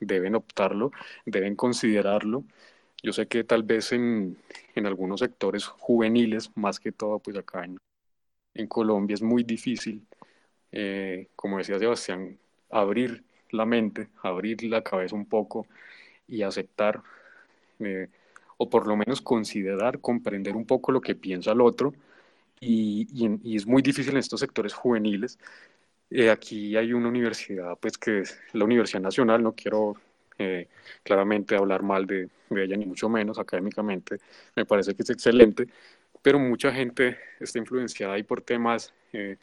deben 0.00 0.34
optarlo, 0.34 0.92
deben 1.26 1.56
considerarlo. 1.56 2.44
Yo 3.02 3.12
sé 3.12 3.26
que 3.28 3.44
tal 3.44 3.62
vez 3.62 3.92
en, 3.92 4.36
en 4.74 4.86
algunos 4.86 5.20
sectores 5.20 5.66
juveniles, 5.66 6.50
más 6.56 6.80
que 6.80 6.92
todo, 6.92 7.18
pues 7.18 7.36
acá 7.36 7.64
en, 7.64 7.78
en 8.54 8.66
Colombia 8.66 9.14
es 9.14 9.22
muy 9.22 9.44
difícil, 9.44 10.06
eh, 10.72 11.28
como 11.36 11.58
decía 11.58 11.78
Sebastián, 11.78 12.38
abrir 12.70 13.24
la 13.50 13.66
mente, 13.66 14.08
abrir 14.22 14.62
la 14.64 14.82
cabeza 14.82 15.16
un 15.16 15.26
poco 15.26 15.66
y 16.28 16.42
aceptar, 16.42 17.02
eh, 17.80 18.08
o 18.58 18.68
por 18.70 18.86
lo 18.86 18.96
menos 18.96 19.20
considerar, 19.22 20.00
comprender 20.00 20.56
un 20.56 20.66
poco 20.66 20.92
lo 20.92 21.00
que 21.00 21.14
piensa 21.14 21.52
el 21.52 21.60
otro. 21.60 21.94
Y, 22.60 23.08
y, 23.42 23.56
es 23.56 23.66
muy 23.66 23.82
difícil 23.82 24.12
en 24.12 24.18
estos 24.18 24.40
sectores 24.40 24.74
juveniles. 24.74 25.38
Eh, 26.10 26.30
aquí 26.30 26.76
hay 26.76 26.92
una 26.92 27.08
universidad, 27.08 27.78
pues 27.78 27.96
que 27.98 28.20
es 28.20 28.38
la 28.52 28.64
Universidad 28.64 29.00
Nacional, 29.02 29.42
no 29.42 29.54
quiero 29.54 29.96
claramente 31.02 31.56
hablar 31.56 31.82
mal 31.82 32.06
de, 32.06 32.28
de 32.48 32.64
ella, 32.64 32.76
ni 32.76 32.86
mucho 32.86 33.08
menos 33.08 33.38
académicamente, 33.38 34.18
me 34.56 34.64
parece 34.64 34.94
que 34.94 35.02
es 35.02 35.10
excelente, 35.10 35.66
pero 36.22 36.38
mucha 36.38 36.72
gente 36.72 37.18
está 37.40 37.58
influenciada 37.58 38.14
ahí 38.14 38.22
por 38.22 38.42
temas 38.42 38.92
eh, 39.12 39.36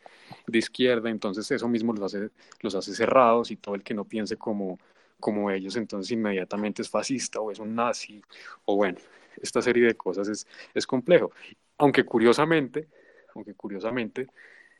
de 0.48 0.60
izquierda, 0.60 1.10
entonces 1.10 1.50
eso 1.52 1.68
mismo 1.68 1.94
los 1.94 2.14
hace, 2.14 2.30
los 2.62 2.76
hace 2.76 2.94
cerrados 2.94 3.52
y 3.52 3.58
todo 3.58 3.76
el 3.76 3.84
que 3.84 3.94
no 3.94 4.06
piense 4.06 4.38
como, 4.38 4.80
como 5.20 5.52
ellos, 5.52 5.76
entonces 5.76 6.12
inmediatamente 6.12 6.82
es 6.82 6.90
fascista 6.90 7.40
o 7.42 7.52
es 7.52 7.60
un 7.60 7.76
nazi, 7.76 8.22
o 8.66 8.76
bueno, 8.76 8.98
esta 9.42 9.62
serie 9.62 9.86
de 9.88 9.96
cosas 9.96 10.28
es, 10.30 10.48
es 10.74 10.88
complejo. 10.88 11.32
Aunque 11.78 12.04
curiosamente, 12.06 12.88
aunque 13.36 13.54
curiosamente, 13.54 14.28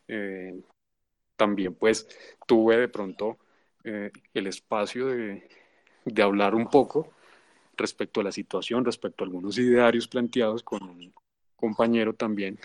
eh, 0.08 0.56
también 1.38 1.74
pues 1.76 2.08
tuve 2.46 2.78
de 2.78 2.90
pronto 2.90 3.38
eh, 3.84 4.12
el 4.34 4.48
espacio 4.48 5.08
de, 5.08 5.48
de 6.06 6.22
hablar 6.22 6.56
un 6.56 6.70
poco 6.70 7.14
respecto 7.78 8.22
a 8.22 8.24
la 8.24 8.32
situación, 8.32 8.84
respecto 8.84 9.24
a 9.24 9.28
algunos 9.28 9.58
idearios 9.58 10.08
planteados 10.08 10.64
con, 10.64 11.14
compañero 11.58 12.14
también 12.14 12.58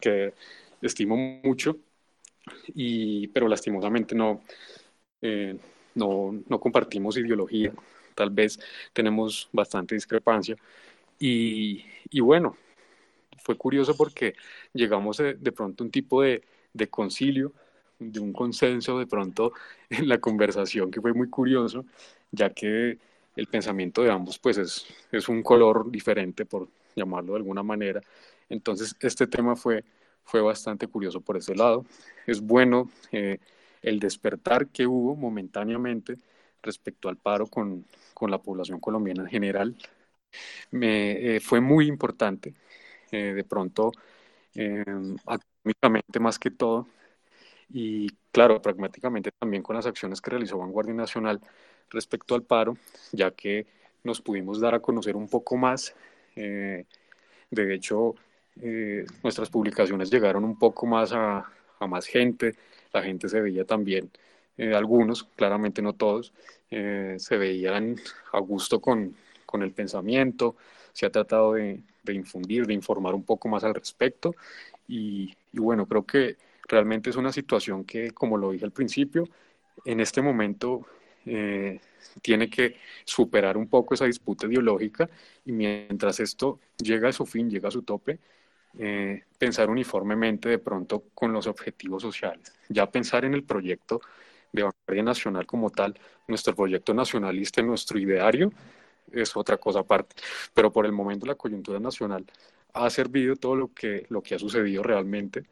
que 0.00 0.34
estimo 0.80 1.16
mucho, 1.16 1.78
y, 2.74 3.28
pero 3.28 3.46
lastimosamente 3.46 4.16
no, 4.16 4.42
eh, 5.20 5.56
no, 5.94 6.42
no, 6.48 6.58
compartimos 6.58 7.16
ideología, 7.16 7.72
tal 8.16 8.30
vez 8.30 8.58
tenemos 8.92 9.48
bastante 9.52 9.94
discrepancia. 9.94 10.56
Y, 11.20 11.84
y 12.10 12.20
bueno, 12.20 12.56
fue 13.38 13.56
curioso 13.56 13.96
porque 13.96 14.34
llegamos 14.72 15.18
de, 15.18 15.34
de 15.34 15.52
pronto 15.52 15.84
a 15.84 15.86
un 15.86 15.92
tipo 15.92 16.22
de, 16.22 16.42
de, 16.72 16.88
concilio, 16.88 17.52
de 18.10 18.20
un 18.20 18.32
consenso 18.32 18.98
de 18.98 19.06
pronto 19.06 19.52
en 19.90 20.08
la 20.08 20.18
conversación 20.18 20.90
que 20.90 21.00
fue 21.00 21.12
muy 21.12 21.28
curioso, 21.28 21.84
ya 22.30 22.50
que 22.50 22.98
el 23.36 23.46
pensamiento 23.46 24.02
de 24.02 24.10
ambos 24.10 24.38
pues 24.38 24.58
es, 24.58 24.86
es 25.10 25.28
un 25.28 25.42
color 25.42 25.90
diferente 25.90 26.44
por 26.46 26.68
llamarlo 26.96 27.32
de 27.32 27.38
alguna 27.38 27.62
manera. 27.62 28.00
Entonces, 28.48 28.94
este 29.00 29.26
tema 29.26 29.56
fue, 29.56 29.84
fue 30.24 30.40
bastante 30.42 30.86
curioso 30.86 31.20
por 31.20 31.36
ese 31.36 31.54
lado. 31.54 31.84
Es 32.26 32.40
bueno 32.40 32.90
eh, 33.12 33.38
el 33.82 33.98
despertar 34.00 34.68
que 34.68 34.86
hubo 34.86 35.16
momentáneamente 35.16 36.18
respecto 36.62 37.08
al 37.08 37.16
paro 37.16 37.46
con, 37.46 37.84
con 38.14 38.30
la 38.30 38.38
población 38.38 38.78
colombiana 38.80 39.22
en 39.22 39.28
general. 39.28 39.76
Me, 40.70 41.36
eh, 41.36 41.40
fue 41.40 41.60
muy 41.60 41.86
importante, 41.86 42.54
eh, 43.12 43.34
de 43.34 43.44
pronto, 43.44 43.92
académicamente 45.26 46.20
más 46.20 46.38
que 46.38 46.50
todo, 46.50 46.88
y 47.72 48.08
claro, 48.30 48.60
pragmáticamente 48.60 49.30
también 49.38 49.62
con 49.62 49.76
las 49.76 49.86
acciones 49.86 50.20
que 50.20 50.30
realizó 50.30 50.58
Vanguardia 50.58 50.94
Nacional 50.94 51.40
respecto 51.90 52.34
al 52.34 52.42
paro, 52.42 52.76
ya 53.12 53.30
que 53.30 53.66
nos 54.04 54.20
pudimos 54.20 54.60
dar 54.60 54.74
a 54.74 54.80
conocer 54.80 55.16
un 55.16 55.28
poco 55.28 55.56
más 55.56 55.94
de 57.52 57.74
hecho, 57.74 58.14
eh, 58.62 59.04
nuestras 59.22 59.50
publicaciones 59.50 60.10
llegaron 60.10 60.44
un 60.44 60.58
poco 60.58 60.86
más 60.86 61.12
a, 61.12 61.44
más 61.86 62.06
gente, 62.06 62.54
la 62.92 63.02
gente 63.02 63.28
se 63.28 63.40
veía 63.40 63.64
también, 63.64 64.10
eh, 64.56 64.74
algunos, 64.74 65.24
claramente 65.24 65.82
no 65.82 65.92
todos, 65.92 66.32
eh, 66.70 67.16
se 67.18 67.36
veían 67.36 67.96
a 68.32 68.38
gusto 68.38 68.80
con, 68.80 69.14
con, 69.44 69.62
el 69.62 69.72
pensamiento, 69.72 70.56
se 70.92 71.04
ha 71.04 71.10
tratado 71.10 71.54
de, 71.54 71.82
de, 72.02 72.14
infundir, 72.14 72.66
de 72.66 72.72
informar 72.72 73.14
un 73.14 73.24
poco 73.24 73.48
más 73.48 73.64
al 73.64 73.74
respecto 73.74 74.34
y, 74.88 75.34
y 75.52 75.58
bueno, 75.58 75.86
creo 75.86 76.06
que 76.06 76.36
realmente 76.68 77.10
es 77.10 77.16
una 77.16 77.32
situación 77.32 77.84
que, 77.84 78.12
como 78.12 78.36
lo 78.36 78.52
dije 78.52 78.64
al 78.64 78.72
principio, 78.72 79.28
en 79.84 80.00
este 80.00 80.22
momento 80.22 80.86
eh, 81.24 81.80
tiene 82.20 82.50
que 82.50 82.76
superar 83.04 83.56
un 83.56 83.68
poco 83.68 83.94
esa 83.94 84.06
disputa 84.06 84.46
ideológica 84.46 85.08
y 85.44 85.52
mientras 85.52 86.20
esto 86.20 86.60
llega 86.78 87.08
a 87.08 87.12
su 87.12 87.26
fin, 87.26 87.48
llega 87.50 87.68
a 87.68 87.70
su 87.72 87.82
tope, 87.82 88.18
eh, 88.78 89.24
pensar 89.38 89.70
uniformemente 89.70 90.48
de 90.48 90.58
pronto 90.58 91.04
con 91.14 91.32
los 91.32 91.46
objetivos 91.46 92.02
sociales. 92.02 92.52
Ya 92.68 92.90
pensar 92.90 93.24
en 93.24 93.34
el 93.34 93.44
proyecto 93.44 94.00
de 94.52 94.62
vanguardia 94.62 95.02
nacional 95.02 95.46
como 95.46 95.70
tal, 95.70 95.98
nuestro 96.28 96.54
proyecto 96.54 96.94
nacionalista, 96.94 97.62
nuestro 97.62 97.98
ideario, 97.98 98.52
es 99.10 99.36
otra 99.36 99.56
cosa 99.58 99.80
aparte. 99.80 100.16
Pero 100.54 100.72
por 100.72 100.86
el 100.86 100.92
momento 100.92 101.26
la 101.26 101.34
coyuntura 101.34 101.78
nacional 101.80 102.24
ha 102.74 102.88
servido 102.90 103.36
todo 103.36 103.56
lo 103.56 103.72
que, 103.72 104.06
lo 104.08 104.22
que 104.22 104.34
ha 104.34 104.38
sucedido 104.38 104.82
realmente 104.82 105.44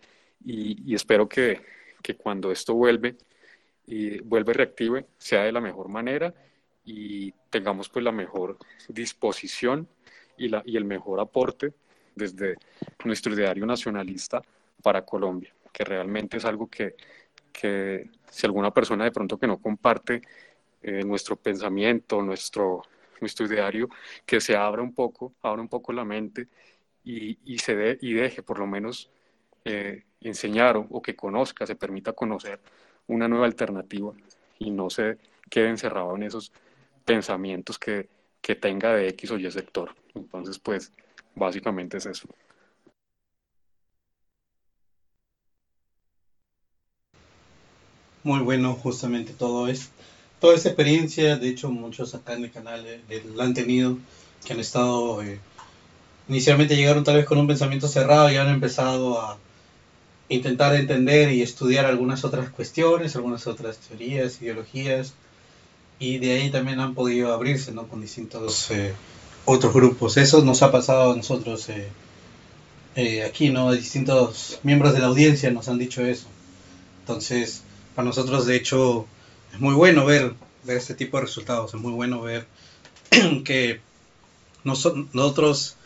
y, 0.44 0.94
espero 0.94 1.28
que, 1.28 1.60
que 2.02 2.16
cuando 2.16 2.50
esto 2.50 2.74
vuelve 2.74 3.16
y 3.86 4.20
vuelve 4.20 4.52
reactive, 4.52 5.06
sea 5.18 5.42
de 5.42 5.52
la 5.52 5.60
mejor 5.60 5.88
manera 5.88 6.32
y 6.84 7.32
tengamos 7.50 7.88
pues 7.88 8.04
la 8.04 8.12
mejor 8.12 8.56
disposición 8.88 9.88
y, 10.36 10.48
la, 10.48 10.62
y 10.64 10.76
el 10.76 10.84
mejor 10.84 11.20
aporte 11.20 11.74
desde 12.14 12.56
nuestro 13.04 13.34
ideario 13.34 13.66
nacionalista 13.66 14.42
para 14.82 15.04
Colombia, 15.04 15.52
que 15.72 15.84
realmente 15.84 16.38
es 16.38 16.44
algo 16.44 16.68
que, 16.68 16.94
que 17.52 18.08
si 18.30 18.46
alguna 18.46 18.72
persona 18.72 19.04
de 19.04 19.12
pronto 19.12 19.38
que 19.38 19.46
no 19.46 19.58
comparte 19.58 20.22
eh, 20.82 21.02
nuestro 21.04 21.36
pensamiento, 21.36 22.22
nuestro, 22.22 22.82
nuestro 23.20 23.46
ideario, 23.46 23.88
que 24.24 24.40
se 24.40 24.56
abra 24.56 24.82
un 24.82 24.94
poco, 24.94 25.34
abra 25.42 25.60
un 25.60 25.68
poco 25.68 25.92
la 25.92 26.04
mente 26.04 26.48
y, 27.04 27.38
y 27.44 27.58
se 27.58 27.76
de, 27.76 27.98
y 28.00 28.14
deje 28.14 28.42
por 28.42 28.58
lo 28.58 28.66
menos 28.66 29.10
eh, 29.64 30.04
enseñar 30.20 30.76
o, 30.76 31.02
que 31.02 31.16
conozca, 31.16 31.66
se 31.66 31.76
permita 31.76 32.12
conocer 32.12 32.60
una 33.06 33.28
nueva 33.28 33.46
alternativa 33.46 34.12
y 34.58 34.70
no 34.70 34.90
se 34.90 35.18
quede 35.48 35.68
encerrado 35.68 36.14
en 36.16 36.22
esos 36.22 36.52
pensamientos 37.04 37.78
que, 37.78 38.08
que 38.40 38.54
tenga 38.54 38.94
de 38.94 39.08
X 39.08 39.30
o 39.32 39.38
Y 39.38 39.50
sector. 39.50 39.94
Entonces, 40.14 40.58
pues, 40.58 40.92
básicamente 41.34 41.96
es 41.98 42.06
eso. 42.06 42.28
Muy 48.22 48.40
bueno, 48.40 48.74
justamente 48.74 49.32
todo 49.32 49.68
es 49.68 49.90
toda 50.40 50.54
esa 50.54 50.68
experiencia. 50.68 51.36
De 51.36 51.48
hecho, 51.48 51.70
muchos 51.70 52.14
acá 52.14 52.34
en 52.34 52.44
el 52.44 52.50
canal 52.50 52.84
eh, 52.86 53.24
la 53.34 53.44
han 53.44 53.54
tenido, 53.54 53.96
que 54.44 54.52
han 54.52 54.60
estado. 54.60 55.22
Eh, 55.22 55.40
inicialmente 56.28 56.76
llegaron 56.76 57.04
tal 57.04 57.16
vez 57.16 57.24
con 57.24 57.38
un 57.38 57.46
pensamiento 57.46 57.88
cerrado 57.88 58.30
y 58.30 58.36
han 58.36 58.48
empezado 58.48 59.20
a 59.20 59.38
intentar 60.30 60.74
entender 60.76 61.32
y 61.32 61.42
estudiar 61.42 61.84
algunas 61.84 62.24
otras 62.24 62.48
cuestiones, 62.50 63.16
algunas 63.16 63.46
otras 63.46 63.78
teorías, 63.78 64.40
ideologías, 64.40 65.12
y 65.98 66.18
de 66.18 66.32
ahí 66.32 66.50
también 66.50 66.80
han 66.80 66.94
podido 66.94 67.34
abrirse 67.34 67.72
¿no? 67.72 67.86
con 67.88 68.00
distintos 68.00 68.70
eh, 68.70 68.94
otros 69.44 69.74
grupos. 69.74 70.16
Eso 70.16 70.42
nos 70.42 70.62
ha 70.62 70.70
pasado 70.70 71.12
a 71.12 71.16
nosotros 71.16 71.68
eh, 71.68 71.88
eh, 72.94 73.24
aquí, 73.24 73.50
¿no? 73.50 73.72
Distintos 73.72 74.60
miembros 74.62 74.94
de 74.94 75.00
la 75.00 75.06
audiencia 75.06 75.50
nos 75.50 75.68
han 75.68 75.78
dicho 75.78 76.04
eso. 76.04 76.26
Entonces, 77.00 77.62
para 77.94 78.06
nosotros, 78.06 78.46
de 78.46 78.56
hecho, 78.56 79.06
es 79.52 79.60
muy 79.60 79.74
bueno 79.74 80.06
ver, 80.06 80.34
ver 80.64 80.76
este 80.76 80.94
tipo 80.94 81.16
de 81.16 81.24
resultados, 81.24 81.74
es 81.74 81.80
muy 81.80 81.92
bueno 81.92 82.22
ver 82.22 82.46
que 83.44 83.80
nosotros 84.62 85.76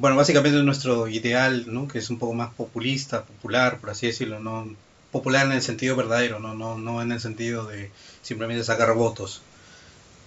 bueno, 0.00 0.16
básicamente 0.16 0.62
nuestro 0.62 1.08
ideal, 1.08 1.66
¿no? 1.68 1.86
Que 1.86 1.98
es 1.98 2.08
un 2.08 2.18
poco 2.18 2.32
más 2.32 2.54
populista, 2.54 3.24
popular, 3.24 3.78
por 3.80 3.90
así 3.90 4.06
decirlo, 4.06 4.40
no 4.40 4.66
popular 5.12 5.46
en 5.46 5.52
el 5.52 5.62
sentido 5.62 5.94
verdadero, 5.94 6.38
no, 6.38 6.54
no, 6.54 6.78
no 6.78 7.02
en 7.02 7.12
el 7.12 7.20
sentido 7.20 7.66
de 7.66 7.90
simplemente 8.22 8.64
sacar 8.64 8.94
votos, 8.94 9.42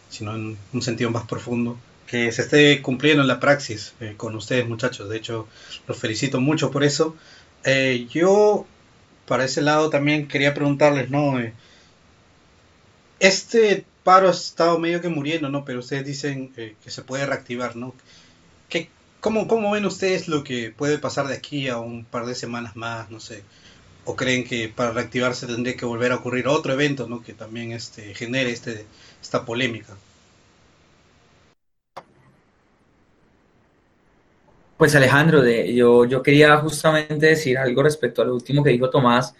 sino 0.10 0.36
en 0.36 0.58
un 0.74 0.82
sentido 0.82 1.10
más 1.10 1.26
profundo, 1.26 1.78
que 2.06 2.32
se 2.32 2.44
esté 2.44 2.82
cumpliendo 2.84 3.24
en 3.24 3.28
la 3.28 3.40
praxis 3.40 3.94
eh, 4.00 4.14
con 4.16 4.36
ustedes 4.36 4.68
muchachos, 4.68 5.10
de 5.10 5.18
hecho 5.18 5.48
los 5.88 5.98
felicito 5.98 6.40
mucho 6.40 6.70
por 6.70 6.84
eso. 6.84 7.16
Eh, 7.64 8.08
yo, 8.12 8.68
para 9.28 9.46
ese 9.46 9.62
lado 9.62 9.90
también 9.90 10.28
quería 10.28 10.54
preguntarles, 10.54 11.10
¿no? 11.10 11.40
Eh, 11.40 11.54
este 13.20 13.86
paro 14.04 14.28
ha 14.28 14.32
estado 14.32 14.78
medio 14.80 15.02
que 15.02 15.10
muriendo, 15.10 15.50
¿no? 15.50 15.66
Pero 15.66 15.80
ustedes 15.80 16.06
dicen 16.06 16.50
que 16.54 16.76
se 16.92 17.02
puede 17.02 17.26
reactivar, 17.26 17.76
¿no? 17.76 17.96
¿Cómo, 19.24 19.48
¿Cómo 19.48 19.72
ven 19.72 19.86
ustedes 19.86 20.28
lo 20.28 20.44
que 20.44 20.72
puede 20.72 20.98
pasar 21.00 21.28
de 21.28 21.36
aquí 21.36 21.70
a 21.70 21.78
un 21.78 22.04
par 22.04 22.26
de 22.26 22.36
semanas 22.36 22.76
más? 22.76 23.10
No 23.10 23.22
sé. 23.22 23.44
o 24.06 24.18
creen 24.18 24.44
que 24.44 24.68
para 24.70 24.92
reactivarse 24.92 25.48
tendría 25.48 25.78
que 25.78 25.86
volver 25.86 26.12
a 26.12 26.18
ocurrir 26.18 26.48
otro 26.50 26.74
evento 26.74 27.08
¿no? 27.08 27.24
que 27.24 27.34
también 27.34 27.72
este, 27.72 28.14
genere 28.16 28.52
este, 28.52 28.86
esta 29.22 29.46
polémica? 29.46 29.94
Pues 34.78 34.94
Alejandro, 34.96 35.42
de, 35.42 35.74
yo, 35.74 36.04
yo 36.04 36.22
quería 36.22 36.58
justamente 36.58 37.28
decir 37.28 37.58
algo 37.58 37.82
respecto 37.84 38.22
a 38.22 38.26
lo 38.26 38.36
último 38.36 38.62
que 38.62 38.72
dijo 38.72 38.90
Tomás, 38.90 39.34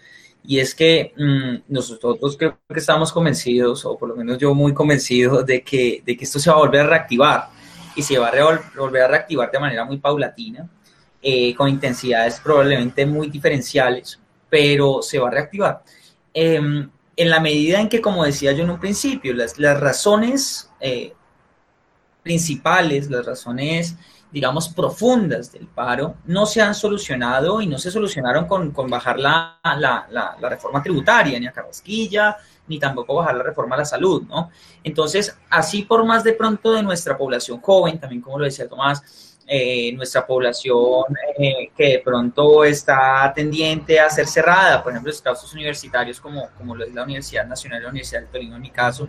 y 0.46 0.60
es 0.60 0.74
que 0.74 1.12
mm, 1.16 1.70
nosotros 1.72 2.36
creo 2.38 2.58
que 2.72 2.80
estamos 2.80 3.12
convencidos, 3.12 3.84
o 3.84 3.98
por 3.98 4.08
lo 4.08 4.16
menos 4.16 4.38
yo 4.38 4.54
muy 4.54 4.72
convencido, 4.72 5.42
de 5.42 5.62
que, 5.62 6.02
de 6.06 6.16
que 6.16 6.24
esto 6.24 6.38
se 6.38 6.48
va 6.50 6.56
a 6.56 6.60
volver 6.60 6.82
a 6.82 6.86
reactivar, 6.86 7.53
y 7.96 8.02
se 8.02 8.18
va 8.18 8.28
a 8.28 8.60
volver 8.76 9.02
a 9.02 9.08
reactivar 9.08 9.50
de 9.50 9.58
manera 9.58 9.84
muy 9.84 9.98
paulatina, 9.98 10.68
eh, 11.22 11.54
con 11.54 11.68
intensidades 11.68 12.40
probablemente 12.40 13.06
muy 13.06 13.28
diferenciales, 13.28 14.20
pero 14.50 15.02
se 15.02 15.18
va 15.18 15.28
a 15.28 15.30
reactivar. 15.30 15.82
Em, 16.32 16.90
en 17.16 17.30
la 17.30 17.40
medida 17.40 17.80
en 17.80 17.88
que, 17.88 18.00
como 18.00 18.24
decía 18.24 18.52
yo 18.52 18.64
en 18.64 18.70
un 18.70 18.80
principio, 18.80 19.32
las, 19.34 19.58
las 19.58 19.78
razones 19.78 20.70
eh, 20.80 21.14
principales, 22.22 23.08
las 23.08 23.24
razones, 23.24 23.96
digamos, 24.32 24.68
profundas 24.68 25.52
del 25.52 25.68
paro 25.68 26.16
no 26.24 26.44
se 26.44 26.60
han 26.60 26.74
solucionado 26.74 27.60
y 27.60 27.68
no 27.68 27.78
se 27.78 27.90
solucionaron 27.90 28.46
con, 28.46 28.72
con 28.72 28.90
bajar 28.90 29.20
la, 29.20 29.60
la, 29.62 30.06
la, 30.10 30.48
reforma 30.48 30.82
tributaria, 30.82 31.38
ni 31.38 31.46
a 31.46 31.52
Carrasquilla, 31.52 32.36
ni 32.66 32.78
tampoco 32.78 33.14
bajar 33.14 33.36
la 33.36 33.42
reforma 33.42 33.74
a 33.74 33.78
la 33.78 33.84
salud, 33.84 34.22
¿no? 34.28 34.50
Entonces, 34.82 35.36
así 35.50 35.82
por 35.82 36.04
más 36.04 36.24
de 36.24 36.32
pronto 36.32 36.72
de 36.72 36.82
nuestra 36.82 37.16
población 37.16 37.60
joven, 37.60 37.98
también 37.98 38.22
como 38.22 38.38
lo 38.38 38.44
decía 38.44 38.68
Tomás, 38.68 39.34
eh, 39.46 39.92
nuestra 39.92 40.26
población 40.26 41.04
eh, 41.38 41.70
que 41.76 41.88
de 41.88 41.98
pronto 41.98 42.64
está 42.64 43.30
tendiente 43.34 44.00
a 44.00 44.08
ser 44.08 44.26
cerrada, 44.26 44.82
por 44.82 44.92
ejemplo, 44.92 45.10
los 45.12 45.20
casos 45.20 45.52
universitarios 45.52 46.18
como, 46.18 46.48
como 46.56 46.74
lo 46.74 46.82
es 46.82 46.94
la 46.94 47.02
Universidad 47.02 47.46
Nacional 47.46 47.82
la 47.82 47.90
Universidad 47.90 48.20
del 48.22 48.30
Torino 48.30 48.56
en 48.56 48.62
mi 48.62 48.70
caso, 48.70 49.06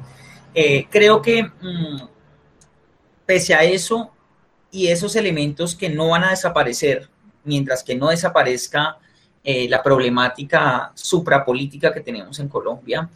eh, 0.54 0.88
creo 0.90 1.22
que 1.22 1.44
mm, 1.44 2.08
pese 3.26 3.56
a 3.56 3.64
eso 3.64 4.12
y 4.72 4.88
esos 4.88 5.16
elementos 5.16 5.74
que 5.74 5.90
no 5.90 6.10
van 6.10 6.26
a 6.26 6.32
desaparecer, 6.32 7.10
mientras 7.46 7.82
que 7.82 7.96
no 7.96 8.10
desaparezca 8.10 8.98
la 9.70 9.84
problemática 9.84 10.92
suprapolítica 10.96 11.94
que 11.94 12.02
tenemos 12.02 12.40
en 12.40 12.50
Colombia, 12.50 13.08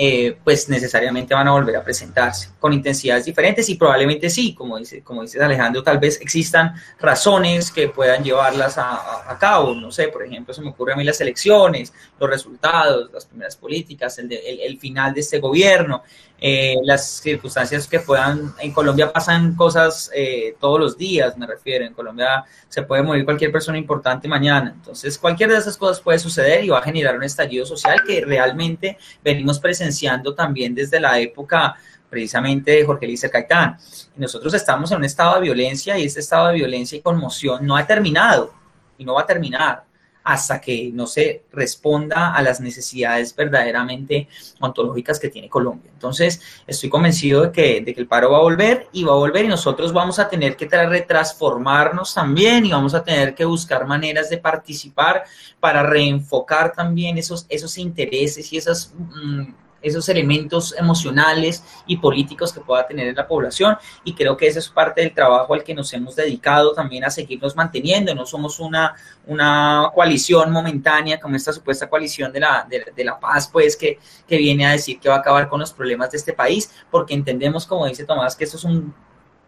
eh, 0.00 0.38
pues 0.44 0.68
necesariamente 0.68 1.34
van 1.34 1.48
a 1.48 1.50
volver 1.50 1.74
a 1.74 1.82
presentarse 1.82 2.50
con 2.60 2.72
intensidades 2.72 3.24
diferentes 3.24 3.68
y 3.68 3.74
probablemente 3.74 4.30
sí, 4.30 4.54
como 4.54 4.78
dice, 4.78 5.02
como 5.02 5.22
dice 5.22 5.42
Alejandro, 5.42 5.82
tal 5.82 5.98
vez 5.98 6.20
existan 6.20 6.72
razones 7.00 7.72
que 7.72 7.88
puedan 7.88 8.22
llevarlas 8.22 8.78
a, 8.78 9.36
cabo, 9.40 9.74
no 9.74 9.90
sé, 9.90 10.06
por 10.06 10.24
ejemplo, 10.24 10.54
se 10.54 10.62
me 10.62 10.68
ocurre 10.68 10.92
a 10.92 10.96
mí 10.96 11.02
las 11.02 11.20
elecciones, 11.20 11.92
los 12.20 12.30
resultados, 12.30 13.10
las 13.12 13.26
primeras 13.26 13.56
políticas, 13.56 14.16
el, 14.20 14.32
el 14.32 14.78
final 14.78 15.12
de 15.12 15.20
este 15.20 15.40
gobierno, 15.40 16.04
eh, 16.40 16.76
las 16.84 17.04
circunstancias 17.16 17.88
que 17.88 17.98
puedan, 17.98 18.54
en 18.60 18.72
Colombia 18.72 19.12
pasan 19.12 19.56
cosas 19.56 20.08
eh, 20.14 20.54
todos 20.60 20.78
los 20.78 20.96
días, 20.96 21.36
me 21.36 21.46
refiero, 21.46 21.84
en 21.84 21.92
Colombia 21.92 22.44
se 22.68 22.82
puede 22.82 23.02
morir 23.02 23.24
cualquier 23.24 23.50
persona 23.50 23.76
importante 23.76 24.28
mañana, 24.28 24.72
entonces 24.74 25.18
cualquier 25.18 25.50
de 25.50 25.56
esas 25.56 25.76
cosas 25.76 26.00
puede 26.00 26.20
suceder 26.20 26.64
y 26.64 26.68
va 26.68 26.78
a 26.78 26.82
generar 26.82 27.16
un 27.16 27.24
estallido 27.24 27.66
social 27.66 28.02
que 28.06 28.24
realmente 28.24 28.96
venimos 29.24 29.58
presenciando 29.58 30.34
también 30.34 30.76
desde 30.76 31.00
la 31.00 31.18
época 31.18 31.74
precisamente 32.08 32.70
de 32.70 32.84
Jorge 32.84 33.06
Luis 33.06 33.26
Caitán. 33.30 33.76
nosotros 34.16 34.54
estamos 34.54 34.92
en 34.92 34.98
un 34.98 35.04
estado 35.04 35.34
de 35.34 35.40
violencia 35.42 35.98
y 35.98 36.04
ese 36.04 36.20
estado 36.20 36.48
de 36.48 36.54
violencia 36.54 36.96
y 36.96 37.00
conmoción 37.00 37.66
no 37.66 37.76
ha 37.76 37.84
terminado 37.84 38.54
y 38.96 39.04
no 39.04 39.14
va 39.14 39.22
a 39.22 39.26
terminar 39.26 39.87
hasta 40.28 40.60
que 40.60 40.90
no 40.92 41.06
se 41.06 41.44
responda 41.50 42.34
a 42.34 42.42
las 42.42 42.60
necesidades 42.60 43.34
verdaderamente 43.34 44.28
ontológicas 44.60 45.18
que 45.18 45.30
tiene 45.30 45.48
Colombia. 45.48 45.90
Entonces, 45.90 46.42
estoy 46.66 46.90
convencido 46.90 47.44
de 47.44 47.50
que, 47.50 47.80
de 47.80 47.94
que 47.94 48.00
el 48.02 48.06
paro 48.06 48.32
va 48.32 48.36
a 48.36 48.42
volver 48.42 48.88
y 48.92 49.04
va 49.04 49.12
a 49.12 49.16
volver 49.16 49.46
y 49.46 49.48
nosotros 49.48 49.90
vamos 49.90 50.18
a 50.18 50.28
tener 50.28 50.54
que 50.54 50.66
transformarnos 50.66 52.12
también 52.12 52.66
y 52.66 52.72
vamos 52.72 52.92
a 52.92 53.02
tener 53.02 53.34
que 53.34 53.46
buscar 53.46 53.86
maneras 53.86 54.28
de 54.28 54.36
participar 54.36 55.24
para 55.60 55.82
reenfocar 55.82 56.74
también 56.74 57.16
esos, 57.16 57.46
esos 57.48 57.78
intereses 57.78 58.52
y 58.52 58.58
esas... 58.58 58.92
Mm, 58.98 59.67
esos 59.80 60.08
elementos 60.08 60.74
emocionales 60.76 61.62
y 61.86 61.96
políticos 61.96 62.52
que 62.52 62.60
pueda 62.60 62.86
tener 62.86 63.08
en 63.08 63.14
la 63.14 63.26
población. 63.26 63.76
Y 64.04 64.14
creo 64.14 64.36
que 64.36 64.46
ese 64.46 64.58
es 64.58 64.68
parte 64.68 65.00
del 65.00 65.14
trabajo 65.14 65.54
al 65.54 65.62
que 65.62 65.74
nos 65.74 65.92
hemos 65.92 66.16
dedicado 66.16 66.72
también 66.72 67.04
a 67.04 67.10
seguirnos 67.10 67.56
manteniendo, 67.56 68.14
no 68.14 68.26
somos 68.26 68.58
una, 68.60 68.94
una 69.26 69.90
coalición 69.94 70.50
momentánea 70.50 71.20
como 71.20 71.36
esta 71.36 71.52
supuesta 71.52 71.88
coalición 71.88 72.32
de 72.32 72.40
la, 72.40 72.66
de, 72.68 73.04
la 73.04 73.18
paz 73.18 73.48
pues 73.52 73.76
que, 73.76 73.98
que 74.26 74.36
viene 74.36 74.66
a 74.66 74.72
decir 74.72 74.98
que 74.98 75.08
va 75.08 75.16
a 75.16 75.18
acabar 75.18 75.48
con 75.48 75.60
los 75.60 75.72
problemas 75.72 76.10
de 76.10 76.18
este 76.18 76.32
país 76.32 76.70
porque 76.90 77.14
entendemos 77.14 77.66
como 77.66 77.86
dice 77.86 78.04
Tomás 78.04 78.36
que 78.36 78.44
esto 78.44 78.56
es 78.56 78.64
un 78.64 78.94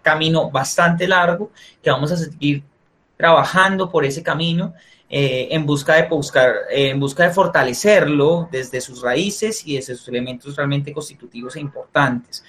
camino 0.02 0.50
bastante 0.50 1.06
largo 1.06 1.50
que 1.82 1.90
vamos 1.90 2.12
a 2.12 2.16
seguir 2.16 2.62
trabajando 3.16 3.90
por 3.90 4.04
ese 4.04 4.22
camino 4.22 4.74
eh, 5.12 5.48
en, 5.50 5.66
busca 5.66 5.96
de 5.96 6.08
buscar, 6.08 6.54
eh, 6.70 6.90
en 6.90 7.00
busca 7.00 7.24
de 7.24 7.30
fortalecerlo 7.30 8.48
desde 8.52 8.80
sus 8.80 9.02
raíces 9.02 9.66
y 9.66 9.74
desde 9.74 9.96
sus 9.96 10.06
elementos 10.06 10.54
realmente 10.54 10.92
constitutivos 10.92 11.56
e 11.56 11.60
importantes. 11.60 12.44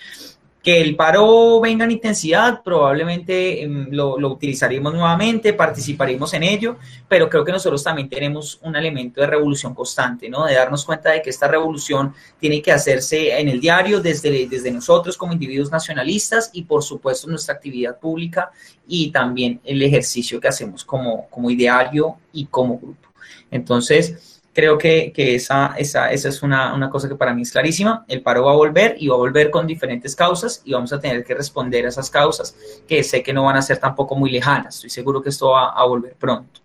Que 0.63 0.79
el 0.79 0.95
paro 0.95 1.59
venga 1.59 1.85
en 1.85 1.91
intensidad, 1.91 2.61
probablemente 2.63 3.63
em, 3.63 3.87
lo, 3.91 4.19
lo, 4.19 4.29
utilizaremos 4.29 4.93
nuevamente, 4.93 5.53
participaremos 5.53 6.33
en 6.35 6.43
ello, 6.43 6.77
pero 7.07 7.27
creo 7.29 7.43
que 7.43 7.51
nosotros 7.51 7.83
también 7.83 8.07
tenemos 8.07 8.59
un 8.61 8.75
elemento 8.75 9.21
de 9.21 9.27
revolución 9.27 9.73
constante, 9.73 10.29
¿no? 10.29 10.45
De 10.45 10.53
darnos 10.53 10.85
cuenta 10.85 11.11
de 11.11 11.21
que 11.21 11.31
esta 11.31 11.47
revolución 11.47 12.13
tiene 12.39 12.61
que 12.61 12.71
hacerse 12.71 13.39
en 13.39 13.49
el 13.49 13.59
diario 13.59 14.01
desde, 14.01 14.47
desde 14.47 14.71
nosotros 14.71 15.17
como 15.17 15.33
individuos 15.33 15.71
nacionalistas 15.71 16.51
y 16.53 16.63
por 16.63 16.83
supuesto 16.83 17.27
nuestra 17.27 17.55
actividad 17.55 17.99
pública 17.99 18.51
y 18.87 19.11
también 19.11 19.59
el 19.63 19.81
ejercicio 19.81 20.39
que 20.39 20.47
hacemos 20.47 20.85
como, 20.85 21.27
como 21.29 21.49
ideario 21.49 22.17
y 22.33 22.45
como 22.45 22.77
grupo. 22.77 23.09
Entonces, 23.49 24.30
creo 24.53 24.77
que, 24.77 25.11
que 25.13 25.35
esa, 25.35 25.75
esa, 25.77 26.11
esa 26.11 26.29
es 26.29 26.43
una, 26.43 26.73
una, 26.73 26.89
cosa 26.89 27.07
que 27.07 27.15
para 27.15 27.33
mí 27.33 27.43
es 27.43 27.51
clarísima. 27.51 28.05
El 28.07 28.21
paro 28.21 28.45
va 28.45 28.51
a 28.51 28.55
volver 28.55 28.95
y 28.99 29.07
va 29.07 29.15
a 29.15 29.19
volver 29.19 29.49
con 29.49 29.67
diferentes 29.67 30.15
causas 30.15 30.61
y 30.65 30.73
vamos 30.73 30.91
a 30.93 30.99
tener 30.99 31.23
que 31.23 31.33
responder 31.35 31.85
a 31.85 31.89
esas 31.89 32.09
causas 32.09 32.55
que 32.87 33.03
sé 33.03 33.23
que 33.23 33.33
no 33.33 33.43
van 33.43 33.57
a 33.57 33.61
ser 33.61 33.77
tampoco 33.77 34.15
muy 34.15 34.31
lejanas. 34.31 34.75
Estoy 34.75 34.89
seguro 34.89 35.21
que 35.21 35.29
esto 35.29 35.51
va 35.51 35.69
a 35.69 35.85
volver 35.85 36.15
pronto. 36.15 36.61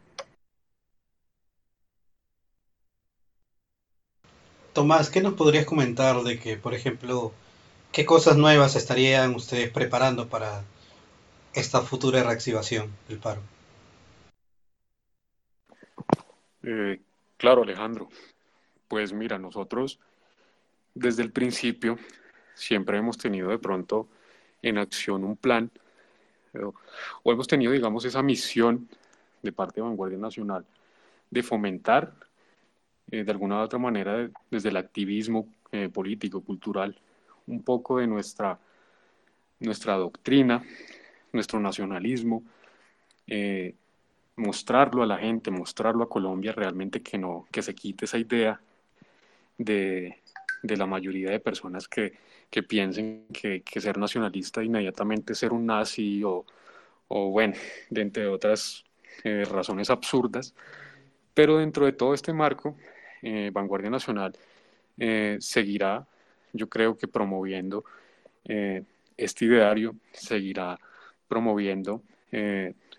Tomás, 4.73 5.09
¿qué 5.09 5.23
nos 5.23 5.35
podrías 5.35 5.65
comentar 5.65 6.23
de 6.23 6.39
que, 6.39 6.59
por 6.59 6.75
ejemplo, 6.75 7.33
qué 7.93 8.05
cosas 8.05 8.37
nuevas 8.37 8.77
estarían 8.77 9.35
ustedes 9.35 9.71
preparando 9.71 10.29
para 10.29 10.65
esta 11.55 11.81
futura 11.81 12.23
reactivación 12.23 12.91
del 13.09 13.19
paro? 13.19 13.41
Eh, 16.63 17.01
Claro, 17.37 17.63
Alejandro. 17.63 18.09
Pues 18.89 19.13
mira, 19.13 19.39
nosotros 19.39 19.99
desde 20.95 21.23
el 21.23 21.33
principio 21.33 21.99
siempre 22.55 22.99
hemos 22.99 23.19
tenido 23.19 23.51
de 23.51 23.59
pronto 23.59 24.09
en 24.63 24.79
acción 24.79 25.25
un 25.25 25.37
plan 25.37 25.71
o, 26.55 27.33
hemos 27.33 27.47
tenido, 27.47 27.73
digamos, 27.73 28.05
esa 28.05 28.23
misión 28.23 28.89
de 29.43 29.53
parte 29.53 29.81
de 29.81 29.87
Vanguardia 29.87 30.19
Nacional 30.19 30.65
de 31.31 31.43
fomentar 31.43 32.15
eh, 33.11 33.25
de 33.25 33.31
alguna 33.31 33.61
u 33.61 33.65
otra 33.65 33.79
manera 33.79 34.31
desde 34.51 34.69
el 34.71 34.77
activismo 34.77 35.47
eh, 35.73 35.89
político, 35.89 36.41
cultural, 36.41 36.99
un 37.47 37.63
poco 37.63 37.99
de 37.99 38.07
nuestra, 38.07 38.59
nuestra 39.61 39.95
doctrina, 39.95 40.65
nuestro 41.33 41.61
nacionalismo, 41.61 42.43
eh, 43.27 43.75
mostrarlo 44.37 45.03
a 45.03 45.07
la 45.07 45.19
gente, 45.19 45.51
mostrarlo 45.51 46.05
a 46.05 46.09
Colombia 46.09 46.53
realmente 46.53 47.03
que 47.03 47.19
no, 47.19 47.47
que 47.51 47.63
se 47.63 47.75
quite 47.75 48.05
esa 48.05 48.19
idea 48.19 48.61
de, 49.59 50.23
de 50.63 50.77
la 50.77 50.87
mayoría 50.87 51.31
de 51.31 51.41
personas 51.41 51.89
que, 51.89 52.13
que 52.51 52.63
piensen 52.63 53.27
que, 53.33 53.63
ser 53.81 53.99
nacionalista 53.99 54.63
inmediatamente 54.63 55.35
ser 55.35 55.53
un 55.53 55.67
nazi 55.67 56.23
o, 56.25 56.45
o 57.09 57.31
bueno, 57.31 57.55
entre 57.91 58.27
otras 58.27 58.85
eh, 59.25 59.45
razones 59.45 59.91
absurdas. 59.91 60.55
Pero 61.35 61.59
dentro 61.59 61.87
de 61.87 61.93
todo 61.93 62.15
este 62.15 62.33
marco, 62.33 62.77
eh, 63.23 63.51
Vanguardia 63.53 63.91
Nacional 63.91 64.33
eh, 64.99 65.37
seguirá, 65.41 66.07
yo 66.53 66.69
creo 66.69 66.97
que 66.97 67.09
promoviendo 67.09 67.85
este 69.17 69.45
ideario, 69.45 69.97
seguirá 70.13 70.79
promoviendo 71.27 72.01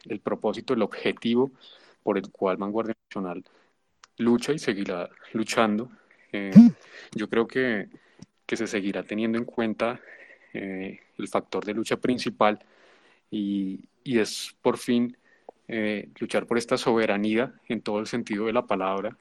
el 0.05 0.19
propósito, 0.19 0.73
el 0.73 0.81
objetivo 0.81 1.51
por 2.03 2.17
el 2.17 2.29
cual 2.29 2.57
Vanguardia 2.57 2.95
Nacional 3.09 3.43
lucha 4.17 4.53
y 4.53 4.59
seguirá 4.59 5.09
luchando. 5.33 5.89
Eh, 6.31 6.51
yo 7.13 7.29
creo 7.29 7.47
que, 7.47 7.89
que, 8.45 8.57
se 8.57 8.67
seguirá 8.67 9.03
teniendo 9.03 9.37
en 9.37 9.45
cuenta 9.45 9.99
eh, 10.53 10.99
el 11.17 11.27
factor 11.27 11.63
de 11.63 11.73
lucha 11.73 11.97
principal 11.97 12.59
y, 13.29 13.79
y 14.03 14.19
es 14.19 14.55
por 14.61 14.77
fin 14.77 15.15
eh, 15.67 16.09
luchar 16.19 16.45
por 16.45 16.57
esta 16.57 16.77
soberanía 16.77 17.53
en 17.67 17.81
todo 17.81 17.99
el 17.99 18.07
sentido 18.07 18.45
de 18.45 18.53
la 18.53 18.65
palabra, 18.65 19.17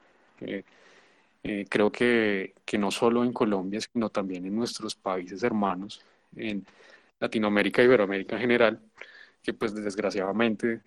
Eh, 1.48 1.64
creo 1.68 1.92
que, 1.92 2.54
que 2.64 2.76
no 2.76 2.90
solo 2.90 3.22
en 3.22 3.32
Colombia, 3.32 3.80
sino 3.80 4.08
también 4.10 4.46
en 4.46 4.56
nuestros 4.56 4.96
países 4.96 5.44
hermanos, 5.44 6.04
en 6.34 6.66
Latinoamérica 7.20 7.82
y 7.82 7.84
Iberoamérica 7.84 8.34
en 8.34 8.40
general, 8.40 8.80
que 9.46 9.54
pues 9.54 9.72
desgraciadamente 9.74 10.80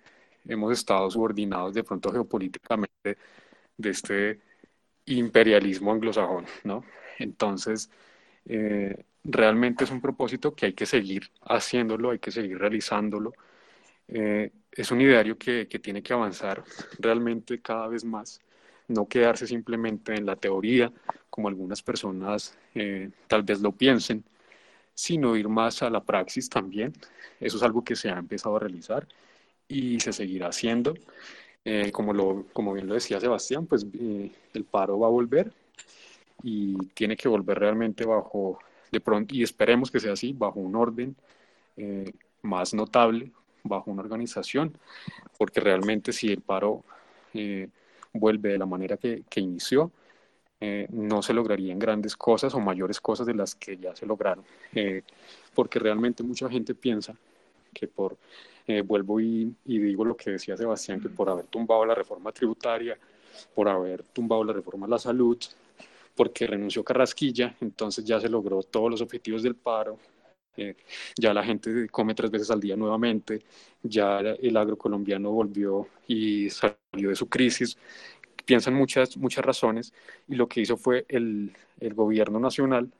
hemos 0.46 0.72
estado 0.72 1.10
subordinados 1.10 1.72
de 1.72 1.82
pronto 1.82 2.12
geopolíticamente 2.12 3.16
de 3.76 3.90
este 3.90 4.40
imperialismo 5.06 5.92
anglosajón, 5.92 6.44
¿no? 6.64 6.84
Entonces, 7.18 7.90
eh, 8.44 9.04
realmente 9.24 9.84
es 9.84 9.90
un 9.90 10.02
propósito 10.02 10.54
que 10.54 10.66
hay 10.66 10.72
que 10.74 10.84
seguir 10.84 11.30
haciéndolo, 11.40 12.10
hay 12.10 12.18
que 12.18 12.30
seguir 12.30 12.58
realizándolo. 12.58 13.32
Eh, 14.08 14.52
es 14.72 14.90
un 14.90 15.00
ideario 15.00 15.38
que, 15.38 15.66
que, 15.66 15.78
tiene 15.78 16.02
que 16.02 16.12
avanzar 16.12 16.62
realmente 16.98 17.60
cada 17.62 17.88
vez 17.88 18.04
más, 18.04 18.40
no 18.88 19.08
quedarse 19.08 19.46
simplemente 19.46 20.14
en 20.14 20.26
la 20.26 20.36
teoría, 20.36 20.92
como 21.30 21.48
algunas 21.48 21.82
personas 21.82 22.58
eh, 22.74 23.10
tal 23.26 23.42
vez 23.42 23.60
lo 23.62 23.72
piensen, 23.72 24.24
sino 25.00 25.34
ir 25.34 25.48
más 25.48 25.82
a 25.82 25.88
la 25.88 26.04
praxis 26.04 26.50
también. 26.50 26.92
Eso 27.40 27.56
es 27.56 27.62
algo 27.62 27.82
que 27.82 27.96
se 27.96 28.10
ha 28.10 28.18
empezado 28.18 28.56
a 28.56 28.60
realizar 28.60 29.08
y 29.66 29.98
se 29.98 30.12
seguirá 30.12 30.48
haciendo. 30.48 30.94
Eh, 31.64 31.90
como, 31.90 32.12
lo, 32.12 32.46
como 32.52 32.74
bien 32.74 32.86
lo 32.86 32.94
decía 32.94 33.18
Sebastián, 33.18 33.66
pues 33.66 33.86
eh, 33.94 34.30
el 34.52 34.64
paro 34.64 34.98
va 34.98 35.06
a 35.06 35.10
volver 35.10 35.52
y 36.42 36.76
tiene 36.88 37.16
que 37.16 37.28
volver 37.28 37.58
realmente 37.58 38.04
bajo, 38.04 38.58
de 38.92 39.00
pronto, 39.00 39.34
y 39.34 39.42
esperemos 39.42 39.90
que 39.90 40.00
sea 40.00 40.12
así, 40.12 40.34
bajo 40.34 40.60
un 40.60 40.76
orden 40.76 41.16
eh, 41.78 42.12
más 42.42 42.74
notable, 42.74 43.30
bajo 43.62 43.90
una 43.90 44.02
organización, 44.02 44.76
porque 45.38 45.60
realmente 45.60 46.12
si 46.12 46.28
el 46.28 46.42
paro 46.42 46.84
vuelve 48.12 48.50
de 48.50 48.58
la 48.58 48.66
manera 48.66 48.96
que, 48.96 49.22
que 49.30 49.40
inició, 49.40 49.92
no 50.90 51.22
se 51.22 51.32
lograrían 51.32 51.78
grandes 51.78 52.16
cosas 52.16 52.54
o 52.54 52.60
mayores 52.60 53.00
cosas 53.00 53.26
de 53.26 53.34
las 53.34 53.54
que 53.54 53.78
ya 53.78 53.96
se 53.96 54.04
lograron, 54.04 54.44
porque 55.54 55.78
realmente 55.78 56.22
mucha 56.22 56.48
gente 56.50 56.74
piensa 56.74 57.14
que 57.72 57.86
por 57.86 58.18
eh, 58.66 58.82
vuelvo 58.82 59.20
y, 59.20 59.52
digo 59.64 60.04
lo 60.04 60.16
que 60.16 60.30
decía 60.30 60.56
Sebastián, 60.56 61.00
que 61.00 61.08
por 61.08 61.28
haber 61.28 61.46
tumbado 61.46 61.84
la 61.84 61.94
reforma 61.94 62.30
tributaria, 62.30 62.96
por 63.52 63.68
haber 63.68 64.04
tumbado 64.04 64.44
la 64.44 64.52
reforma 64.52 64.86
a 64.86 64.90
la 64.90 64.98
salud, 64.98 65.38
porque 66.14 66.46
renunció 66.46 66.84
Carrasquilla, 66.84 67.56
entonces 67.60 68.04
ya 68.04 68.20
se 68.20 68.28
logró 68.28 68.62
todos 68.62 68.90
los 68.90 69.00
objetivos 69.00 69.42
del 69.42 69.56
paro, 69.56 69.98
eh, 70.56 70.76
ya 71.16 71.34
la 71.34 71.42
gente 71.42 71.88
come 71.88 72.14
tres 72.14 72.30
veces 72.30 72.50
al 72.50 72.60
día 72.60 72.76
nuevamente, 72.76 73.42
ya 73.82 74.20
el 74.20 74.56
agro 74.56 74.76
colombiano 74.76 75.32
volvió 75.32 75.88
y 76.06 76.50
salió 76.50 77.08
de 77.08 77.16
su 77.16 77.28
crisis, 77.28 77.76
piensan 78.50 78.74
muchas, 78.74 79.16
muchas 79.16 79.44
razones, 79.44 79.92
y 80.26 80.34
lo 80.34 80.48
que 80.48 80.60
hizo 80.60 80.76
fue 80.76 81.06
el, 81.08 81.52
el 81.78 81.94
gobierno 81.94 82.40
nacional, 82.40 82.90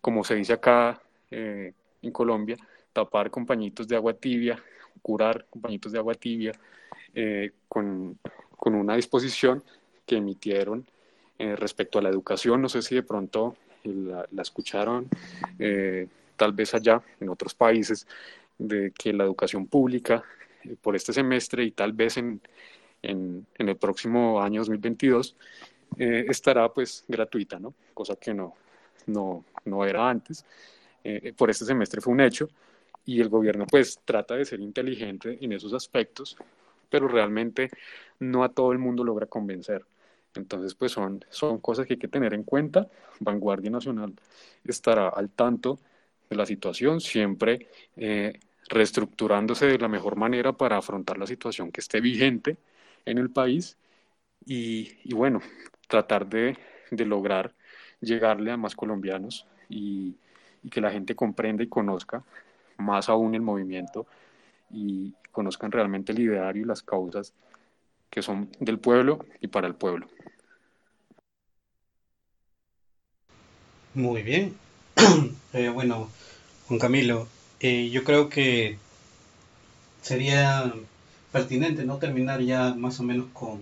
como 0.00 0.24
se 0.24 0.36
dice 0.36 0.54
acá 0.54 1.02
eh, 1.30 1.72
en 2.00 2.10
Colombia, 2.10 2.56
tapar 2.94 3.30
compañitos 3.30 3.86
de 3.86 3.96
agua 3.96 4.14
tibia 4.14 4.62
curar 5.04 5.44
compañitos 5.50 5.92
de 5.92 5.98
agua 5.98 6.14
tibia 6.14 6.52
eh, 7.14 7.50
con, 7.68 8.18
con, 8.56 8.74
una 8.74 8.96
disposición 8.96 9.62
que 10.06 10.16
emitieron 10.16 10.86
eh, 11.38 11.56
respecto 11.56 11.98
a 11.98 12.02
la 12.02 12.08
educación. 12.08 12.62
No 12.62 12.70
sé 12.70 12.80
si 12.80 12.94
de 12.94 13.02
pronto 13.02 13.54
la, 13.84 14.26
escucharon, 14.40 15.06
eh, 15.58 16.08
tal 16.36 16.52
vez 16.52 16.72
allá 16.72 17.02
en 17.20 17.28
otros 17.28 17.54
países, 17.54 18.06
de 18.56 18.92
que 18.98 19.12
la 19.12 19.24
educación 19.24 19.66
pública 19.66 20.22
por 20.80 20.96
este 20.96 21.12
semestre 21.12 21.64
y 21.64 21.72
tal 21.72 21.92
vez 21.92 22.16
en, 22.16 22.40
en, 23.10 23.46
en 23.56 23.68
el 23.68 23.76
próximo 23.76 24.40
año 24.40 24.60
2022 24.60 25.36
estará 25.96 26.72
pues 26.72 27.04
gratuita, 27.06 27.60
¿no? 27.60 27.72
Cosa 27.94 28.16
que 28.16 28.34
no, 28.34 28.54
no, 29.06 29.44
no 29.64 29.84
era 29.84 30.08
antes. 30.08 30.44
por 31.36 31.50
este 31.50 31.64
semestre 31.64 32.00
fue 32.00 32.12
un 32.12 32.20
hecho 32.20 32.48
y 33.06 33.20
el 33.20 33.28
gobierno 33.28 33.66
pues 33.66 34.00
trata 34.04 34.34
de 34.34 34.44
ser 34.44 34.60
inteligente 34.60 35.38
en 35.40 35.52
esos 35.52 35.72
aspectos, 35.74 36.36
pero 36.88 37.08
realmente 37.08 37.70
no 38.20 38.44
a 38.44 38.48
todo 38.48 38.72
el 38.72 38.78
mundo 38.78 39.04
logra 39.04 39.26
convencer. 39.26 39.84
Entonces 40.34 40.74
pues 40.74 40.92
son, 40.92 41.24
son 41.28 41.58
cosas 41.58 41.86
que 41.86 41.94
hay 41.94 41.98
que 41.98 42.08
tener 42.08 42.34
en 42.34 42.42
cuenta. 42.42 42.88
Vanguardia 43.20 43.70
Nacional 43.70 44.14
estará 44.64 45.08
al 45.08 45.30
tanto 45.30 45.78
de 46.28 46.36
la 46.36 46.46
situación, 46.46 47.00
siempre 47.00 47.68
eh, 47.96 48.40
reestructurándose 48.68 49.66
de 49.66 49.78
la 49.78 49.88
mejor 49.88 50.16
manera 50.16 50.52
para 50.52 50.78
afrontar 50.78 51.18
la 51.18 51.26
situación 51.26 51.70
que 51.70 51.80
esté 51.80 52.00
vigente 52.00 52.56
en 53.06 53.18
el 53.18 53.30
país 53.30 53.76
y, 54.46 55.12
bueno, 55.14 55.40
tratar 55.88 56.26
de, 56.26 56.56
de, 56.90 57.04
lograr 57.06 57.54
llegarle 58.00 58.50
a 58.50 58.56
más 58.56 58.74
colombianos 58.76 59.46
y, 59.68 60.16
y 60.62 60.70
que 60.70 60.80
la 60.80 60.90
gente 60.90 61.14
comprenda 61.14 61.62
y 61.62 61.68
conozca 61.68 62.22
más 62.76 63.08
aún 63.08 63.34
el 63.34 63.40
movimiento 63.40 64.06
y 64.70 65.14
conozcan 65.30 65.72
realmente 65.72 66.12
el 66.12 66.20
ideario 66.20 66.62
y 66.62 66.66
las 66.66 66.82
causas 66.82 67.32
que 68.10 68.22
son 68.22 68.50
del 68.60 68.78
pueblo 68.78 69.24
y 69.40 69.48
para 69.48 69.66
el 69.66 69.74
pueblo. 69.74 70.06
Muy 73.94 74.22
bien. 74.22 74.56
Eh, 75.52 75.68
bueno, 75.68 76.10
Juan 76.66 76.80
Camilo, 76.80 77.28
eh, 77.60 77.88
yo 77.88 78.02
creo 78.02 78.28
que 78.28 78.76
sería 80.02 80.74
pertinente 81.34 81.84
no 81.84 81.98
terminar 81.98 82.40
ya 82.40 82.74
más 82.74 83.00
o 83.00 83.02
menos 83.02 83.26
con 83.32 83.60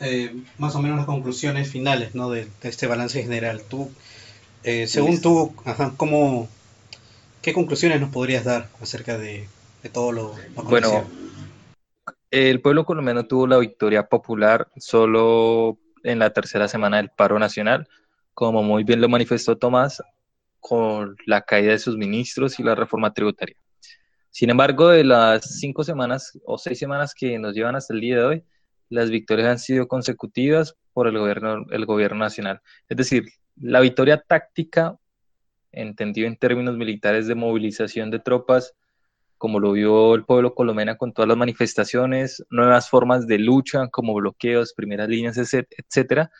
eh, 0.00 0.34
más 0.58 0.74
o 0.74 0.80
menos 0.80 0.96
las 0.96 1.06
conclusiones 1.06 1.70
finales 1.70 2.14
¿no? 2.14 2.30
de, 2.30 2.48
este 2.62 2.86
balance 2.86 3.22
general. 3.22 3.62
Tú, 3.68 3.90
según 4.86 5.20
tú, 5.20 5.54
ajá, 5.64 5.92
¿cómo, 5.96 6.48
¿Qué 7.46 7.52
conclusiones 7.52 8.00
nos 8.00 8.10
podrías 8.10 8.42
dar 8.42 8.68
acerca 8.82 9.16
de, 9.16 9.46
todo 9.92 10.10
lo, 10.10 10.34
Bueno, 10.64 11.04
el 12.32 12.60
pueblo 12.60 12.84
colombiano 12.84 13.24
tuvo 13.26 13.46
la 13.46 13.58
victoria 13.58 14.08
popular 14.08 14.66
solo 14.76 15.78
en 16.02 16.18
la 16.18 16.30
tercera 16.30 16.66
semana 16.66 16.96
del 16.96 17.10
paro 17.10 17.38
nacional, 17.38 17.86
como 18.34 18.64
muy 18.64 18.82
bien 18.82 19.00
lo 19.00 19.08
manifestó 19.08 19.56
Tomás, 19.56 20.02
con 20.58 21.16
la 21.24 21.42
caída 21.42 21.70
de 21.70 21.78
sus 21.78 21.96
ministros 21.96 22.58
y 22.58 22.64
la 22.64 22.74
reforma 22.74 23.14
tributaria. 23.14 23.56
Sin 24.36 24.50
embargo, 24.50 24.88
de 24.88 25.02
las 25.02 25.60
cinco 25.60 25.82
semanas 25.82 26.38
o 26.44 26.58
seis 26.58 26.78
semanas 26.78 27.14
que 27.14 27.38
nos 27.38 27.54
llevan 27.54 27.74
hasta 27.74 27.94
el 27.94 28.02
día 28.02 28.16
de 28.16 28.22
hoy, 28.22 28.44
las 28.90 29.08
victorias 29.08 29.48
han 29.48 29.58
sido 29.58 29.88
consecutivas 29.88 30.76
por 30.92 31.08
el 31.08 31.16
gobierno, 31.16 31.64
el 31.70 31.86
gobierno 31.86 32.18
nacional. 32.18 32.60
Es 32.86 32.98
decir, 32.98 33.24
la 33.58 33.80
victoria 33.80 34.18
táctica 34.20 34.98
entendido 35.72 36.28
en 36.28 36.36
términos 36.36 36.76
militares 36.76 37.26
de 37.28 37.34
movilización 37.34 38.10
de 38.10 38.18
tropas, 38.18 38.74
como 39.38 39.58
lo 39.58 39.72
vio 39.72 40.14
el 40.14 40.26
pueblo 40.26 40.54
colombiano 40.54 40.98
con 40.98 41.14
todas 41.14 41.28
las 41.28 41.38
manifestaciones, 41.38 42.44
nuevas 42.50 42.90
formas 42.90 43.26
de 43.26 43.38
lucha 43.38 43.88
como 43.88 44.12
bloqueos, 44.12 44.74
primeras 44.74 45.08
líneas, 45.08 45.38
etcétera. 45.38 46.30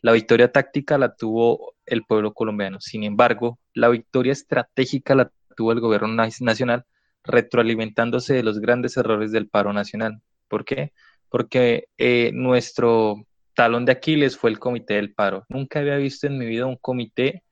La 0.00 0.12
victoria 0.12 0.50
táctica 0.50 0.96
la 0.96 1.14
tuvo 1.14 1.74
el 1.84 2.02
pueblo 2.06 2.32
colombiano. 2.32 2.80
Sin 2.80 3.02
embargo, 3.02 3.58
la 3.74 3.90
victoria 3.90 4.32
estratégica 4.32 5.14
la 5.14 5.30
tuvo 5.54 5.72
el 5.72 5.80
gobierno 5.80 6.08
nacional, 6.08 6.86
retroalimentándose 7.26 8.34
de 8.34 8.42
los 8.42 8.60
grandes 8.60 8.96
errores 8.96 9.32
del 9.32 9.48
paro 9.48 9.72
nacional. 9.72 10.20
¿Por 10.48 10.64
qué? 10.64 10.92
Porque 11.28 11.88
eh, 11.98 12.30
nuestro 12.32 13.26
talón 13.54 13.84
de 13.84 13.92
Aquiles 13.92 14.36
fue 14.36 14.50
el 14.50 14.58
comité 14.58 14.94
del 14.94 15.14
paro. 15.14 15.44
Nunca 15.48 15.80
había 15.80 15.96
visto 15.96 16.26
en 16.26 16.38
mi 16.38 16.46
vida 16.46 16.66
un 16.66 16.76
comité 16.76 17.42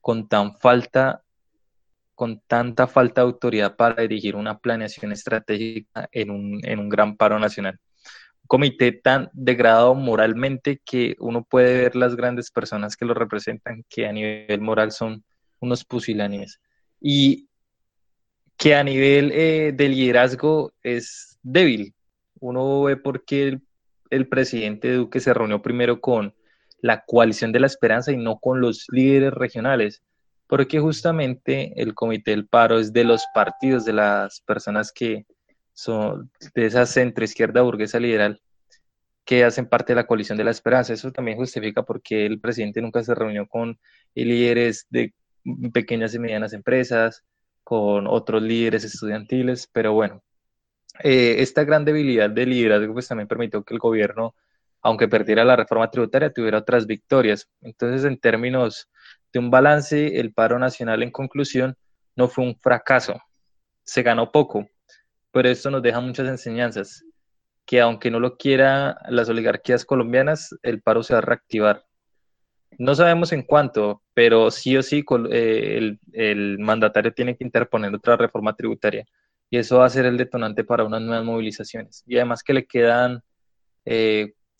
con 0.00 0.28
tan 0.28 0.56
falta, 0.58 1.22
con 2.14 2.40
tanta 2.46 2.86
falta 2.86 3.22
de 3.22 3.26
autoridad 3.26 3.74
para 3.74 4.02
dirigir 4.02 4.36
una 4.36 4.58
planeación 4.58 5.10
estratégica 5.10 6.08
en 6.12 6.30
un, 6.30 6.60
en 6.62 6.78
un 6.78 6.88
gran 6.88 7.16
paro 7.16 7.38
nacional. 7.38 7.80
Un 8.42 8.46
comité 8.46 8.92
tan 8.92 9.30
degradado 9.32 9.94
moralmente 9.94 10.80
que 10.84 11.16
uno 11.18 11.44
puede 11.44 11.78
ver 11.78 11.96
las 11.96 12.14
grandes 12.14 12.50
personas 12.50 12.96
que 12.96 13.06
lo 13.06 13.14
representan, 13.14 13.84
que 13.88 14.06
a 14.06 14.12
nivel 14.12 14.60
moral 14.60 14.92
son 14.92 15.24
unos 15.60 15.84
pusilánimes. 15.84 16.60
Y 17.00 17.48
que 18.56 18.74
a 18.74 18.84
nivel 18.84 19.32
eh, 19.32 19.72
de 19.74 19.88
liderazgo 19.88 20.72
es 20.82 21.38
débil. 21.42 21.94
Uno 22.40 22.82
ve 22.82 22.96
por 22.96 23.24
qué 23.24 23.48
el, 23.48 23.62
el 24.10 24.28
presidente 24.28 24.92
Duque 24.92 25.20
se 25.20 25.34
reunió 25.34 25.62
primero 25.62 26.00
con 26.00 26.34
la 26.80 27.04
coalición 27.04 27.52
de 27.52 27.60
la 27.60 27.66
esperanza 27.66 28.12
y 28.12 28.16
no 28.16 28.38
con 28.38 28.60
los 28.60 28.86
líderes 28.90 29.32
regionales, 29.32 30.02
porque 30.46 30.80
justamente 30.80 31.72
el 31.80 31.94
comité 31.94 32.32
del 32.32 32.46
paro 32.46 32.78
es 32.78 32.92
de 32.92 33.04
los 33.04 33.24
partidos, 33.34 33.84
de 33.84 33.94
las 33.94 34.40
personas 34.42 34.92
que 34.92 35.26
son 35.72 36.30
de 36.54 36.66
esa 36.66 36.86
centro 36.86 37.24
izquierda 37.24 37.62
burguesa 37.62 37.98
liberal 37.98 38.40
que 39.24 39.44
hacen 39.44 39.66
parte 39.66 39.92
de 39.92 39.96
la 39.96 40.06
coalición 40.06 40.36
de 40.38 40.44
la 40.44 40.50
esperanza. 40.50 40.92
Eso 40.92 41.10
también 41.10 41.38
justifica 41.38 41.82
por 41.82 42.02
qué 42.02 42.26
el 42.26 42.40
presidente 42.40 42.82
nunca 42.82 43.02
se 43.02 43.14
reunió 43.14 43.46
con 43.48 43.78
líderes 44.14 44.86
de 44.90 45.14
pequeñas 45.72 46.14
y 46.14 46.18
medianas 46.18 46.52
empresas, 46.52 47.24
con 47.64 48.06
otros 48.06 48.42
líderes 48.42 48.84
estudiantiles, 48.84 49.68
pero 49.72 49.92
bueno, 49.94 50.22
eh, 51.02 51.36
esta 51.38 51.64
gran 51.64 51.84
debilidad 51.84 52.30
de 52.30 52.46
liderazgo 52.46 52.92
pues 52.92 53.08
también 53.08 53.28
permitió 53.28 53.64
que 53.64 53.74
el 53.74 53.80
gobierno 53.80 54.34
aunque 54.84 55.08
perdiera 55.08 55.44
la 55.44 55.56
reforma 55.56 55.90
tributaria, 55.90 56.30
tuviera 56.30 56.58
otras 56.58 56.86
victorias. 56.86 57.48
Entonces, 57.62 58.04
en 58.04 58.18
términos 58.18 58.90
de 59.32 59.38
un 59.38 59.50
balance, 59.50 60.20
el 60.20 60.34
paro 60.34 60.58
nacional 60.58 61.02
en 61.02 61.10
conclusión 61.10 61.74
no 62.16 62.28
fue 62.28 62.44
un 62.44 62.54
fracaso, 62.60 63.18
se 63.82 64.02
ganó 64.02 64.30
poco, 64.30 64.68
pero 65.32 65.48
esto 65.48 65.70
nos 65.70 65.82
deja 65.82 66.00
muchas 66.00 66.28
enseñanzas, 66.28 67.02
que 67.64 67.80
aunque 67.80 68.10
no 68.10 68.20
lo 68.20 68.36
quiera 68.36 68.98
las 69.08 69.30
oligarquías 69.30 69.86
colombianas, 69.86 70.54
el 70.62 70.82
paro 70.82 71.02
se 71.02 71.14
va 71.14 71.20
a 71.20 71.22
reactivar. 71.22 71.86
No 72.78 72.94
sabemos 72.94 73.32
en 73.32 73.42
cuánto, 73.42 74.02
pero 74.14 74.50
sí 74.50 74.76
o 74.76 74.82
sí 74.82 75.04
eh, 75.30 75.96
el, 76.12 76.58
mandatario 76.58 77.12
tiene 77.12 77.36
que 77.36 77.44
interponer 77.44 77.94
otra 77.94 78.16
reforma 78.16 78.54
tributaria 78.54 79.04
y 79.50 79.58
eso 79.58 79.78
va 79.78 79.86
a 79.86 79.90
ser 79.90 80.06
el 80.06 80.16
detonante 80.16 80.64
para 80.64 80.84
unas 80.84 81.02
nuevas 81.02 81.24
movilizaciones. 81.24 82.02
Y 82.06 82.16
además 82.16 82.42
que 82.42 82.54
le 82.54 82.66
quedan 82.66 83.22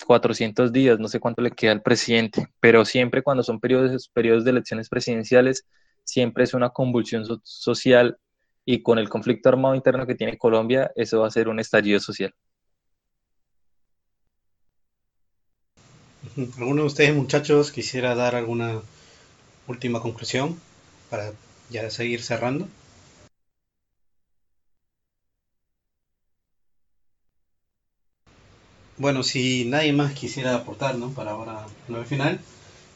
400 0.06 0.68
eh, 0.68 0.72
días, 0.72 0.98
no 0.98 1.08
sé 1.08 1.20
cuánto 1.20 1.42
le 1.42 1.50
queda 1.50 1.72
al 1.72 1.82
presidente, 1.82 2.46
pero 2.60 2.84
siempre 2.84 3.22
cuando 3.22 3.42
son 3.42 3.60
periodos 3.60 4.44
de 4.44 4.50
elecciones 4.50 4.88
presidenciales, 4.88 5.66
siempre 6.04 6.44
es 6.44 6.54
una 6.54 6.70
convulsión 6.70 7.24
social 7.42 8.18
y 8.64 8.82
con 8.82 8.98
el 8.98 9.08
conflicto 9.08 9.48
armado 9.48 9.74
interno 9.74 10.06
que 10.06 10.14
tiene 10.14 10.38
Colombia, 10.38 10.90
eso 10.94 11.20
va 11.20 11.26
a 11.26 11.30
ser 11.30 11.48
un 11.48 11.60
estallido 11.60 12.00
social. 12.00 12.34
¿Alguno 16.58 16.82
de 16.82 16.86
ustedes, 16.86 17.14
muchachos, 17.14 17.70
quisiera 17.70 18.14
dar 18.14 18.34
alguna 18.34 18.80
última 19.68 20.00
conclusión 20.00 20.58
para 21.10 21.32
ya 21.70 21.90
seguir 21.90 22.22
cerrando? 22.22 22.66
Bueno, 28.96 29.22
si 29.22 29.64
nadie 29.66 29.92
más 29.92 30.12
quisiera 30.14 30.54
aportar, 30.54 30.96
¿no? 30.96 31.10
Para 31.10 31.32
ahora, 31.32 31.66
el 31.88 32.06
final, 32.06 32.40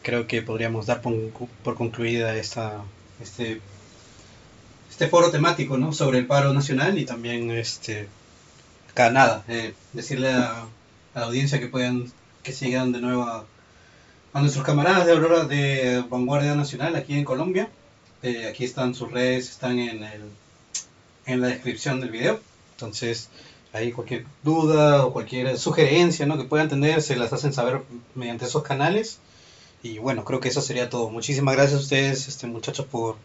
creo 0.03 0.27
que 0.27 0.43
podríamos 0.43 0.87
dar 0.87 1.03
por, 1.03 1.15
concluida 1.77 2.35
esta, 2.37 2.83
este, 3.21 3.61
este 4.91 5.09
foro 5.09 5.31
temático, 5.31 5.77
¿no? 5.77 5.93
Sobre 5.93 6.19
el 6.19 6.27
paro 6.27 6.53
nacional 6.55 6.99
y 6.99 7.05
también, 7.05 7.51
este, 7.51 8.09
acá 8.91 9.11
nada, 9.11 9.45
eh, 9.49 9.75
decirle 9.93 10.31
a, 10.33 10.63
a 11.15 11.21
la 11.21 11.27
audiencia 11.27 11.61
que 11.61 11.69
puedan 11.69 12.11
que 12.49 12.55
sigan 12.55 12.93
de 12.93 13.01
nuevo 13.03 13.25
a, 13.25 13.45
nuestros 14.41 14.65
camaradas 14.65 15.05
de 15.05 15.13
Aurora 15.13 15.45
de 15.45 16.03
Vanguardia 16.09 16.55
Nacional 16.55 16.97
aquí 16.97 17.13
en 17.13 17.25
Colombia. 17.27 17.69
Eh, 18.23 18.47
aquí 18.49 18.65
están 18.65 18.95
sus 18.95 19.13
redes, 19.13 19.51
están 19.51 19.79
en, 19.79 20.03
el, 20.03 20.23
en 21.27 21.43
la 21.43 21.49
descripción 21.49 22.01
del 22.01 22.09
video. 22.09 22.41
Entonces, 22.71 23.29
ahí 23.75 23.93
cualquier 23.93 24.25
duda 24.43 25.05
o 25.05 25.13
cualquier 25.13 25.59
sugerencia 25.59 26.25
¿no? 26.25 26.39
que 26.39 26.45
puedan 26.45 26.71
tener, 26.71 27.03
se 27.03 27.17
las 27.17 27.35
hacen 27.35 27.53
saber 27.53 27.83
mediante 28.15 28.47
esos 28.47 28.63
canales. 28.63 29.19
Y 29.83 29.99
bueno, 29.99 30.25
creo 30.25 30.41
que 30.41 30.49
eso 30.49 30.63
sería 30.63 30.89
todo. 30.89 31.11
Muchísimas 31.11 31.55
gracias 31.55 31.79
a 31.79 31.83
ustedes, 31.83 32.29
este, 32.29 32.47
muchachos, 32.47 32.87
por 32.87 33.17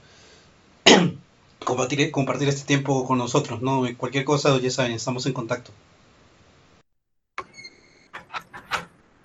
compartir, 1.64 2.12
compartir 2.12 2.50
este 2.50 2.66
tiempo 2.66 3.08
con 3.08 3.20
nosotros. 3.20 3.62
¿no? 3.62 3.88
cualquier 3.98 4.26
cosa, 4.26 4.60
ya 4.60 4.70
saben, 4.70 4.92
estamos 4.92 5.26
en 5.28 5.32
contacto. 5.32 5.72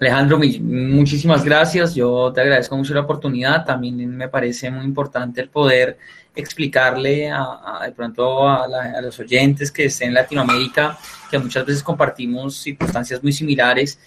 Alejandro, 0.00 0.38
muchísimas 0.60 1.44
gracias. 1.44 1.92
Yo 1.92 2.32
te 2.32 2.40
agradezco 2.40 2.76
mucho 2.76 2.94
la 2.94 3.00
oportunidad. 3.00 3.64
También 3.64 4.16
me 4.16 4.28
parece 4.28 4.70
muy 4.70 4.84
importante 4.84 5.40
el 5.40 5.48
poder 5.48 5.98
explicarle 6.36 7.32
a, 7.32 7.80
de 7.84 7.90
pronto 7.90 8.48
a, 8.48 8.68
los 9.02 9.18
oyentes 9.18 9.72
que 9.72 9.86
estén 9.86 10.08
en 10.08 10.14
Latinoamérica, 10.14 10.96
que 11.28 11.38
muchas 11.38 11.66
veces 11.66 11.82
compartimos 11.82 12.56
circunstancias 12.58 13.20
muy 13.24 13.32
similares, 13.32 13.98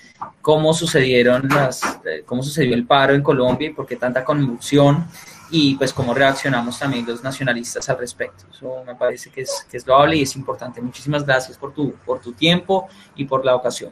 cómo 0.41 0.73
sucedieron 0.73 1.49
las, 1.49 1.81
eh, 2.05 2.23
cómo 2.26 2.41
sucedió 2.41 2.73
el 2.73 2.85
paro 2.85 3.13
en 3.13 3.22
Colombia 3.22 3.68
y 3.68 3.73
por 3.73 3.85
qué 3.85 3.97
tanta 3.97 4.23
conmoción 4.23 5.05
y 5.49 5.76
pues 5.76 5.91
cómo 5.91 6.13
reaccionamos 6.13 6.80
también 6.80 7.05
los 7.05 7.22
nacionalistas 7.22 7.89
al 7.89 7.97
respecto. 7.97 8.45
Eso 8.49 8.81
me 8.85 8.95
parece 8.95 9.30
que 9.30 9.41
es, 9.41 9.68
que 9.69 9.76
es 9.76 9.85
loable 9.85 10.15
y 10.15 10.22
es 10.22 10.38
importante. 10.38 10.81
Muchísimas 10.81 11.26
gracias 11.26 11.57
por 11.57 11.73
tu, 11.73 11.95
por 12.05 12.22
tu 12.22 12.31
tiempo 12.31 12.88
y 13.18 13.26
por 13.26 13.43
la 13.43 13.55
ocasión. 13.55 13.91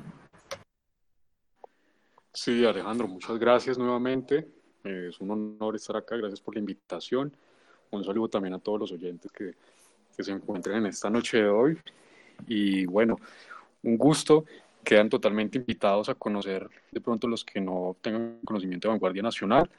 Sí, 2.33 2.63
Alejandro, 2.63 3.07
muchas 3.07 3.37
gracias 3.39 3.77
nuevamente. 3.77 4.47
es 4.83 5.19
un 5.19 5.31
honor 5.31 5.75
estar 5.75 5.97
acá. 5.97 6.15
Gracias 6.15 6.41
por 6.41 6.55
la 6.55 6.59
invitación. 6.59 7.35
Un 7.91 8.03
saludo 8.03 8.29
también 8.29 8.53
a 8.53 8.59
todos 8.59 8.79
los 8.79 8.91
oyentes 8.91 9.31
que, 9.31 9.55
que 10.15 10.23
se 10.23 10.31
encuentren 10.31 10.77
en 10.77 10.85
esta 10.87 11.09
noche 11.09 11.37
de 11.37 11.49
hoy. 11.49 11.79
Y 12.47 12.85
bueno, 12.85 13.17
un 13.83 13.97
gusto. 13.97 14.45
Quedan 14.83 15.09
totalmente 15.09 15.57
invitados 15.57 16.07
a 16.09 16.15
conocer 16.15 16.69
de 16.91 17.01
pronto 17.01 17.27
los 17.27 17.43
que 17.43 17.59
no 17.59 17.97
tengan 18.01 18.39
conocimiento 18.45 18.87
de 18.87 18.93
Vanguardia 18.93 19.21
Nacional, 19.21 19.69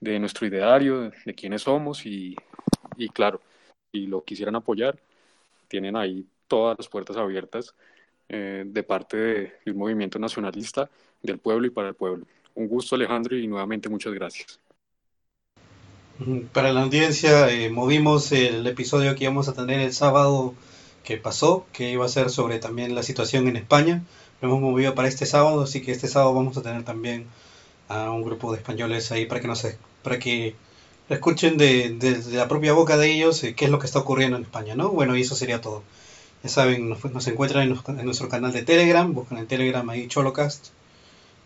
de 0.00 0.18
nuestro 0.18 0.46
ideario, 0.46 1.10
de, 1.24 1.34
quiénes 1.34 1.62
somos 1.62 2.04
y, 2.04 2.36
y 2.96 3.08
claro, 3.08 3.40
si 3.92 4.06
lo 4.06 4.22
quisieran 4.24 4.56
apoyar, 4.56 4.98
tienen 5.68 5.96
ahí 5.96 6.26
todas 6.48 6.76
las 6.78 6.88
puertas 6.88 7.16
abiertas 7.16 7.74
eh, 8.28 8.64
de 8.66 8.82
parte 8.82 9.16
del 9.64 9.74
movimiento 9.74 10.18
nacionalista 10.18 10.90
del 11.26 11.38
pueblo 11.38 11.66
y 11.66 11.70
para 11.70 11.88
el 11.88 11.94
pueblo. 11.94 12.26
Un 12.54 12.68
gusto 12.68 12.94
Alejandro 12.94 13.36
y 13.36 13.46
nuevamente 13.46 13.88
muchas 13.88 14.14
gracias. 14.14 14.58
Para 16.52 16.72
la 16.72 16.82
audiencia, 16.82 17.50
eh, 17.50 17.68
movimos 17.68 18.32
el 18.32 18.66
episodio 18.66 19.14
que 19.14 19.24
íbamos 19.24 19.48
a 19.48 19.52
tener 19.52 19.80
el 19.80 19.92
sábado 19.92 20.54
que 21.04 21.18
pasó, 21.18 21.66
que 21.72 21.90
iba 21.90 22.06
a 22.06 22.08
ser 22.08 22.30
sobre 22.30 22.58
también 22.58 22.94
la 22.94 23.02
situación 23.02 23.48
en 23.48 23.56
España. 23.56 24.02
Lo 24.40 24.48
hemos 24.48 24.62
movido 24.62 24.94
para 24.94 25.08
este 25.08 25.26
sábado, 25.26 25.62
así 25.62 25.82
que 25.82 25.92
este 25.92 26.08
sábado 26.08 26.34
vamos 26.34 26.56
a 26.56 26.62
tener 26.62 26.84
también 26.84 27.26
a 27.88 28.10
un 28.10 28.22
grupo 28.22 28.50
de 28.52 28.58
españoles 28.58 29.12
ahí 29.12 29.26
para 29.26 29.40
que 29.40 29.48
nos 29.48 29.66
para 30.02 30.18
que 30.18 30.56
escuchen 31.10 31.58
de, 31.58 31.96
la 32.32 32.48
propia 32.48 32.72
boca 32.72 32.96
de 32.96 33.12
ellos 33.12 33.44
eh, 33.44 33.54
qué 33.54 33.66
es 33.66 33.70
lo 33.70 33.78
que 33.78 33.86
está 33.86 33.98
ocurriendo 33.98 34.36
en 34.38 34.44
España, 34.44 34.74
¿no? 34.74 34.90
Bueno, 34.90 35.16
y 35.16 35.20
eso 35.20 35.36
sería 35.36 35.60
todo. 35.60 35.82
Ya 36.42 36.48
saben, 36.48 36.88
nos, 36.88 37.04
nos 37.04 37.26
encuentran 37.26 37.62
en, 37.64 38.04
nuestro 38.06 38.28
canal 38.28 38.52
de 38.52 38.62
Telegram, 38.62 39.12
buscan 39.12 39.38
en 39.38 39.46
Telegram 39.46 39.88
ahí 39.90 40.08
Cholocast 40.08 40.68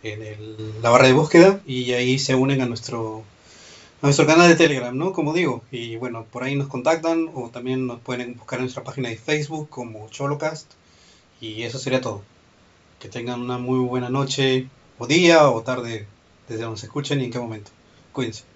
en 0.03 0.83
la 0.83 0.91
barra 0.91 1.07
de 1.07 1.13
búsqueda 1.13 1.61
y 1.67 1.93
ahí 1.93 2.19
se 2.19 2.35
unen 2.35 2.61
a 2.61 2.67
nuestro 2.67 3.25
a 4.03 4.07
nuestro 4.07 4.27
canal 4.27 4.49
de 4.49 4.57
Telegram, 4.57 4.97
¿no? 4.97 5.13
Como 5.13 5.35
digo, 5.35 5.63
y 5.71 5.97
bueno, 5.97 6.25
por 6.31 6.43
ahí 6.43 6.57
nos 6.57 6.69
contactan 6.69 7.31
o 7.35 7.51
también 7.51 7.87
nos 7.87 8.01
pueden 8.01 8.35
buscar 8.35 8.59
en 8.59 8.65
nuestra 8.65 8.83
página 8.83 9.11
de 9.11 9.17
Facebook 9.17 9.69
como 9.69 10.09
Cholocast 10.09 10.73
y 11.41 11.63
eso 11.65 11.79
sería 11.79 12.01
todo. 12.01 12.23
Que 12.99 13.09
tengan 13.09 13.41
una 13.41 13.59
muy 13.59 13.81
buena 13.81 14.09
noche 14.09 14.69
o 14.99 15.07
día 15.07 15.49
o 15.51 15.63
tarde 15.63 16.07
desde 16.49 16.63
donde 16.65 16.81
se 16.81 16.87
escuchen 16.87 17.21
y 17.21 17.25
en 17.25 17.31
qué 17.31 17.39
momento. 17.39 17.71
Cuídense. 18.13 18.50